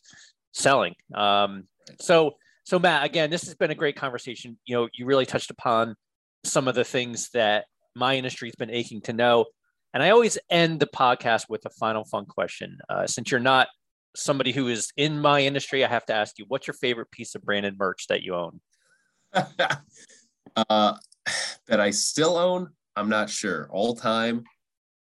selling. 0.52 0.96
Um, 1.14 1.66
so 2.00 2.36
so 2.66 2.78
Matt, 2.78 3.06
again, 3.06 3.30
this 3.30 3.46
has 3.46 3.56
been 3.56 3.72
a 3.72 3.76
great 3.76 3.96
conversation. 3.96 4.58
You 4.66 4.76
know, 4.76 4.90
you 4.94 5.06
really 5.06 5.26
touched 5.26 5.50
upon 5.50 5.96
some 6.44 6.68
of 6.68 6.76
the 6.76 6.84
things 6.84 7.30
that 7.34 7.66
my 7.96 8.16
industry 8.16 8.50
has 8.50 8.56
been 8.56 8.70
aching 8.70 9.02
to 9.02 9.14
know. 9.14 9.46
And 9.94 10.04
I 10.04 10.12
always 10.12 10.38
end 10.50 10.80
the 10.80 10.88
podcast 10.88 11.46
with 11.50 11.66
a 11.66 11.70
final 11.72 12.04
fun 12.06 12.26
question. 12.26 12.78
Uh, 12.90 13.08
since 13.08 13.32
you're 13.32 13.40
not 13.40 13.68
somebody 14.16 14.52
who 14.52 14.68
is 14.68 14.92
in 14.98 15.20
my 15.20 15.42
industry, 15.42 15.84
I 15.84 15.88
have 15.88 16.06
to 16.08 16.14
ask 16.14 16.38
you, 16.38 16.46
what's 16.48 16.68
your 16.68 16.76
favorite 16.76 17.12
piece 17.12 17.36
of 17.36 17.42
branded 17.44 17.78
merch 17.78 18.08
that 18.08 18.22
you 18.22 18.36
own? 18.36 18.60
uh, 19.34 20.94
that 21.68 21.80
I 21.80 21.92
still 21.92 22.38
own, 22.38 22.70
I'm 22.96 23.10
not 23.10 23.30
sure. 23.30 23.68
All 23.72 23.96
time, 23.96 24.44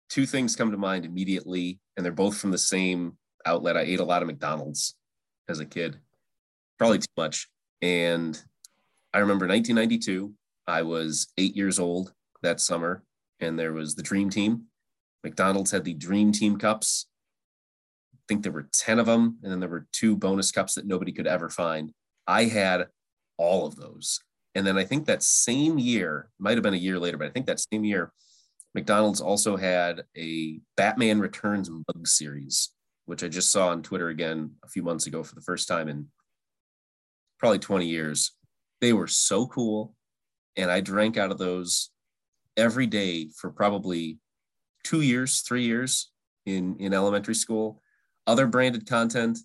two 0.08 0.26
things 0.26 0.56
come 0.56 0.70
to 0.70 0.78
mind 0.78 1.04
immediately, 1.04 1.80
and 1.96 2.04
they're 2.04 2.12
both 2.12 2.38
from 2.38 2.50
the 2.50 2.58
same 2.58 3.16
outlet. 3.44 3.76
I 3.76 3.82
ate 3.82 4.00
a 4.00 4.04
lot 4.04 4.22
of 4.22 4.28
McDonald's 4.28 4.94
as 5.48 5.60
a 5.60 5.66
kid, 5.66 5.98
probably 6.78 6.98
too 6.98 7.06
much. 7.16 7.48
And 7.82 8.40
I 9.12 9.18
remember 9.18 9.46
1992, 9.46 10.32
I 10.66 10.82
was 10.82 11.28
eight 11.38 11.56
years 11.56 11.78
old 11.78 12.12
that 12.42 12.60
summer, 12.60 13.02
and 13.40 13.58
there 13.58 13.72
was 13.72 13.94
the 13.94 14.02
Dream 14.02 14.30
Team. 14.30 14.64
McDonald's 15.24 15.70
had 15.70 15.84
the 15.84 15.94
Dream 15.94 16.32
Team 16.32 16.56
cups. 16.56 17.06
I 18.14 18.18
think 18.28 18.42
there 18.42 18.52
were 18.52 18.68
10 18.72 18.98
of 18.98 19.06
them, 19.06 19.38
and 19.42 19.50
then 19.50 19.60
there 19.60 19.68
were 19.68 19.86
two 19.92 20.16
bonus 20.16 20.52
cups 20.52 20.74
that 20.74 20.86
nobody 20.86 21.12
could 21.12 21.26
ever 21.26 21.48
find. 21.48 21.92
I 22.26 22.44
had 22.44 22.86
all 23.36 23.66
of 23.66 23.76
those. 23.76 24.20
And 24.54 24.66
then 24.66 24.76
I 24.76 24.84
think 24.84 25.06
that 25.06 25.22
same 25.22 25.78
year, 25.78 26.30
might 26.38 26.56
have 26.56 26.62
been 26.62 26.74
a 26.74 26.78
year 26.78 26.98
later, 26.98 27.16
but 27.16 27.28
I 27.28 27.30
think 27.30 27.46
that 27.46 27.60
same 27.72 27.84
year, 27.84 28.12
McDonald's 28.74 29.20
also 29.20 29.56
had 29.56 30.04
a 30.16 30.60
Batman 30.76 31.20
Returns 31.20 31.70
mug 31.70 32.06
series, 32.06 32.70
which 33.06 33.24
I 33.24 33.28
just 33.28 33.50
saw 33.50 33.68
on 33.68 33.82
Twitter 33.82 34.08
again 34.08 34.52
a 34.64 34.68
few 34.68 34.82
months 34.82 35.06
ago 35.06 35.22
for 35.22 35.34
the 35.34 35.40
first 35.40 35.68
time 35.68 35.88
in 35.88 36.08
probably 37.38 37.58
20 37.58 37.86
years. 37.86 38.32
They 38.80 38.92
were 38.92 39.06
so 39.06 39.46
cool. 39.46 39.94
And 40.56 40.70
I 40.70 40.80
drank 40.80 41.16
out 41.16 41.30
of 41.30 41.38
those 41.38 41.90
every 42.56 42.86
day 42.86 43.28
for 43.36 43.50
probably 43.50 44.18
two 44.84 45.00
years, 45.00 45.40
three 45.40 45.64
years 45.64 46.10
in, 46.46 46.76
in 46.78 46.94
elementary 46.94 47.34
school. 47.34 47.82
Other 48.26 48.46
branded 48.46 48.86
content, 48.86 49.38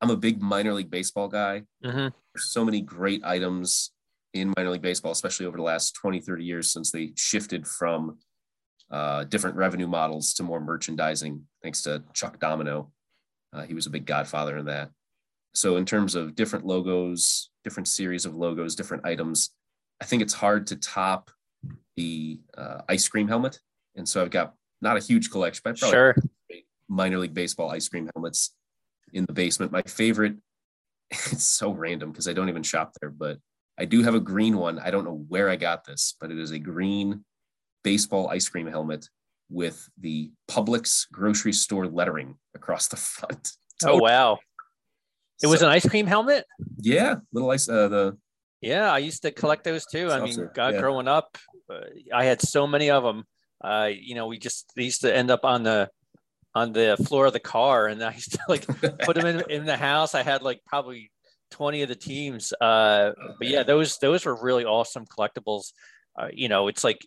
I'm 0.00 0.10
a 0.10 0.16
big 0.16 0.40
minor 0.40 0.72
league 0.72 0.90
baseball 0.90 1.28
guy. 1.28 1.62
Mm-hmm. 1.84 2.08
There's 2.34 2.50
so 2.50 2.64
many 2.64 2.80
great 2.80 3.24
items 3.24 3.92
in 4.32 4.52
minor 4.56 4.70
league 4.70 4.82
baseball, 4.82 5.12
especially 5.12 5.46
over 5.46 5.56
the 5.56 5.62
last 5.62 5.94
20, 5.94 6.20
30 6.20 6.44
years 6.44 6.72
since 6.72 6.90
they 6.90 7.12
shifted 7.16 7.66
from 7.66 8.18
uh, 8.90 9.24
different 9.24 9.56
revenue 9.56 9.86
models 9.86 10.34
to 10.34 10.42
more 10.42 10.60
merchandising, 10.60 11.44
thanks 11.62 11.82
to 11.82 12.02
Chuck 12.12 12.38
Domino. 12.40 12.90
Uh, 13.52 13.62
he 13.62 13.74
was 13.74 13.86
a 13.86 13.90
big 13.90 14.06
godfather 14.06 14.56
in 14.56 14.66
that. 14.66 14.90
So, 15.54 15.76
in 15.76 15.84
terms 15.84 16.14
of 16.14 16.34
different 16.34 16.64
logos, 16.64 17.50
different 17.64 17.88
series 17.88 18.24
of 18.24 18.34
logos, 18.34 18.74
different 18.74 19.04
items, 19.04 19.50
I 20.00 20.04
think 20.04 20.22
it's 20.22 20.34
hard 20.34 20.66
to 20.68 20.76
top 20.76 21.30
the 21.96 22.40
uh, 22.56 22.82
ice 22.88 23.08
cream 23.08 23.28
helmet. 23.28 23.60
And 23.96 24.08
so, 24.08 24.22
I've 24.22 24.30
got 24.30 24.54
not 24.80 24.96
a 24.96 25.00
huge 25.00 25.30
collection, 25.30 25.62
but 25.64 25.78
sure. 25.78 26.16
minor 26.88 27.18
league 27.18 27.34
baseball 27.34 27.70
ice 27.70 27.88
cream 27.88 28.08
helmets 28.14 28.54
in 29.12 29.24
the 29.26 29.32
basement. 29.32 29.72
My 29.72 29.82
favorite, 29.82 30.36
it's 31.10 31.44
so 31.44 31.70
random 31.72 32.10
because 32.10 32.28
I 32.28 32.32
don't 32.32 32.48
even 32.48 32.62
shop 32.62 32.92
there, 33.00 33.10
but 33.10 33.38
I 33.78 33.84
do 33.84 34.02
have 34.02 34.14
a 34.14 34.20
green 34.20 34.58
one. 34.58 34.78
I 34.78 34.90
don't 34.90 35.04
know 35.04 35.24
where 35.28 35.48
I 35.48 35.56
got 35.56 35.84
this, 35.84 36.14
but 36.20 36.30
it 36.30 36.38
is 36.38 36.50
a 36.50 36.58
green 36.58 37.24
baseball 37.82 38.28
ice 38.28 38.48
cream 38.48 38.66
helmet 38.66 39.08
with 39.48 39.88
the 39.98 40.30
Publix 40.48 41.10
grocery 41.10 41.52
store 41.52 41.86
lettering 41.86 42.36
across 42.54 42.88
the 42.88 42.96
front. 42.96 43.52
Oh 43.84 43.96
wow! 43.96 44.38
It 45.42 45.46
was 45.46 45.62
an 45.62 45.68
ice 45.68 45.88
cream 45.88 46.06
helmet. 46.06 46.44
Yeah, 46.78 47.16
little 47.32 47.50
ice. 47.50 47.68
Uh, 47.68 47.88
the 47.88 48.18
yeah, 48.60 48.92
I 48.92 48.98
used 48.98 49.22
to 49.22 49.30
collect 49.30 49.64
those 49.64 49.86
too. 49.86 50.10
I 50.10 50.20
mean, 50.20 50.50
God, 50.54 50.74
yeah. 50.74 50.80
growing 50.80 51.08
up, 51.08 51.38
uh, 51.72 51.80
I 52.14 52.24
had 52.24 52.42
so 52.42 52.66
many 52.66 52.90
of 52.90 53.02
them. 53.02 53.24
Uh, 53.62 53.90
you 53.92 54.14
know, 54.14 54.26
we 54.26 54.38
just 54.38 54.72
they 54.76 54.84
used 54.84 55.02
to 55.02 55.14
end 55.14 55.30
up 55.30 55.44
on 55.44 55.62
the 55.62 55.88
on 56.54 56.72
the 56.72 56.96
floor 57.06 57.26
of 57.26 57.32
the 57.32 57.40
car, 57.40 57.86
and 57.86 58.02
I 58.02 58.14
used 58.14 58.32
to 58.32 58.40
like 58.48 58.66
put 59.00 59.16
them 59.16 59.26
in 59.26 59.42
in 59.50 59.64
the 59.66 59.76
house. 59.76 60.14
I 60.14 60.22
had 60.22 60.42
like 60.42 60.60
probably 60.66 61.10
twenty 61.50 61.82
of 61.82 61.88
the 61.88 61.96
teams. 61.96 62.52
Uh, 62.60 63.12
but 63.38 63.48
yeah, 63.48 63.62
those 63.62 63.98
those 63.98 64.24
were 64.24 64.40
really 64.40 64.64
awesome 64.64 65.04
collectibles. 65.06 65.72
Uh, 66.18 66.28
you 66.32 66.48
know, 66.48 66.68
it's 66.68 66.84
like 66.84 67.06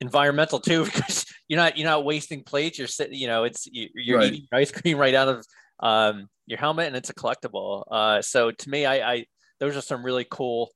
environmental 0.00 0.60
too 0.60 0.84
because 0.84 1.24
you're 1.48 1.58
not 1.58 1.76
you're 1.76 1.88
not 1.88 2.04
wasting 2.04 2.42
plates. 2.42 2.78
You're 2.78 2.88
sitting, 2.88 3.18
you 3.18 3.26
know, 3.26 3.44
it's 3.44 3.68
you're 3.70 4.18
right. 4.18 4.32
eating 4.32 4.48
ice 4.52 4.70
cream 4.70 4.98
right 4.98 5.14
out 5.14 5.28
of 5.28 5.46
um, 5.80 6.28
your 6.46 6.58
helmet, 6.58 6.86
and 6.86 6.96
it's 6.96 7.10
a 7.10 7.14
collectible. 7.14 7.84
Uh, 7.90 8.22
so 8.22 8.50
to 8.50 8.70
me, 8.70 8.86
I, 8.86 9.12
I 9.12 9.26
those 9.60 9.76
are 9.76 9.82
some 9.82 10.04
really 10.04 10.26
cool 10.30 10.70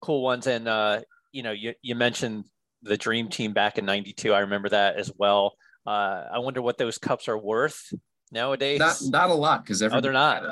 cool 0.00 0.22
ones. 0.22 0.46
And 0.46 0.68
uh, 0.68 1.00
you 1.32 1.42
know, 1.42 1.52
you 1.52 1.74
you 1.82 1.94
mentioned 1.94 2.44
the 2.82 2.96
Dream 2.96 3.28
Team 3.28 3.52
back 3.52 3.78
in 3.78 3.84
'92. 3.84 4.32
I 4.32 4.40
remember 4.40 4.68
that 4.70 4.96
as 4.96 5.10
well. 5.16 5.54
Uh, 5.86 6.24
I 6.32 6.38
wonder 6.38 6.60
what 6.60 6.78
those 6.78 6.98
cups 6.98 7.28
are 7.28 7.38
worth 7.38 7.92
nowadays. 8.32 8.78
Not 8.78 8.98
not 9.02 9.30
a 9.30 9.34
lot 9.34 9.64
because 9.64 9.78
they're 9.78 9.90
not. 10.12 10.42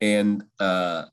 And 0.00 0.44
uh, 0.58 1.04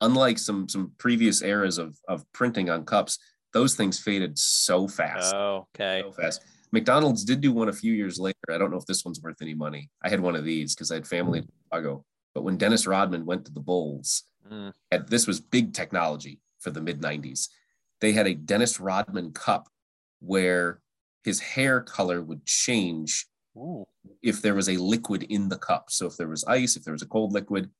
unlike 0.00 0.38
some 0.38 0.68
some 0.68 0.92
previous 0.98 1.42
eras 1.42 1.78
of 1.78 1.96
of 2.08 2.24
printing 2.32 2.70
on 2.70 2.84
cups, 2.84 3.18
those 3.52 3.74
things 3.74 3.98
faded 3.98 4.38
so 4.38 4.88
fast. 4.88 5.34
Oh, 5.34 5.66
okay. 5.74 6.02
So 6.04 6.12
fast. 6.12 6.42
McDonald's 6.72 7.24
did 7.24 7.40
do 7.40 7.52
one 7.52 7.68
a 7.68 7.72
few 7.72 7.92
years 7.92 8.18
later. 8.18 8.36
I 8.50 8.58
don't 8.58 8.70
know 8.70 8.76
if 8.76 8.86
this 8.86 9.04
one's 9.04 9.20
worth 9.20 9.40
any 9.40 9.54
money. 9.54 9.88
I 10.02 10.08
had 10.08 10.20
one 10.20 10.36
of 10.36 10.44
these 10.44 10.74
because 10.74 10.90
I 10.90 10.96
had 10.96 11.06
family 11.06 11.38
in 11.38 11.48
Chicago. 11.64 12.04
But 12.34 12.42
when 12.42 12.58
Dennis 12.58 12.86
Rodman 12.86 13.24
went 13.24 13.46
to 13.46 13.52
the 13.52 13.60
Bulls, 13.60 14.24
mm. 14.50 14.72
and 14.90 15.08
this 15.08 15.26
was 15.26 15.40
big 15.40 15.72
technology 15.72 16.40
for 16.60 16.70
the 16.70 16.82
mid 16.82 17.00
90s, 17.00 17.48
they 18.00 18.12
had 18.12 18.26
a 18.26 18.34
Dennis 18.34 18.80
Rodman 18.80 19.32
cup 19.32 19.68
where 20.20 20.80
his 21.24 21.40
hair 21.40 21.80
color 21.80 22.22
would 22.22 22.44
change 22.46 23.26
Ooh. 23.56 23.86
if 24.22 24.42
there 24.42 24.54
was 24.54 24.68
a 24.68 24.76
liquid 24.76 25.24
in 25.24 25.48
the 25.48 25.58
cup. 25.58 25.86
So 25.90 26.06
if 26.06 26.16
there 26.16 26.28
was 26.28 26.44
ice, 26.44 26.76
if 26.76 26.84
there 26.84 26.92
was 26.92 27.02
a 27.02 27.06
cold 27.06 27.32
liquid, 27.32 27.70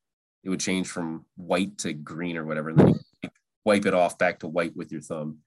it 0.42 0.50
would 0.50 0.60
change 0.60 0.88
from 0.88 1.24
white 1.36 1.78
to 1.78 1.92
green 1.92 2.36
or 2.36 2.44
whatever. 2.44 2.70
And 2.70 2.78
then 2.78 3.00
you 3.22 3.30
wipe 3.64 3.86
it 3.86 3.94
off 3.94 4.18
back 4.18 4.40
to 4.40 4.48
white 4.48 4.76
with 4.76 4.92
your 4.92 5.00
thumb 5.00 5.38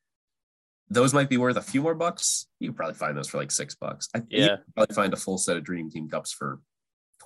those 0.90 1.14
might 1.14 1.30
be 1.30 1.38
worth 1.38 1.58
a 1.58 1.62
few 1.62 1.82
more 1.82 1.96
bucks. 1.96 2.48
You 2.60 2.74
probably 2.74 2.96
find 2.96 3.16
those 3.16 3.28
for 3.28 3.38
like 3.38 3.52
six 3.52 3.76
bucks. 3.76 4.10
I 4.16 4.24
yeah. 4.30 4.58
probably 4.76 4.96
find 4.96 5.14
a 5.14 5.18
full 5.18 5.38
set 5.38 5.56
of 5.56 5.64
Dream 5.64 5.90
Team 5.90 6.10
cups 6.10 6.32
for 6.32 6.60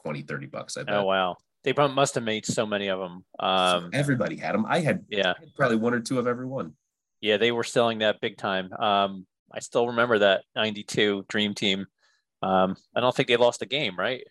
20, 0.03 0.21
30 0.23 0.47
bucks. 0.47 0.77
I 0.77 0.83
bet. 0.83 0.95
Oh, 0.95 1.05
wow. 1.05 1.37
They 1.63 1.73
must 1.73 2.15
have 2.15 2.25
made 2.25 2.45
so 2.45 2.65
many 2.65 2.89
of 2.89 2.99
them. 2.99 3.23
Um, 3.39 3.89
Everybody 3.93 4.35
had 4.35 4.53
them. 4.53 4.65
I 4.67 4.79
had, 4.81 5.05
yeah, 5.07 5.33
had 5.39 5.55
probably 5.55 5.77
one 5.77 5.93
or 5.93 6.01
two 6.01 6.19
of 6.19 6.27
every 6.27 6.45
one. 6.45 6.73
Yeah, 7.23 7.37
they 7.37 7.53
were 7.53 7.63
selling 7.63 7.99
that 7.99 8.19
big 8.19 8.35
time. 8.35 8.73
Um, 8.73 9.25
I 9.49 9.61
still 9.61 9.87
remember 9.87 10.19
that 10.19 10.43
92 10.57 11.23
Dream 11.29 11.53
Team. 11.53 11.85
Um, 12.41 12.75
I 12.93 12.99
don't 12.99 13.15
think 13.15 13.29
they 13.29 13.37
lost 13.37 13.61
a 13.61 13.65
game, 13.65 13.97
right? 13.97 14.25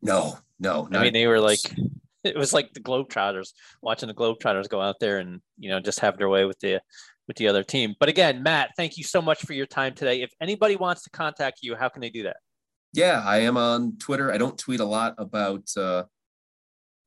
No, 0.00 0.38
no. 0.60 0.88
I 0.92 1.02
mean, 1.02 1.12
they 1.12 1.26
were 1.26 1.40
like, 1.40 1.58
it 2.22 2.36
was 2.36 2.52
like 2.52 2.72
the 2.74 2.80
Globetrotters 2.80 3.54
watching 3.82 4.06
the 4.06 4.14
Globetrotters 4.14 4.68
go 4.68 4.80
out 4.80 5.00
there 5.00 5.18
and, 5.18 5.40
you 5.58 5.68
know, 5.68 5.80
just 5.80 5.98
have 5.98 6.16
their 6.16 6.28
way 6.28 6.44
with 6.44 6.60
the 6.60 6.80
with 7.26 7.36
the 7.38 7.48
other 7.48 7.64
team. 7.64 7.96
But 7.98 8.08
again, 8.08 8.44
Matt, 8.44 8.70
thank 8.76 8.96
you 8.96 9.02
so 9.02 9.20
much 9.20 9.44
for 9.44 9.52
your 9.52 9.66
time 9.66 9.94
today. 9.94 10.22
If 10.22 10.30
anybody 10.40 10.76
wants 10.76 11.02
to 11.02 11.10
contact 11.10 11.58
you, 11.62 11.74
how 11.74 11.88
can 11.88 12.00
they 12.00 12.08
do 12.08 12.22
that? 12.22 12.36
Yeah, 12.92 13.20
I 13.26 13.38
am 13.38 13.56
on 13.56 13.98
Twitter. 13.98 14.32
I 14.32 14.38
don't 14.38 14.56
tweet 14.56 14.78
a 14.78 14.84
lot 14.84 15.16
about 15.18 15.68
uh, 15.76 16.04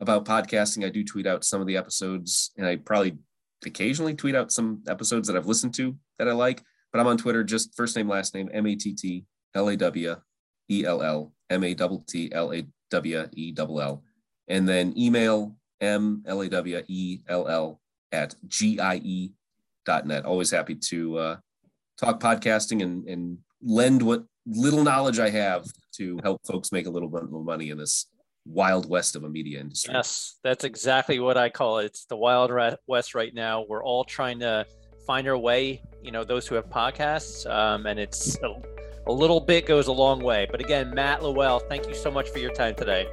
about 0.02 0.26
podcasting. 0.26 0.86
I 0.86 0.90
do 0.90 1.06
tweet 1.06 1.26
out 1.26 1.46
some 1.46 1.62
of 1.62 1.68
the 1.68 1.78
episodes, 1.78 2.52
and 2.58 2.68
I 2.68 2.76
probably 2.76 3.18
occasionally 3.66 4.14
tweet 4.14 4.36
out 4.36 4.52
some 4.52 4.84
episodes 4.88 5.28
that 5.28 5.38
I've 5.38 5.48
listened 5.48 5.74
to 5.76 5.96
that 6.20 6.28
I 6.28 6.34
like. 6.34 6.64
But 6.92 7.00
I'm 7.00 7.08
on 7.08 7.18
Twitter, 7.18 7.44
just 7.44 7.76
first 7.76 7.96
name, 7.96 8.10
last 8.10 8.34
name, 8.34 8.50
M 8.54 8.68
A 8.68 8.76
T 8.76 8.94
T 8.94 9.26
L 9.56 9.70
A 9.70 9.78
W 9.78 10.16
E 10.70 10.86
L 10.86 11.02
L 11.02 11.34
M 11.50 11.64
A 11.64 11.74
T 11.74 12.00
T 12.08 12.32
L 12.34 12.54
A 12.54 12.66
W 12.90 13.28
E 13.36 13.54
L 13.58 13.82
L, 13.82 14.04
and 14.48 14.68
then 14.68 14.94
email 14.98 15.56
M 15.80 16.24
L 16.26 16.42
A 16.42 16.50
W 16.50 16.82
E 16.88 17.20
L 17.28 17.48
L 17.48 17.82
at 18.12 18.36
G 18.48 18.80
I 18.80 18.96
E 18.98 19.32
dot 19.86 20.06
net. 20.06 20.26
Always 20.26 20.52
happy 20.52 20.76
to 20.76 21.18
uh, 21.18 21.38
talk 21.98 22.20
podcasting 22.20 22.84
and, 22.84 23.08
and 23.08 23.38
lend 23.62 24.02
what 24.02 24.24
little 24.46 24.84
knowledge 24.84 25.20
I 25.20 25.30
have 25.30 25.66
to 25.98 26.20
help 26.24 26.42
folks 26.46 26.72
make 26.72 26.88
a 26.88 26.90
little 26.90 27.10
bit 27.10 27.30
more 27.30 27.44
money 27.44 27.70
in 27.70 27.78
this 27.78 28.08
wild 28.46 28.90
west 28.90 29.16
of 29.16 29.24
a 29.24 29.30
media 29.30 29.60
industry. 29.60 29.94
Yes, 29.94 30.38
that's 30.44 30.64
exactly 30.64 31.20
what 31.20 31.38
I 31.38 31.50
call 31.50 31.80
it. 31.80 31.86
It's 31.86 32.06
the 32.06 32.18
wild 32.18 32.52
west 32.88 33.16
right 33.16 33.34
now. 33.34 33.66
We're 33.68 33.84
all 33.84 34.04
trying 34.04 34.40
to 34.40 34.66
find 35.06 35.28
our 35.28 35.38
way, 35.38 35.82
you 36.02 36.12
know, 36.12 36.24
those 36.24 36.48
who 36.48 36.56
have 36.56 36.70
podcasts, 36.70 37.50
um, 37.50 37.86
and 37.86 38.00
it's 38.00 38.38
a, 38.44 38.54
a, 39.08 39.12
little 39.12 39.40
bit 39.40 39.66
goes 39.66 39.88
a 39.88 39.92
long 39.92 40.22
way. 40.24 40.48
But 40.50 40.60
again, 40.60 40.94
Matt 40.94 41.24
Lawell, 41.24 41.60
thank 41.60 41.88
you 41.88 41.96
so 41.96 42.12
much 42.12 42.30
for 42.30 42.40
your 42.40 42.52
time 42.52 42.76
today. 42.76 43.08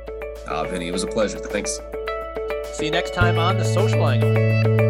Ah, 0.47 0.65
Vinny, 0.65 0.89
it 0.89 0.93
was 0.93 1.03
a 1.03 1.09
pleasure. 1.09 1.39
Thanks. 1.39 1.81
See 2.73 2.87
you 2.87 2.91
next 2.91 3.15
time 3.15 3.39
on 3.39 3.57
The 3.57 3.65
Social 3.65 4.07
Angle. 4.07 4.88